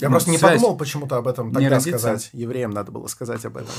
Я 0.00 0.08
ну, 0.08 0.10
просто 0.10 0.30
не 0.30 0.38
связь. 0.38 0.54
подумал 0.54 0.76
почему-то 0.76 1.16
об 1.16 1.28
этом 1.28 1.48
не 1.48 1.54
тогда 1.54 1.68
родится. 1.70 1.98
сказать. 1.98 2.30
Евреям 2.32 2.70
надо 2.70 2.92
было 2.92 3.06
сказать 3.06 3.44
об 3.44 3.56
этом. 3.56 3.70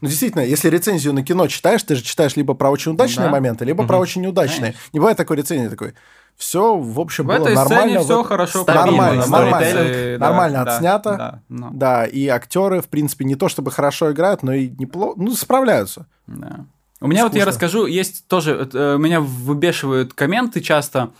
Ну, 0.00 0.08
действительно, 0.08 0.42
если 0.42 0.68
рецензию 0.68 1.12
на 1.12 1.24
кино 1.24 1.48
читаешь, 1.48 1.82
ты 1.82 1.96
же 1.96 2.02
читаешь 2.02 2.36
либо 2.36 2.54
про 2.54 2.70
очень 2.70 2.92
удачные 2.92 3.26
Да. 3.26 3.32
моменты, 3.32 3.64
либо 3.64 3.84
про 3.86 3.98
очень 3.98 4.22
неудачные. 4.22 4.74
Не 4.92 5.00
бывает 5.00 5.16
такой 5.16 5.36
рецензии 5.36 5.68
такой. 5.68 5.94
Все, 6.36 6.78
в 6.78 7.00
общем, 7.00 7.24
В 7.24 7.26
было 7.26 7.36
этой 7.38 7.54
нормально. 7.56 7.82
сцене 7.84 7.98
все 8.04 8.16
вот- 8.18 8.26
хорошо 8.28 8.64
Нормально, 8.64 9.26
нормально. 9.26 10.16
да, 10.18 10.18
Нормально 10.26 10.64
да, 10.64 10.74
отснято. 10.76 11.16
Да, 11.16 11.42
ну, 11.48 11.70
Да, 11.72 12.04
и 12.04 12.28
актеры, 12.28 12.80
в 12.80 12.86
принципе, 12.86 13.24
не 13.24 13.34
то 13.34 13.48
чтобы 13.48 13.72
хорошо 13.72 14.12
играют, 14.12 14.44
но 14.44 14.52
и 14.52 14.68
неплохо, 14.68 15.14
ну, 15.20 15.34
справляются. 15.34 16.06
да. 16.28 16.64
У 17.00 17.06
меня 17.08 17.22
вот 17.24 17.34
я 17.34 17.42
Скучно. 17.42 17.46
расскажу, 17.52 17.86
есть 17.86 18.26
тоже, 18.28 18.68
э, 18.72 18.96
меня 18.98 19.20
выбешивают 19.20 20.14
комменты 20.14 20.60
часто, 20.60 21.10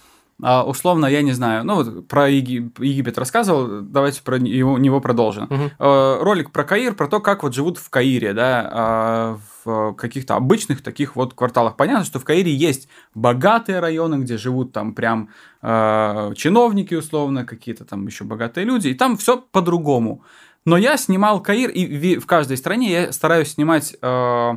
а, 0.42 0.64
условно, 0.64 1.06
я 1.06 1.22
не 1.22 1.32
знаю, 1.32 1.64
ну 1.64 1.74
вот 1.74 2.06
про 2.06 2.28
Еги- 2.30 2.70
Египет 2.78 3.18
рассказывал, 3.18 3.82
давайте 3.82 4.22
про 4.22 4.38
него, 4.38 4.78
него 4.78 5.00
продолжим. 5.00 5.46
Мгм. 5.50 5.70
Э, 5.78 6.18
Ролик 6.20 6.52
про 6.52 6.64
Каир, 6.64 6.94
про 6.94 7.08
то, 7.08 7.20
как 7.20 7.42
вот 7.42 7.54
живут 7.54 7.78
в 7.78 7.90
Каире, 7.90 8.32
да, 8.34 8.70
а, 8.72 9.38
в 9.64 9.94
каких-то 9.94 10.36
обычных 10.36 10.82
таких 10.82 11.16
вот 11.16 11.34
кварталах. 11.34 11.76
Понятно, 11.76 12.04
что 12.04 12.20
в 12.20 12.24
Каире 12.24 12.54
есть 12.54 12.88
богатые 13.14 13.80
районы, 13.80 14.22
где 14.22 14.38
живут 14.38 14.72
там 14.72 14.94
прям 14.94 15.30
э, 15.60 16.32
чиновники 16.36 16.94
условно, 16.94 17.44
какие-то 17.44 17.84
там 17.84 18.06
еще 18.06 18.24
богатые 18.24 18.64
люди, 18.64 18.88
и 18.88 18.94
там 18.94 19.16
все 19.16 19.36
по-другому. 19.36 20.22
Но 20.64 20.76
я 20.76 20.96
снимал 20.96 21.42
Каир, 21.42 21.70
и 21.70 22.18
в 22.18 22.26
каждой 22.26 22.56
стране 22.56 22.90
я 22.92 23.12
стараюсь 23.12 23.54
снимать 23.54 23.96
э, 24.00 24.52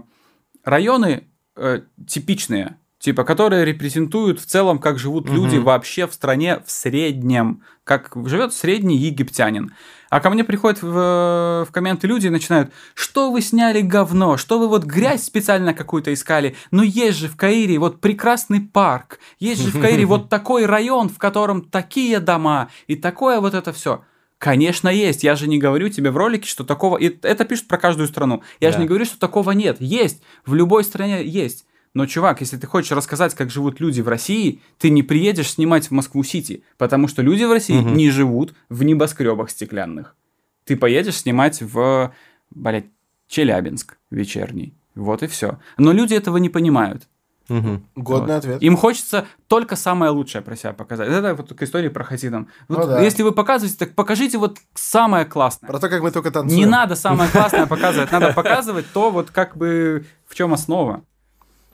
районы 0.64 1.28
э, 1.56 1.82
типичные, 2.08 2.78
типа, 3.02 3.24
которые 3.26 3.66
репрезентуют 3.66 4.40
в 4.40 4.46
целом, 4.46 4.80
как 4.80 4.98
живут 5.00 5.26
Мгм. 5.26 5.36
люди 5.36 5.58
вообще 5.58 6.08
в 6.08 6.14
стране 6.14 6.62
в 6.66 6.72
среднем, 6.72 7.64
как 7.84 8.12
живет 8.26 8.54
средний 8.54 8.96
египтянин. 8.96 9.74
А 10.10 10.20
ко 10.20 10.30
мне 10.30 10.44
приходят 10.44 10.82
в, 10.84 11.66
в 11.68 11.72
комменты 11.72 12.06
люди 12.08 12.28
и 12.28 12.30
начинают, 12.30 12.72
что 12.94 13.32
вы 13.32 13.42
сняли 13.42 13.82
говно, 13.82 14.38
что 14.38 14.60
вы 14.60 14.68
вот 14.68 14.84
грязь 14.84 15.24
специально 15.24 15.74
какую-то 15.74 16.14
искали, 16.14 16.56
но 16.70 16.84
есть 16.84 17.18
же 17.18 17.28
в 17.28 17.36
Каире 17.36 17.80
вот 17.80 18.00
прекрасный 18.02 18.62
парк, 18.62 19.20
есть 19.40 19.62
же 19.64 19.72
в 19.72 19.82
Каире 19.82 20.06
вот 20.06 20.30
такой 20.30 20.66
район, 20.66 21.10
в 21.10 21.18
котором 21.18 21.64
такие 21.64 22.20
дома 22.20 22.70
и 22.88 22.96
такое 22.96 23.40
вот 23.42 23.54
это 23.54 23.74
все. 23.74 24.04
Конечно, 24.38 24.90
есть. 24.90 25.24
Я 25.24 25.36
же 25.36 25.48
не 25.48 25.60
говорю 25.60 25.90
тебе 25.90 26.10
в 26.10 26.18
ролике, 26.18 26.48
что 26.50 26.64
такого... 26.64 26.98
И 26.98 27.16
это 27.22 27.46
пишут 27.46 27.68
про 27.68 27.78
каждую 27.78 28.08
страну. 28.08 28.42
Я 28.60 28.70
Да. 28.70 28.74
же 28.74 28.80
не 28.82 28.88
говорю, 28.88 29.06
что 29.06 29.20
такого 29.20 29.52
нет. 29.52 29.78
Есть. 29.80 30.24
В 30.48 30.56
любой 30.56 30.84
стране 30.84 31.24
есть. 31.24 31.66
Но, 31.94 32.06
чувак, 32.06 32.40
если 32.42 32.58
ты 32.58 32.68
хочешь 32.68 32.92
рассказать, 32.92 33.36
как 33.36 33.50
живут 33.50 33.80
люди 33.82 34.00
в 34.02 34.08
России, 34.08 34.62
ты 34.80 34.90
не 34.90 35.04
приедешь 35.04 35.52
снимать 35.52 35.88
в 35.88 35.92
Москву-Сити, 35.92 36.64
потому 36.78 37.08
что 37.10 37.22
люди 37.22 37.44
в 37.44 37.52
России 37.52 37.78
Мгм. 37.80 37.94
не 37.96 38.10
живут 38.10 38.54
в 38.70 38.84
небоскребах 38.84 39.50
стеклянных. 39.50 40.16
Ты 40.64 40.78
поедешь 40.78 41.18
снимать 41.18 41.62
в, 41.62 42.14
блядь, 42.50 42.86
Челябинск 43.28 43.98
вечерний. 44.10 44.74
Вот 44.96 45.24
и 45.24 45.28
все. 45.28 45.60
Но 45.78 45.92
люди 45.94 46.14
этого 46.14 46.38
не 46.38 46.50
понимают. 46.50 47.08
Мгм. 47.50 47.86
Годный 47.96 48.36
Вот. 48.36 48.38
ответ. 48.38 48.62
Им 48.64 48.78
хочется 48.78 49.26
только 49.48 49.76
самое 49.76 50.12
лучшее 50.12 50.42
про 50.42 50.56
себя 50.56 50.72
показать. 50.74 51.10
Это 51.10 51.36
вот 51.36 51.54
к 51.54 51.62
истории 51.64 51.90
про 51.90 52.04
хасидам. 52.06 52.48
Вот 52.70 52.78
Ну 52.80 52.88
да. 52.88 53.02
Если 53.02 53.24
вы 53.24 53.34
показываете, 53.34 53.78
так 53.78 53.96
покажите 53.96 54.38
вот 54.38 54.60
самое 54.74 55.26
классное. 55.26 55.68
Про 55.68 55.80
то, 55.80 55.90
как 55.90 56.02
мы 56.02 56.12
только 56.12 56.32
танцуем. 56.32 56.58
Не 56.60 56.66
надо 56.66 56.96
самое 56.96 57.30
классное 57.30 57.66
показывать, 57.68 58.12
надо 58.12 58.32
показывать 58.34 58.86
то, 58.94 59.12
вот 59.12 59.32
как 59.32 59.58
бы 59.58 60.06
в 60.28 60.36
чем 60.36 60.54
основа. 60.54 61.04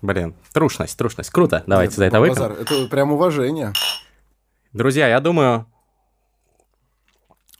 Блин, 0.01 0.35
трушность, 0.53 0.97
трушность. 0.97 1.29
Круто. 1.31 1.63
Давайте 1.65 1.95
за 1.95 2.05
это 2.05 2.19
выпьем. 2.19 2.43
Это 2.43 2.87
прям 2.87 3.11
уважение. 3.11 3.73
Друзья, 4.73 5.07
я 5.07 5.19
думаю, 5.19 5.65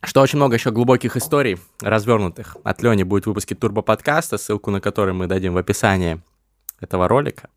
что 0.04 0.20
очень 0.20 0.36
много 0.36 0.54
еще 0.54 0.70
глубоких 0.70 1.16
историй, 1.16 1.58
развернутых. 1.80 2.56
От 2.62 2.82
Лени 2.82 3.02
будет 3.02 3.24
в 3.24 3.26
выпуске 3.28 3.54
турбо-подкаста, 3.54 4.38
ссылку 4.38 4.70
на 4.70 4.80
который 4.80 5.14
мы 5.14 5.26
дадим 5.26 5.54
в 5.54 5.58
описании 5.58 6.22
этого 6.80 7.08
ролика. 7.08 7.50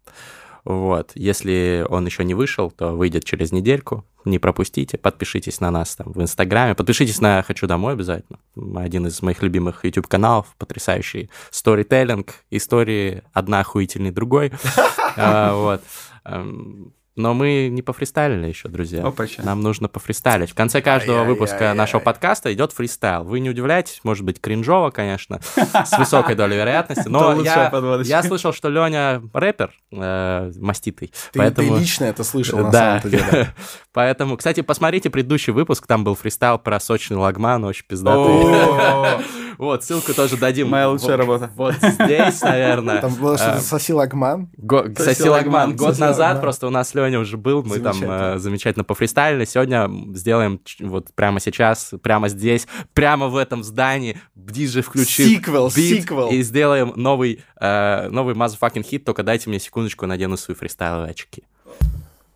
Вот. 0.64 1.12
Если 1.16 1.86
он 1.90 2.06
еще 2.06 2.24
не 2.24 2.34
вышел, 2.34 2.72
то 2.72 2.92
выйдет 2.92 3.24
через 3.24 3.52
недельку. 3.52 4.06
Не 4.26 4.38
пропустите, 4.38 4.98
подпишитесь 4.98 5.60
на 5.60 5.72
нас 5.72 5.96
там 5.96 6.12
в 6.12 6.22
Инстаграме, 6.22 6.76
подпишитесь 6.76 7.22
на 7.22 7.42
«Хочу 7.42 7.66
домой» 7.66 7.94
обязательно. 7.94 8.38
Один 8.76 9.08
из 9.08 9.20
моих 9.24 9.42
любимых 9.42 9.84
YouTube-каналов, 9.84 10.54
потрясающий 10.60 11.32
сторителлинг, 11.50 12.36
истории 12.52 13.24
одна 13.34 13.62
охуительней 13.62 14.12
другой. 14.12 14.52
А, 15.18 15.54
Вот. 15.54 15.82
Но 17.16 17.34
мы 17.34 17.68
не 17.70 17.82
пофристайлили 17.82 18.48
еще, 18.48 18.70
друзья. 18.70 19.04
Опача. 19.04 19.44
Нам 19.44 19.62
нужно 19.62 19.90
пофристайлить. 19.90 20.52
В 20.52 20.56
конце 20.56 20.82
каждого 20.82 21.24
выпуска 21.26 21.74
нашего 21.74 22.00
подкаста 22.00 22.54
идет 22.54 22.72
фристайл. 22.72 23.24
Вы 23.24 23.42
не 23.42 23.50
удивляйтесь, 23.50 24.00
может 24.04 24.24
быть, 24.24 24.40
кринжово, 24.40 24.92
конечно, 24.92 25.42
с 25.56 25.98
высокой 25.98 26.36
долей 26.36 26.56
вероятности, 26.56 27.08
но 27.08 27.42
я, 27.42 28.24
слышал, 28.24 28.54
что 28.54 28.70
Леня 28.70 29.22
рэпер 29.34 29.74
э, 29.92 30.52
маститый, 30.56 31.12
Ты, 31.34 31.40
лично 31.80 32.06
это 32.06 32.24
слышал, 32.24 32.60
на 32.66 32.72
да, 32.72 33.00
самом-то 33.02 33.10
деле. 33.10 33.54
Поэтому, 33.94 34.38
кстати, 34.38 34.62
посмотрите 34.62 35.10
предыдущий 35.10 35.52
выпуск, 35.52 35.86
там 35.86 36.04
был 36.04 36.16
фристайл 36.16 36.58
про 36.58 36.80
сочный 36.80 37.18
лагман, 37.18 37.64
очень 37.66 37.86
пиздатый. 37.88 39.26
Вот, 39.58 39.84
ссылку 39.84 40.16
тоже 40.16 40.38
дадим. 40.38 40.70
Моя 40.70 40.90
лучшая 40.90 41.18
работа. 41.18 41.52
Вот 41.56 41.76
здесь, 41.76 42.42
наверное. 42.42 43.00
Там 43.00 43.14
было 43.14 43.38
что-то 43.38 43.58
Э, 43.58 43.62
соси 43.62 43.94
лагман. 43.94 44.50
Соси 44.98 45.30
Лагман. 45.30 45.76
Год 45.76 46.00
назад 46.00 46.42
просто 46.42 46.66
у 46.66 46.72
нас 46.72 46.96
Леня 46.96 47.20
уже 47.20 47.38
был, 47.38 47.62
мы 47.62 47.78
там 47.78 47.94
Замечательно. 47.94 48.34
э, 48.36 48.38
замечательно 48.40 48.84
пофристайлили. 48.84 49.46
Сегодня 49.46 49.88
сделаем 50.16 50.62
вот 50.80 51.14
прямо 51.14 51.40
сейчас, 51.40 51.94
прямо 52.02 52.28
здесь, 52.30 52.68
прямо 52.94 53.28
в 53.28 53.36
этом 53.38 53.64
здании, 53.64 54.18
диджей 54.34 54.82
включил 54.82 55.28
Сиквел, 55.28 55.70
сиквел. 55.70 56.30
и 56.32 56.42
сделаем 56.42 56.94
новый, 56.96 57.44
э, 57.60 58.08
новый 58.10 58.34
motherfucking 58.34 58.82
хит, 58.84 59.06
только 59.06 59.22
дайте 59.22 59.48
мне 59.50 59.60
секундочку, 59.60 60.08
надену 60.08 60.38
свои 60.38 60.56
фристайловые 60.56 61.12
очки. 61.12 61.44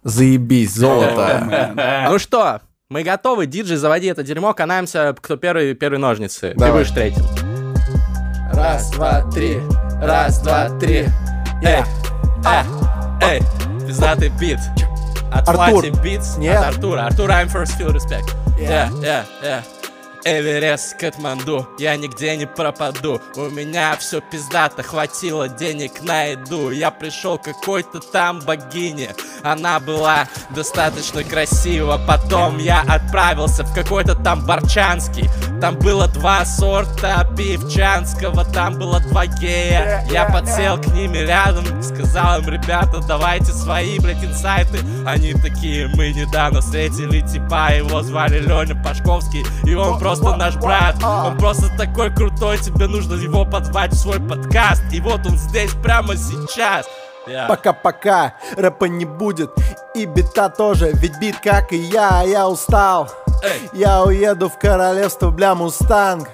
Заебись, 0.05 0.75
золото. 0.75 2.05
Ну 2.07 2.19
что, 2.19 2.61
мы 2.89 3.01
готовы, 3.01 3.47
диджей, 3.47 3.77
заводи 3.77 4.05
это 4.05 4.21
дерьмо, 4.21 4.53
канаемся, 4.53 5.15
кто 5.19 5.35
первый, 5.35 5.73
первый 5.73 5.97
ножницы. 5.97 6.51
Ты 6.51 6.59
Давай. 6.59 6.83
будешь 6.83 6.93
третьим. 6.93 7.25
Раз, 8.53 8.91
два, 8.91 9.21
три, 9.31 9.57
раз, 9.99 10.39
два, 10.41 10.69
три. 10.79 11.07
Эй, 11.63 11.81
э, 12.45 12.63
эй, 13.23 13.41
пиздатый 13.87 14.29
бит. 14.39 14.59
От 15.33 15.49
Артур. 15.49 15.85
Битс, 16.03 16.37
Нет. 16.37 16.59
от 16.59 16.75
Артура. 16.75 17.07
Артур, 17.07 17.31
I'm 17.31 17.49
first 17.49 17.75
feel 17.75 17.91
respect. 17.91 18.31
Yeah, 18.59 18.91
yeah, 19.01 19.25
yeah. 19.41 19.63
Эверест, 20.27 20.97
Катманду, 20.97 21.67
я 21.77 21.95
нигде 21.97 22.35
не 22.35 22.47
пропаду. 22.47 23.21
У 23.35 23.41
меня 23.51 23.95
все 23.95 24.21
пиздато, 24.21 24.81
хватило 24.81 25.47
денег 25.47 26.01
на 26.01 26.23
еду 26.23 26.71
Я 26.71 26.89
пришел 26.89 27.37
какой-то 27.37 27.99
там 27.99 28.39
богине. 28.39 29.13
Она 29.43 29.79
была 29.79 30.27
достаточно 30.49 31.23
красива. 31.23 32.01
Потом 32.07 32.57
я 32.57 32.81
отправился 32.81 33.63
в 33.63 33.75
какой-то 33.75 34.15
там 34.15 34.43
Барчанский. 34.43 35.29
Там 35.61 35.77
было 35.79 36.07
два 36.07 36.43
сорта 36.45 37.27
пивчанского 37.37 38.45
Там 38.45 38.77
было 38.77 38.99
два 38.99 39.25
гея. 39.25 40.05
Я 40.11 40.25
подсел 40.25 40.77
к 40.77 40.87
ними 40.87 41.19
рядом 41.19 41.81
Сказал 41.81 42.39
им, 42.39 42.49
ребята, 42.49 43.01
давайте 43.07 43.51
свои, 43.53 43.99
блядь, 43.99 44.23
инсайты 44.23 44.79
Они 45.05 45.33
такие, 45.33 45.87
мы 45.87 46.11
недавно 46.11 46.61
встретили 46.61 47.21
типа 47.21 47.73
Его 47.73 48.01
звали 48.01 48.39
Леня 48.39 48.75
Пашковский 48.83 49.45
И 49.63 49.73
он 49.73 49.97
просто 49.97 50.14
наш 50.21 50.55
брат. 50.55 50.95
Он 51.03 51.37
просто 51.37 51.69
такой 51.77 52.13
крутой 52.13 52.57
Тебе 52.57 52.87
нужно 52.87 53.15
его 53.15 53.45
позвать 53.45 53.93
в 53.93 53.97
свой 53.97 54.19
подкаст. 54.19 54.83
И 54.91 54.99
вот 55.01 55.25
он 55.25 55.37
здесь 55.37 55.71
прямо 55.83 56.15
сейчас. 56.15 56.85
Я- 57.27 57.47
Пока-пока, 57.47 58.33
рэпа 58.55 58.85
не 58.85 59.05
будет 59.05 59.51
И 59.95 60.05
бита 60.05 60.49
тоже, 60.49 60.91
ведь 60.93 61.17
бит 61.19 61.37
как 61.43 61.73
и 61.73 61.77
я, 61.77 62.21
я 62.23 62.47
устал. 62.47 63.09
Эй. 63.43 63.69
Я 63.73 64.03
уеду 64.03 64.49
в 64.49 64.57
королевство, 64.59 65.29
бля, 65.31 65.55
Мустанг 65.55 66.29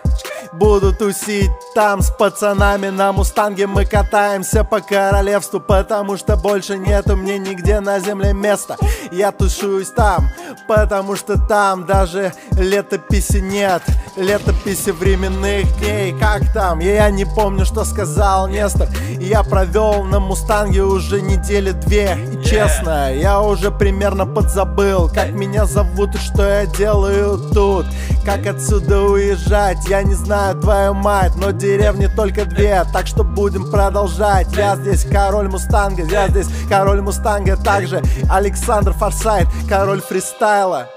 Буду 0.54 0.94
тусить 0.94 1.50
там 1.74 2.02
с 2.02 2.10
пацанами 2.10 2.90
на 2.90 3.14
Мустанге. 3.14 3.68
Мы 3.68 3.86
катаемся 3.86 4.66
по 4.66 4.82
королевству, 4.82 5.62
потому 5.62 6.18
что 6.18 6.36
больше 6.36 6.78
нету 6.78 7.16
мне 7.16 7.40
нигде 7.40 7.80
на 7.80 8.00
земле 8.00 8.34
места. 8.34 8.76
Я 9.14 9.32
тушуюсь 9.32 9.92
там, 9.92 10.28
потому 10.68 11.16
что 11.16 11.40
там 11.40 11.86
даже 11.86 12.34
летописи 12.52 13.38
нет. 13.38 13.82
Летописи 14.18 14.90
временных 14.90 15.78
дней, 15.80 16.14
как 16.20 16.42
там? 16.54 16.80
Я 16.80 17.10
не 17.12 17.24
помню, 17.24 17.66
что 17.66 17.86
сказал 17.86 18.50
Нестор. 18.50 18.90
Я 19.20 19.44
провел 19.44 20.04
на 20.04 20.20
Мустанге 20.20 20.84
уже 20.84 21.22
недели 21.22 21.72
две. 21.72 22.18
И 22.34 22.44
честно, 22.44 23.16
я 23.16 23.40
уже 23.40 23.72
примерно 23.72 24.26
подзабыл 24.26 25.10
Как 25.10 25.32
меня 25.32 25.66
зовут 25.66 26.16
и 26.16 26.18
что 26.18 26.44
я 26.46 26.66
делаю 26.66 27.38
тут. 27.54 27.86
Как 28.26 28.46
отсюда 28.46 29.02
уезжать, 29.02 29.88
я 29.88 30.04
не 30.04 30.14
знаю, 30.14 30.41
твою 30.62 30.94
мать 30.94 31.34
Но 31.36 31.52
деревни 31.52 32.08
только 32.08 32.46
две, 32.46 32.84
так 32.94 33.08
что 33.08 33.24
будем 33.24 33.70
продолжать. 33.72 34.48
Я 34.56 34.76
здесь 34.76 35.06
король 35.06 35.48
Мустанга, 35.48 36.04
я 36.04 36.28
здесь 36.28 36.48
король 36.70 37.02
Мустанга 37.02 37.58
Также 37.58 38.02
Александр 38.30 38.94
Форсайт, 38.94 39.48
король 39.70 40.02
фристайла. 40.02 40.88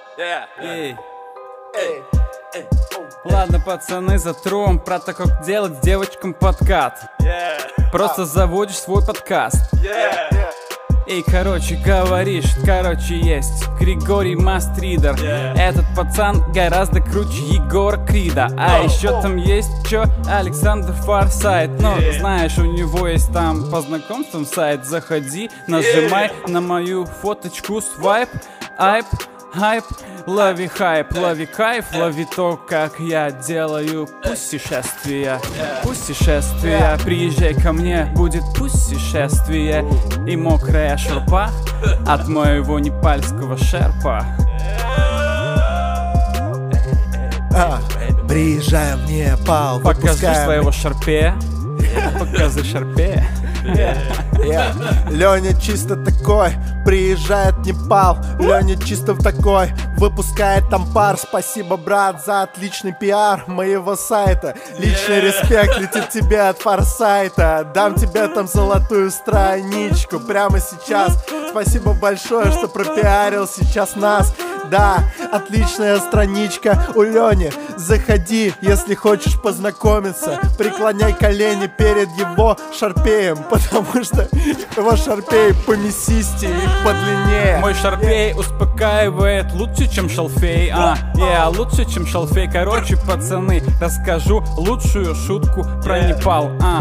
Эй. 0.61 0.97
Ладно, 3.25 3.59
пацаны, 3.59 4.19
затрем 4.19 4.79
про 4.79 4.99
то, 4.99 5.13
как 5.15 5.45
делать 5.45 5.81
девочкам 5.81 6.35
подкат. 6.35 6.99
Просто 7.91 8.27
заводишь 8.27 8.79
свой 8.79 9.05
подкаст. 9.05 9.71
Эй, 11.07 11.23
короче, 11.23 11.77
говоришь, 11.77 12.57
короче, 12.65 13.19
есть 13.19 13.69
Григорий 13.79 14.37
Мастридер. 14.37 15.15
Этот 15.55 15.85
пацан 15.95 16.51
гораздо 16.53 17.03
круче 17.03 17.43
Егора 17.51 17.99
Крида. 17.99 18.49
А 18.57 18.83
еще 18.83 19.21
там 19.21 19.37
есть 19.37 19.71
чё? 19.87 20.05
Александр 20.27 20.93
Фарсайт. 20.93 21.71
Ну, 21.79 21.95
знаешь, 22.19 22.57
у 22.57 22.65
него 22.65 23.07
есть 23.07 23.31
там 23.35 23.71
по 23.71 23.83
знакомствам 23.83 24.47
сайт. 24.47 24.87
Заходи, 24.87 25.51
нажимай 25.69 26.33
на 26.49 26.63
мою 26.63 27.05
фоточку 27.05 27.83
свайп 27.83 28.31
Айп, 28.77 29.07
хайп, 29.55 29.85
лови 30.27 30.67
хайп, 30.67 31.17
лови 31.17 31.47
кайф, 31.47 31.85
лови 31.95 32.27
то, 32.37 32.57
как 32.57 32.99
я 32.99 33.31
делаю 33.31 34.09
путешествия. 34.23 35.41
Путешествия, 35.83 36.99
приезжай 37.05 37.55
ко 37.55 37.73
мне, 37.73 38.13
будет 38.17 38.43
путешествие 38.55 39.85
и 40.27 40.37
мокрая 40.37 40.97
шурпа 40.97 41.51
от 42.07 42.29
моего 42.29 42.79
непальского 42.79 43.57
шерпа. 43.57 44.25
А, 47.57 47.79
Приезжаем 48.29 48.99
в 48.99 49.11
Непал, 49.11 49.81
Покажи 49.81 50.35
своего 50.35 50.73
шарпе, 50.73 51.35
покажи 52.19 52.65
шарпе. 52.65 53.25
Леня 55.11 55.59
чисто 55.59 55.97
такой, 55.97 56.51
приезжает 56.85 57.57
Непал. 57.65 58.19
Леня 58.39 58.77
чисто 58.77 59.15
в 59.15 59.23
такой, 59.23 59.73
выпускает 59.97 60.69
там 60.69 60.87
пар. 60.93 61.17
Спасибо, 61.17 61.77
брат, 61.79 62.23
за 62.25 62.43
отличный 62.43 62.93
пиар 62.93 63.45
моего 63.47 63.97
сайта. 63.97 64.55
Личный 64.79 65.21
респект 65.21 65.79
летит 65.79 66.09
тебе 66.13 66.43
от 66.43 66.59
форсайта. 66.59 67.67
Дам 67.75 67.95
тебе 67.95 68.29
там 68.29 68.47
золотую 68.47 69.11
страничку 69.11 70.21
прямо 70.21 70.61
сейчас. 70.61 71.19
Спасибо 71.51 71.95
большое, 71.95 72.51
что 72.51 72.69
пропиарил 72.69 73.49
сейчас 73.49 73.97
нас 73.97 74.35
да, 74.75 75.05
отличная 75.33 76.01
страничка 76.01 76.89
у 76.97 77.03
Лени 77.03 77.53
Заходи, 77.77 78.53
если 78.61 78.97
хочешь 78.97 79.41
познакомиться. 79.41 80.41
Преклоняй 80.59 81.13
колени 81.13 81.69
перед 81.69 82.09
его 82.19 82.57
шарпеем 82.77 83.37
Потому 83.51 84.03
что 84.03 84.29
его 84.77 84.97
шарпей 84.97 85.55
по 85.65 85.75
и 85.75 86.69
подлиннее. 86.85 87.59
Мой 87.61 87.75
шарпей 87.75 88.35
успокаивает 88.35 89.53
лучше, 89.53 89.89
чем 89.89 90.11
шалфей 90.11 90.71
А, 90.75 90.97
я 91.15 91.49
лучше, 91.49 91.85
чем 91.85 92.05
шалфей. 92.05 92.51
Короче, 92.51 92.97
пацаны, 92.97 93.63
расскажу 93.81 94.43
лучшую 94.57 95.15
шутку 95.15 95.65
про 95.85 96.01
Непал 96.01 96.51
А, 96.61 96.81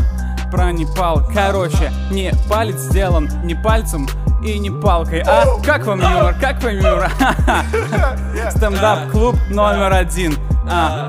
про 0.54 0.72
Непал 0.72 1.24
Короче, 1.34 1.92
непалец 2.12 2.76
сделан 2.76 3.28
не 3.44 3.56
пальцем 3.56 4.08
и 4.44 4.60
не 4.60 4.70
палкой. 4.70 5.24
А, 5.26 5.46
как 5.66 5.86
вам 5.86 6.00
юмор, 6.00 6.36
как 6.40 6.62
вам 6.62 6.74
юмор? 6.74 7.10
Стендап-клуб 8.52 9.36
номер 9.50 9.94
один. 9.94 10.38
А, 10.70 11.08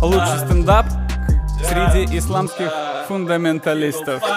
лучший 0.00 0.38
стендап 0.44 0.86
среди 1.64 2.18
исламских 2.18 2.72
фундаменталистов. 3.08 4.22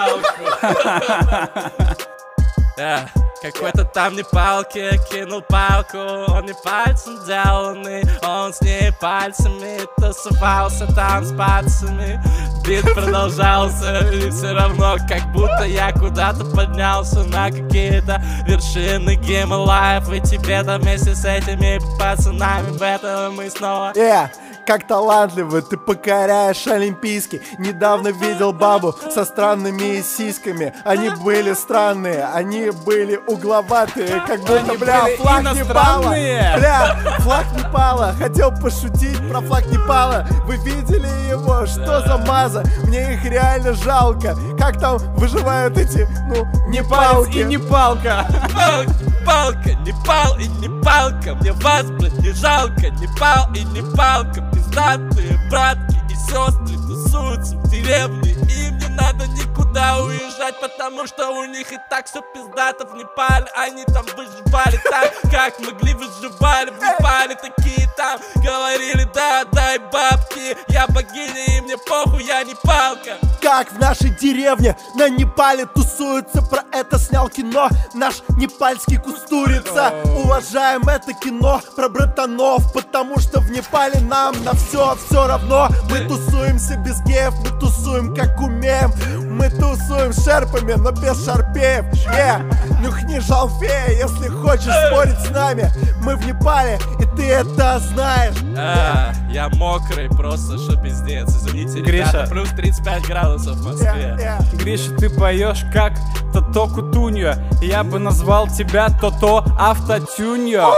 Да, 2.74 3.00
какой-то 3.42 3.84
там 3.84 4.16
непалке 4.16 4.98
кинул 5.10 5.42
палку. 5.42 5.98
Он 5.98 6.46
не 6.46 6.54
пальцем 6.64 7.18
деланный, 7.26 8.02
он 8.26 8.52
с 8.54 8.62
непальцами 8.62 9.80
Тусовался 9.98 10.86
там 10.94 11.22
с 11.22 11.32
пальцами 11.36 12.20
Бит 12.66 12.94
продолжался, 12.94 14.08
и 14.12 14.30
все 14.30 14.52
равно 14.52 14.96
Как 15.08 15.32
будто 15.32 15.64
я 15.64 15.92
куда-то 15.92 16.44
поднялся 16.44 17.24
на 17.24 17.50
какие-то 17.50 18.22
вершины 18.46 19.16
Гималаев. 19.16 20.12
И 20.12 20.20
тебе-то 20.20 20.78
вместе 20.78 21.14
с 21.14 21.24
этими 21.24 21.80
пацанами 21.98 22.76
В 22.76 22.82
этом 22.82 23.36
мы 23.36 23.50
снова 23.50 23.92
Э, 23.96 24.28
как 24.66 24.86
талантливо 24.86 25.62
ты 25.62 25.76
покоряешь 25.76 26.66
Олимпийский. 26.66 27.42
Недавно 27.58 28.08
видел 28.08 28.52
бабу 28.52 28.94
со 29.10 29.24
странными 29.24 30.02
сиськами. 30.02 30.74
Они 30.84 31.10
были 31.10 31.52
странные, 31.54 32.24
они 32.32 32.70
были 32.70 33.20
угловатые 33.26 34.22
Как 34.26 34.40
будто, 34.40 34.60
Они 34.68 34.76
бля, 34.76 35.00
флаг 35.16 35.42
Непала 35.42 35.52
иностранные. 35.52 36.54
Бля, 36.56 36.96
флаг 37.20 37.44
Непала 37.56 38.14
Хотел 38.18 38.50
пошутить 38.50 39.18
про 39.28 39.40
флаг 39.40 39.66
Непала 39.66 40.26
Вы 40.44 40.56
видели 40.56 41.08
его? 41.30 41.66
Что 41.66 42.00
за 42.06 42.18
маза? 42.18 42.64
Мне 42.84 43.14
их 43.14 43.24
реально 43.24 43.72
жалко. 43.74 44.36
Как 44.58 44.78
там 44.78 44.98
выживают 45.16 45.76
эти, 45.78 46.08
ну, 46.28 46.46
Не 46.68 46.78
непалки 46.78 47.38
и 47.38 47.44
не 47.44 47.58
палка 47.58 48.26
палка, 49.24 49.74
не 49.84 49.92
пал 50.04 50.36
и 50.38 50.46
не 50.46 50.68
палка. 50.82 51.34
Мне 51.34 51.52
вас, 51.52 51.84
блядь, 51.84 52.18
не 52.18 52.32
жалко, 52.32 52.90
не 52.90 53.08
пал 53.18 53.48
и 53.54 53.64
не 53.64 53.82
палка. 53.96 54.40
Пиздатые 54.52 55.38
братки 55.50 56.00
и 56.10 56.14
сестры 56.14 56.76
тусуются 56.86 57.56
в 57.56 57.70
деревне. 57.70 58.32
Им 58.32 58.78
не 58.78 58.88
надо 58.88 59.26
никуда 59.72 59.98
уезжать, 59.98 60.60
потому 60.60 61.06
что 61.06 61.30
у 61.30 61.44
них 61.44 61.72
и 61.72 61.78
так 61.88 62.06
все 62.06 62.20
пиздато 62.34 62.86
в 62.86 62.94
Непале. 62.94 63.46
Они 63.56 63.84
там 63.84 64.04
выживали 64.16 64.78
так, 64.90 65.14
как 65.30 65.58
могли 65.60 65.94
выживали 65.94 66.70
в 66.70 66.76
Непале. 66.76 67.36
Такие 67.36 67.88
там 67.96 68.20
говорили, 68.36 69.08
да, 69.14 69.44
дай 69.52 69.78
бабки 69.78 70.56
Я 70.68 70.86
богиня 70.88 71.44
и 71.48 71.60
мне 71.60 71.76
похуй, 71.76 72.24
я 72.24 72.42
не 72.42 72.54
палка 72.62 73.18
Как 73.40 73.72
в 73.72 73.78
нашей 73.78 74.10
деревне 74.10 74.76
на 74.94 75.08
Непале 75.08 75.66
тусуются 75.66 76.42
Про 76.42 76.64
это 76.72 76.98
снял 76.98 77.28
кино 77.28 77.68
наш 77.94 78.22
непальский 78.36 78.98
кустурица. 78.98 79.92
Уважаем 80.24 80.88
это 80.88 81.12
кино 81.12 81.60
про 81.76 81.88
братанов 81.88 82.72
Потому 82.72 83.18
что 83.18 83.40
в 83.40 83.50
Непале 83.50 84.00
нам 84.00 84.42
на 84.44 84.54
все 84.54 84.96
все 85.06 85.26
равно. 85.26 85.68
Мы 85.90 86.00
тусуемся 86.00 86.76
без 86.76 87.00
геев, 87.02 87.34
мы 87.40 87.58
тусуем 87.60 88.14
как 88.14 88.40
умеем. 88.40 88.92
Мы 89.36 89.50
тусуем 89.62 90.12
шерпами, 90.12 90.72
но 90.72 90.90
без 90.90 91.24
шарпеев 91.24 91.84
Е, 92.12 92.42
нюхни 92.80 93.20
жалфея, 93.20 93.90
если 93.90 94.28
хочешь 94.28 94.74
спорить 94.88 95.18
с 95.20 95.30
нами 95.30 95.70
Мы 96.02 96.16
в 96.16 96.26
Непале, 96.26 96.78
и 96.98 97.04
ты 97.16 97.28
это 97.30 97.78
знаешь 97.78 98.34
А, 98.58 99.12
я 99.30 99.48
мокрый, 99.50 100.08
просто 100.08 100.58
что 100.58 100.76
пиздец 100.76 101.28
Извините, 101.28 101.80
Гриша. 101.80 102.10
ребята, 102.12 102.30
плюс 102.30 102.48
35 102.50 103.06
градусов 103.06 103.56
в 103.56 103.64
Москве 103.64 104.16
Е, 104.18 104.22
е. 104.24 104.56
Гриша, 104.56 104.90
ты 104.96 105.08
поешь 105.10 105.64
как 105.72 105.92
Тото 106.32 106.66
Кутуньо. 106.66 107.34
Я 107.60 107.84
бы 107.84 107.98
назвал 107.98 108.48
тебя 108.48 108.88
Тото 109.00 109.44
Автотюньо. 109.58 110.72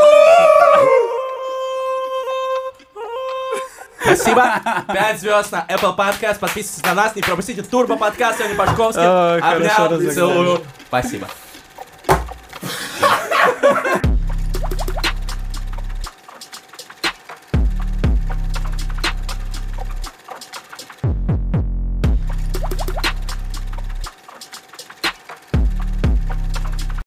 Спасибо. 4.04 4.60
5 4.92 5.20
звезд 5.20 5.52
на 5.52 5.66
Apple 5.68 5.96
Podcast. 5.96 6.38
Подписывайтесь 6.38 6.84
на 6.84 6.94
нас, 6.94 7.16
не 7.16 7.22
пропустите 7.22 7.62
турбо 7.62 7.96
подкаст 7.96 8.38
Сегодня 8.38 8.56
Пашковский. 8.56 9.04
Обнял, 9.04 10.12
целую. 10.12 10.60
Спасибо. 10.88 11.28